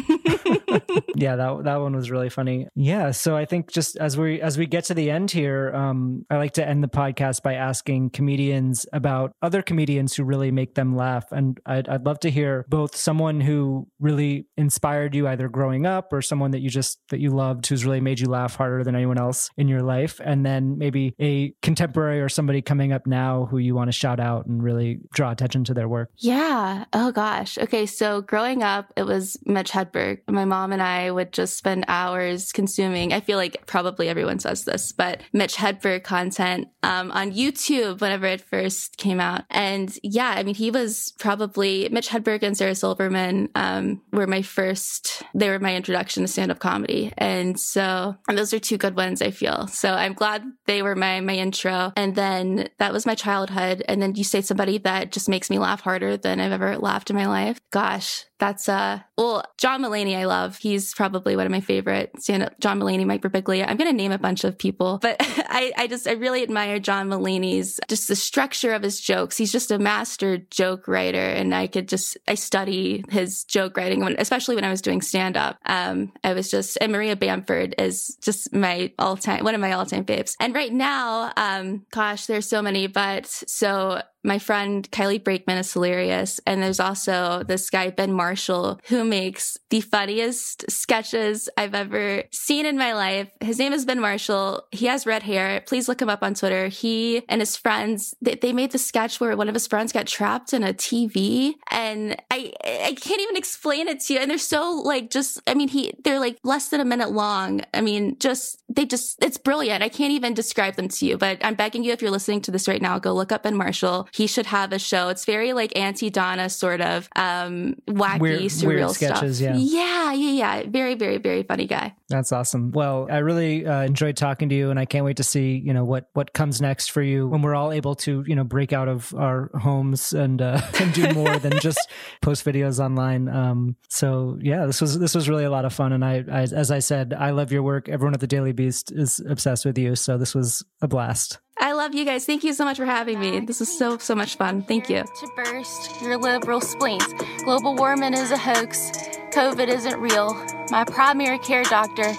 yeah, 1.15 1.35
that 1.37 1.61
that 1.63 1.77
one 1.77 1.95
was 1.95 2.11
really 2.11 2.29
funny. 2.29 2.67
Yeah, 2.75 3.09
so 3.09 3.35
I 3.35 3.45
think 3.45 3.71
just 3.71 3.97
as 3.97 4.15
we 4.15 4.39
as 4.39 4.59
we 4.59 4.67
get 4.67 4.83
to 4.85 4.93
the 4.93 5.09
end 5.09 5.31
here, 5.31 5.73
um, 5.73 6.23
I 6.29 6.37
like 6.37 6.51
to 6.53 6.67
end 6.67 6.83
the 6.83 6.87
podcast 6.87 7.41
by 7.41 7.55
asking 7.55 8.11
comedians 8.11 8.85
about 8.93 9.31
other 9.41 9.63
comedians 9.63 10.15
who 10.15 10.23
really 10.23 10.51
make 10.51 10.75
them 10.75 10.95
laugh, 10.95 11.31
and 11.31 11.59
I'd 11.65 11.89
I'd 11.89 12.05
love 12.05 12.19
to 12.19 12.29
hear 12.29 12.63
both 12.69 12.95
someone 12.95 13.41
who 13.41 13.87
really 13.99 14.45
inspired 14.55 15.15
you 15.15 15.27
either 15.27 15.49
growing 15.49 15.87
up 15.87 16.13
or 16.13 16.21
someone 16.21 16.51
that 16.51 16.59
you 16.59 16.69
just 16.69 16.99
that 17.09 17.19
you 17.19 17.31
loved 17.31 17.65
who's 17.65 17.85
really 17.85 18.01
made 18.01 18.19
you 18.19 18.27
laugh 18.27 18.55
harder 18.55 18.83
than 18.83 18.95
anyone 18.95 19.17
else 19.17 19.49
in 19.57 19.67
your 19.67 19.81
life, 19.81 20.21
and 20.23 20.45
then 20.45 20.77
maybe 20.77 21.15
a 21.19 21.55
contemporary 21.63 22.21
or 22.21 22.29
somebody 22.29 22.61
coming 22.61 22.93
up 22.93 23.07
now 23.07 23.47
who 23.47 23.57
you 23.57 23.73
want 23.73 23.87
to 23.87 23.91
shout 23.91 24.19
out 24.19 24.45
and 24.45 24.61
really 24.61 24.99
draw 25.11 25.31
attention 25.31 25.63
to 25.63 25.73
their 25.73 25.89
work. 25.89 26.11
Yeah. 26.17 26.85
Oh 26.93 27.11
gosh. 27.11 27.57
Okay. 27.57 27.87
So 27.87 28.21
growing 28.21 28.61
up, 28.61 28.93
it 28.95 29.06
was 29.07 29.37
Mitch 29.45 29.71
Hedberg. 29.71 30.19
My 30.27 30.45
mom 30.45 30.71
and 30.71 30.81
I 30.81 31.09
would 31.09 31.33
just 31.33 31.57
spend 31.57 31.85
hours 31.87 32.51
consuming. 32.51 33.13
I 33.13 33.21
feel 33.21 33.37
like 33.37 33.65
probably 33.65 34.09
everyone 34.09 34.39
says 34.39 34.65
this, 34.65 34.91
but 34.91 35.21
Mitch 35.33 35.55
Hedberg 35.55 36.03
content 36.03 36.67
um, 36.83 37.11
on 37.11 37.31
YouTube 37.31 38.01
whenever 38.01 38.25
it 38.25 38.41
first 38.41 38.97
came 38.97 39.19
out. 39.19 39.43
And 39.49 39.97
yeah, 40.03 40.33
I 40.35 40.43
mean, 40.43 40.55
he 40.55 40.71
was 40.71 41.13
probably 41.17 41.89
Mitch 41.89 42.09
Hedberg 42.09 42.43
and 42.43 42.57
Sarah 42.57 42.75
Silverman 42.75 43.49
um, 43.55 44.01
were 44.11 44.27
my 44.27 44.41
first. 44.41 45.23
They 45.33 45.49
were 45.49 45.59
my 45.59 45.75
introduction 45.75 46.23
to 46.23 46.27
stand 46.27 46.51
up 46.51 46.59
comedy, 46.59 47.13
and 47.17 47.59
so 47.59 48.15
and 48.27 48.37
those 48.37 48.53
are 48.53 48.59
two 48.59 48.77
good 48.77 48.95
ones. 48.95 49.21
I 49.21 49.31
feel 49.31 49.67
so. 49.67 49.93
I'm 49.93 50.13
glad 50.13 50.43
they 50.65 50.81
were 50.81 50.95
my 50.95 51.19
my 51.21 51.35
intro, 51.35 51.93
and 51.95 52.15
then 52.15 52.69
that 52.79 52.93
was 52.93 53.05
my 53.05 53.15
childhood. 53.15 53.83
And 53.87 54.01
then 54.01 54.15
you 54.15 54.23
say 54.23 54.41
somebody 54.41 54.77
that 54.79 55.11
just 55.11 55.29
makes 55.29 55.49
me 55.49 55.59
laugh 55.59 55.81
harder 55.81 56.17
than 56.17 56.39
I've 56.39 56.51
ever 56.51 56.77
laughed 56.77 57.09
in 57.09 57.15
my 57.15 57.27
life. 57.27 57.59
Gosh, 57.71 58.25
that's 58.39 58.69
uh 58.69 58.99
well, 59.17 59.43
John 59.57 59.81
Mulaney 59.81 60.15
I 60.15 60.25
love. 60.25 60.57
He's 60.57 60.93
probably 60.93 61.35
one 61.35 61.45
of 61.45 61.51
my 61.51 61.61
favorite 61.61 62.11
stand 62.21 62.43
up 62.43 62.59
John 62.59 62.79
Mulaney, 62.79 63.05
Mike 63.05 63.21
Birbiglia. 63.21 63.65
I'm 63.67 63.77
gonna 63.77 63.93
name 63.93 64.11
a 64.11 64.17
bunch 64.17 64.43
of 64.43 64.57
people, 64.57 64.99
but 65.01 65.17
I, 65.19 65.71
I 65.77 65.87
just 65.87 66.07
I 66.07 66.13
really 66.13 66.43
admire 66.43 66.79
John 66.79 67.09
Mulaney's 67.09 67.79
just 67.87 68.07
the 68.07 68.15
structure 68.15 68.73
of 68.73 68.83
his 68.83 68.99
jokes. 69.01 69.37
He's 69.37 69.51
just 69.51 69.71
a 69.71 69.79
master 69.79 70.37
joke 70.37 70.87
writer 70.87 71.17
and 71.17 71.53
I 71.53 71.67
could 71.67 71.87
just 71.87 72.17
I 72.27 72.35
study 72.35 73.03
his 73.09 73.43
joke 73.43 73.77
writing 73.77 74.01
when 74.01 74.15
especially 74.19 74.55
when 74.55 74.65
I 74.65 74.69
was 74.69 74.81
doing 74.81 75.01
stand 75.01 75.37
up. 75.37 75.57
Um 75.65 76.13
I 76.23 76.33
was 76.33 76.49
just 76.51 76.77
and 76.79 76.91
Maria 76.91 77.15
Bamford 77.15 77.75
is 77.77 78.17
just 78.21 78.53
my 78.53 78.93
all 78.99 79.17
time 79.17 79.43
one 79.43 79.55
of 79.55 79.61
my 79.61 79.71
all 79.71 79.85
time 79.85 80.05
faves. 80.05 80.35
And 80.39 80.53
right 80.53 80.71
now, 80.71 81.31
um, 81.37 81.85
gosh, 81.91 82.25
there's 82.25 82.47
so 82.47 82.61
many, 82.61 82.87
but 82.87 83.25
so 83.27 84.01
my 84.23 84.39
friend 84.39 84.89
Kylie 84.91 85.23
Brakeman 85.23 85.57
is 85.57 85.71
hilarious. 85.71 86.39
And 86.45 86.61
there's 86.61 86.79
also 86.79 87.43
this 87.47 87.69
guy, 87.69 87.89
Ben 87.89 88.11
Marshall, 88.11 88.79
who 88.87 89.03
makes 89.03 89.57
the 89.69 89.81
funniest 89.81 90.69
sketches 90.69 91.49
I've 91.57 91.75
ever 91.75 92.23
seen 92.31 92.65
in 92.65 92.77
my 92.77 92.93
life. 92.93 93.29
His 93.41 93.59
name 93.59 93.73
is 93.73 93.85
Ben 93.85 93.99
Marshall. 93.99 94.65
He 94.71 94.87
has 94.87 95.05
red 95.05 95.23
hair. 95.23 95.61
Please 95.65 95.87
look 95.87 96.01
him 96.01 96.09
up 96.09 96.23
on 96.23 96.33
Twitter. 96.33 96.67
He 96.67 97.23
and 97.29 97.41
his 97.41 97.55
friends, 97.55 98.13
they, 98.21 98.35
they 98.35 98.53
made 98.53 98.71
the 98.71 98.77
sketch 98.77 99.19
where 99.19 99.35
one 99.37 99.47
of 99.47 99.53
his 99.53 99.67
friends 99.67 99.91
got 99.91 100.07
trapped 100.07 100.53
in 100.53 100.63
a 100.63 100.73
TV. 100.73 101.53
And 101.71 102.21
I, 102.31 102.53
I 102.63 102.95
can't 102.99 103.21
even 103.21 103.37
explain 103.37 103.87
it 103.87 104.01
to 104.01 104.13
you. 104.13 104.19
And 104.19 104.29
they're 104.29 104.37
so 104.37 104.81
like, 104.83 105.09
just, 105.09 105.41
I 105.47 105.53
mean, 105.53 105.69
he, 105.69 105.93
they're 106.03 106.19
like 106.19 106.37
less 106.43 106.69
than 106.69 106.81
a 106.81 106.85
minute 106.85 107.11
long. 107.11 107.61
I 107.73 107.81
mean, 107.81 108.17
just 108.19 108.61
they 108.69 108.85
just, 108.85 109.23
it's 109.23 109.37
brilliant. 109.37 109.83
I 109.83 109.89
can't 109.89 110.11
even 110.11 110.33
describe 110.33 110.75
them 110.75 110.89
to 110.89 111.05
you, 111.05 111.17
but 111.17 111.43
I'm 111.43 111.55
begging 111.55 111.83
you, 111.83 111.93
if 111.93 112.01
you're 112.01 112.11
listening 112.11 112.41
to 112.41 112.51
this 112.51 112.67
right 112.67 112.81
now, 112.81 112.99
go 112.99 113.13
look 113.13 113.31
up 113.31 113.43
Ben 113.43 113.55
Marshall. 113.55 114.09
He 114.17 114.25
should 114.27 114.47
have 114.47 114.73
a 114.73 114.79
show. 114.79 115.09
It's 115.09 115.25
very 115.25 115.53
like 115.53 115.77
Aunty 115.77 116.09
Donna 116.09 116.49
sort 116.49 116.81
of, 116.81 117.07
um, 117.15 117.75
wacky, 117.87 118.19
Weird- 118.19 118.41
surreal 118.41 118.67
weird 118.67 118.91
sketches, 118.91 119.37
stuff. 119.37 119.55
yeah. 119.55 119.57
Yeah. 119.57 120.13
Yeah. 120.13 120.31
Yeah. 120.61 120.69
Very, 120.69 120.95
very, 120.95 121.17
very 121.17 121.43
funny 121.43 121.67
guy. 121.67 121.93
That's 122.09 122.31
awesome. 122.31 122.71
Well, 122.71 123.07
I 123.11 123.17
really 123.17 123.65
uh, 123.67 123.83
enjoyed 123.83 124.17
talking 124.17 124.49
to 124.49 124.55
you, 124.55 124.69
and 124.71 124.79
I 124.79 124.85
can't 124.85 125.05
wait 125.05 125.17
to 125.17 125.23
see 125.23 125.61
you 125.63 125.73
know 125.73 125.83
what 125.85 126.09
what 126.13 126.33
comes 126.33 126.59
next 126.61 126.91
for 126.91 127.01
you 127.01 127.27
when 127.27 127.41
we're 127.41 127.53
all 127.55 127.71
able 127.71 127.95
to 127.95 128.23
you 128.25 128.35
know 128.35 128.43
break 128.45 128.73
out 128.73 128.87
of 128.87 129.13
our 129.15 129.51
homes 129.59 130.13
and 130.13 130.41
uh, 130.41 130.61
and 130.79 130.93
do 130.93 131.11
more 131.13 131.37
than 131.37 131.59
just 131.59 131.79
post 132.21 132.45
videos 132.45 132.79
online. 132.83 133.27
Um, 133.29 133.75
so 133.89 134.37
yeah, 134.41 134.65
this 134.65 134.81
was 134.81 134.97
this 134.97 135.13
was 135.13 135.27
really 135.29 135.43
a 135.43 135.51
lot 135.51 135.65
of 135.65 135.73
fun, 135.73 135.91
and 135.93 136.03
I, 136.03 136.23
I 136.31 136.41
as 136.43 136.71
I 136.71 136.79
said, 136.79 137.13
I 137.13 137.31
love 137.31 137.51
your 137.51 137.61
work. 137.61 137.89
Everyone 137.89 138.13
at 138.13 138.19
the 138.21 138.27
Daily 138.27 138.53
Beast 138.53 138.91
is 138.91 139.19
obsessed 139.29 139.65
with 139.65 139.77
you, 139.77 139.95
so 139.95 140.17
this 140.17 140.33
was 140.33 140.63
a 140.81 140.87
blast. 140.87 141.39
I 141.59 141.71
love 141.73 141.95
you 141.95 142.05
guys. 142.05 142.25
Thank 142.25 142.43
you 142.43 142.53
so 142.53 142.65
much 142.65 142.77
for 142.77 142.85
having 142.85 143.19
me. 143.19 143.39
This 143.39 143.61
is 143.61 143.77
so, 143.77 143.97
so 143.97 144.13
much 144.13 144.35
fun. 144.35 144.61
Thank 144.63 144.89
you. 144.89 145.03
To 145.03 145.27
burst 145.35 146.01
your 146.01 146.17
liberal 146.17 146.61
spleens. 146.61 147.05
Global 147.43 147.75
warming 147.75 148.13
is 148.13 148.31
a 148.31 148.37
hoax. 148.37 148.91
COVID 149.31 149.67
isn't 149.67 149.99
real. 149.99 150.33
My 150.69 150.83
primary 150.83 151.39
care 151.39 151.63
doctor 151.63 152.13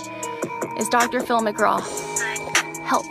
is 0.79 0.89
Dr. 0.89 1.21
Phil 1.21 1.41
McGraw. 1.41 1.81
Help. 2.85 3.07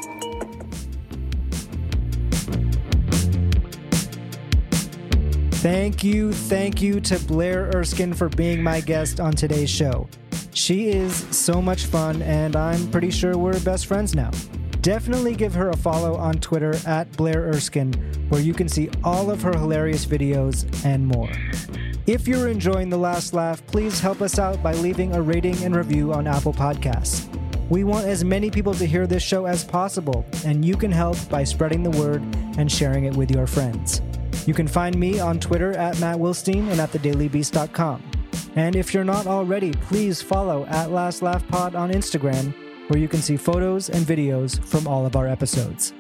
Thank 5.62 6.04
you, 6.04 6.34
thank 6.34 6.82
you 6.82 7.00
to 7.02 7.16
Blaire 7.16 7.74
Erskine 7.74 8.14
for 8.14 8.30
being 8.30 8.62
my 8.62 8.80
guest 8.80 9.20
on 9.20 9.34
today's 9.34 9.70
show. 9.70 10.08
She 10.54 10.90
is 10.90 11.16
so 11.36 11.62
much 11.62 11.86
fun, 11.86 12.22
and 12.22 12.56
I'm 12.56 12.90
pretty 12.92 13.12
sure 13.12 13.38
we're 13.38 13.60
best 13.62 13.86
friends 13.86 14.14
now. 14.16 14.32
Definitely 14.88 15.36
give 15.36 15.54
her 15.54 15.68
a 15.68 15.76
follow 15.76 16.16
on 16.16 16.36
Twitter 16.36 16.74
at 16.86 17.12
Blaire 17.12 17.54
Erskine, 17.54 17.92
where 18.30 18.40
you 18.40 18.54
can 18.54 18.70
see 18.70 18.90
all 19.04 19.30
of 19.30 19.42
her 19.42 19.52
hilarious 19.52 20.06
videos 20.06 20.64
and 20.86 21.06
more. 21.06 21.30
If 22.06 22.26
you're 22.26 22.48
enjoying 22.48 22.88
The 22.88 22.98
Last 22.98 23.34
Laugh, 23.34 23.62
please 23.68 24.00
help 24.00 24.22
us 24.22 24.40
out 24.40 24.64
by 24.64 24.72
leaving 24.76 25.14
a 25.14 25.22
rating 25.22 25.62
and 25.62 25.76
review 25.76 26.14
on 26.14 26.26
Apple 26.26 26.54
Podcasts. 26.54 27.28
We 27.70 27.84
want 27.84 28.08
as 28.08 28.24
many 28.24 28.50
people 28.50 28.74
to 28.76 28.86
hear 28.86 29.06
this 29.06 29.22
show 29.22 29.46
as 29.46 29.62
possible, 29.62 30.26
and 30.46 30.64
you 30.64 30.78
can 30.78 30.94
help 30.94 31.18
by 31.28 31.44
spreading 31.44 31.84
the 31.84 31.92
word 32.02 32.22
and 32.58 32.72
sharing 32.72 33.04
it 33.04 33.16
with 33.18 33.30
your 33.30 33.46
friends. 33.46 34.02
You 34.46 34.54
can 34.54 34.70
find 34.70 34.98
me 34.98 35.20
on 35.20 35.42
Twitter 35.42 35.74
at 35.74 36.00
Matt 36.00 36.18
Wilstein 36.18 36.72
and 36.72 36.80
at 36.80 36.94
thedailybeast.com. 36.94 38.04
And 38.56 38.74
if 38.78 38.94
you're 38.94 39.04
not 39.04 39.28
already, 39.28 39.74
please 39.74 40.22
follow 40.22 40.66
at 40.68 40.92
Last 40.92 41.22
Laugh 41.22 41.46
Pod 41.50 41.76
on 41.76 41.92
Instagram, 41.92 42.54
where 42.88 43.00
you 43.00 43.08
can 43.08 43.22
see 43.22 43.38
photos 43.38 43.90
and 43.90 44.06
videos 44.06 44.64
from 44.64 44.88
all 44.88 45.06
of 45.06 45.16
our 45.16 45.28
episodes. 45.28 45.94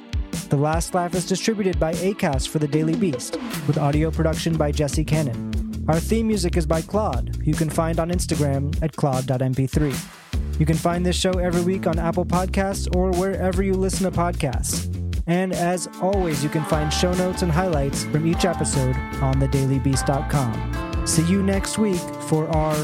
The 0.50 0.58
Last 0.58 0.94
Laugh 0.94 1.16
is 1.16 1.26
distributed 1.26 1.80
by 1.80 1.94
ACAST 1.94 2.50
for 2.50 2.60
The 2.60 2.68
Daily 2.68 2.96
Beast, 2.96 3.38
with 3.68 3.78
audio 3.78 4.12
production 4.12 4.56
by 4.56 4.72
Jesse 4.72 5.04
Cannon. 5.04 5.52
Our 5.88 6.00
theme 6.00 6.28
music 6.28 6.58
is 6.58 6.66
by 6.66 6.82
Claude, 6.82 7.38
you 7.46 7.54
can 7.54 7.70
find 7.70 8.00
on 8.00 8.10
Instagram 8.10 8.82
at 8.82 8.96
claude.mp3. 8.96 10.60
You 10.60 10.66
can 10.66 10.76
find 10.76 11.06
this 11.06 11.16
show 11.16 11.32
every 11.32 11.62
week 11.62 11.88
on 11.88 12.00
Apple 12.00 12.26
Podcasts 12.26 12.94
or 12.96 13.12
wherever 13.12 13.64
you 13.64 13.74
listen 13.74 14.12
to 14.12 14.18
podcasts. 14.18 14.94
And 15.28 15.54
as 15.54 15.88
always, 16.02 16.44
you 16.44 16.50
can 16.50 16.64
find 16.66 16.92
show 16.92 17.14
notes 17.14 17.42
and 17.42 17.52
highlights 17.52 18.04
from 18.06 18.26
each 18.26 18.46
episode 18.46 18.96
on 19.22 19.36
thedailybeast.com. 19.36 21.06
See 21.06 21.24
you 21.24 21.44
next 21.44 21.78
week 21.78 22.00
for 22.28 22.50
our 22.50 22.76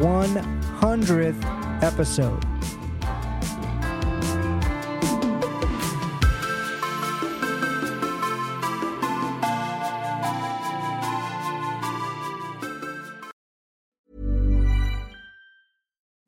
100th 0.00 1.82
episode. 1.82 2.55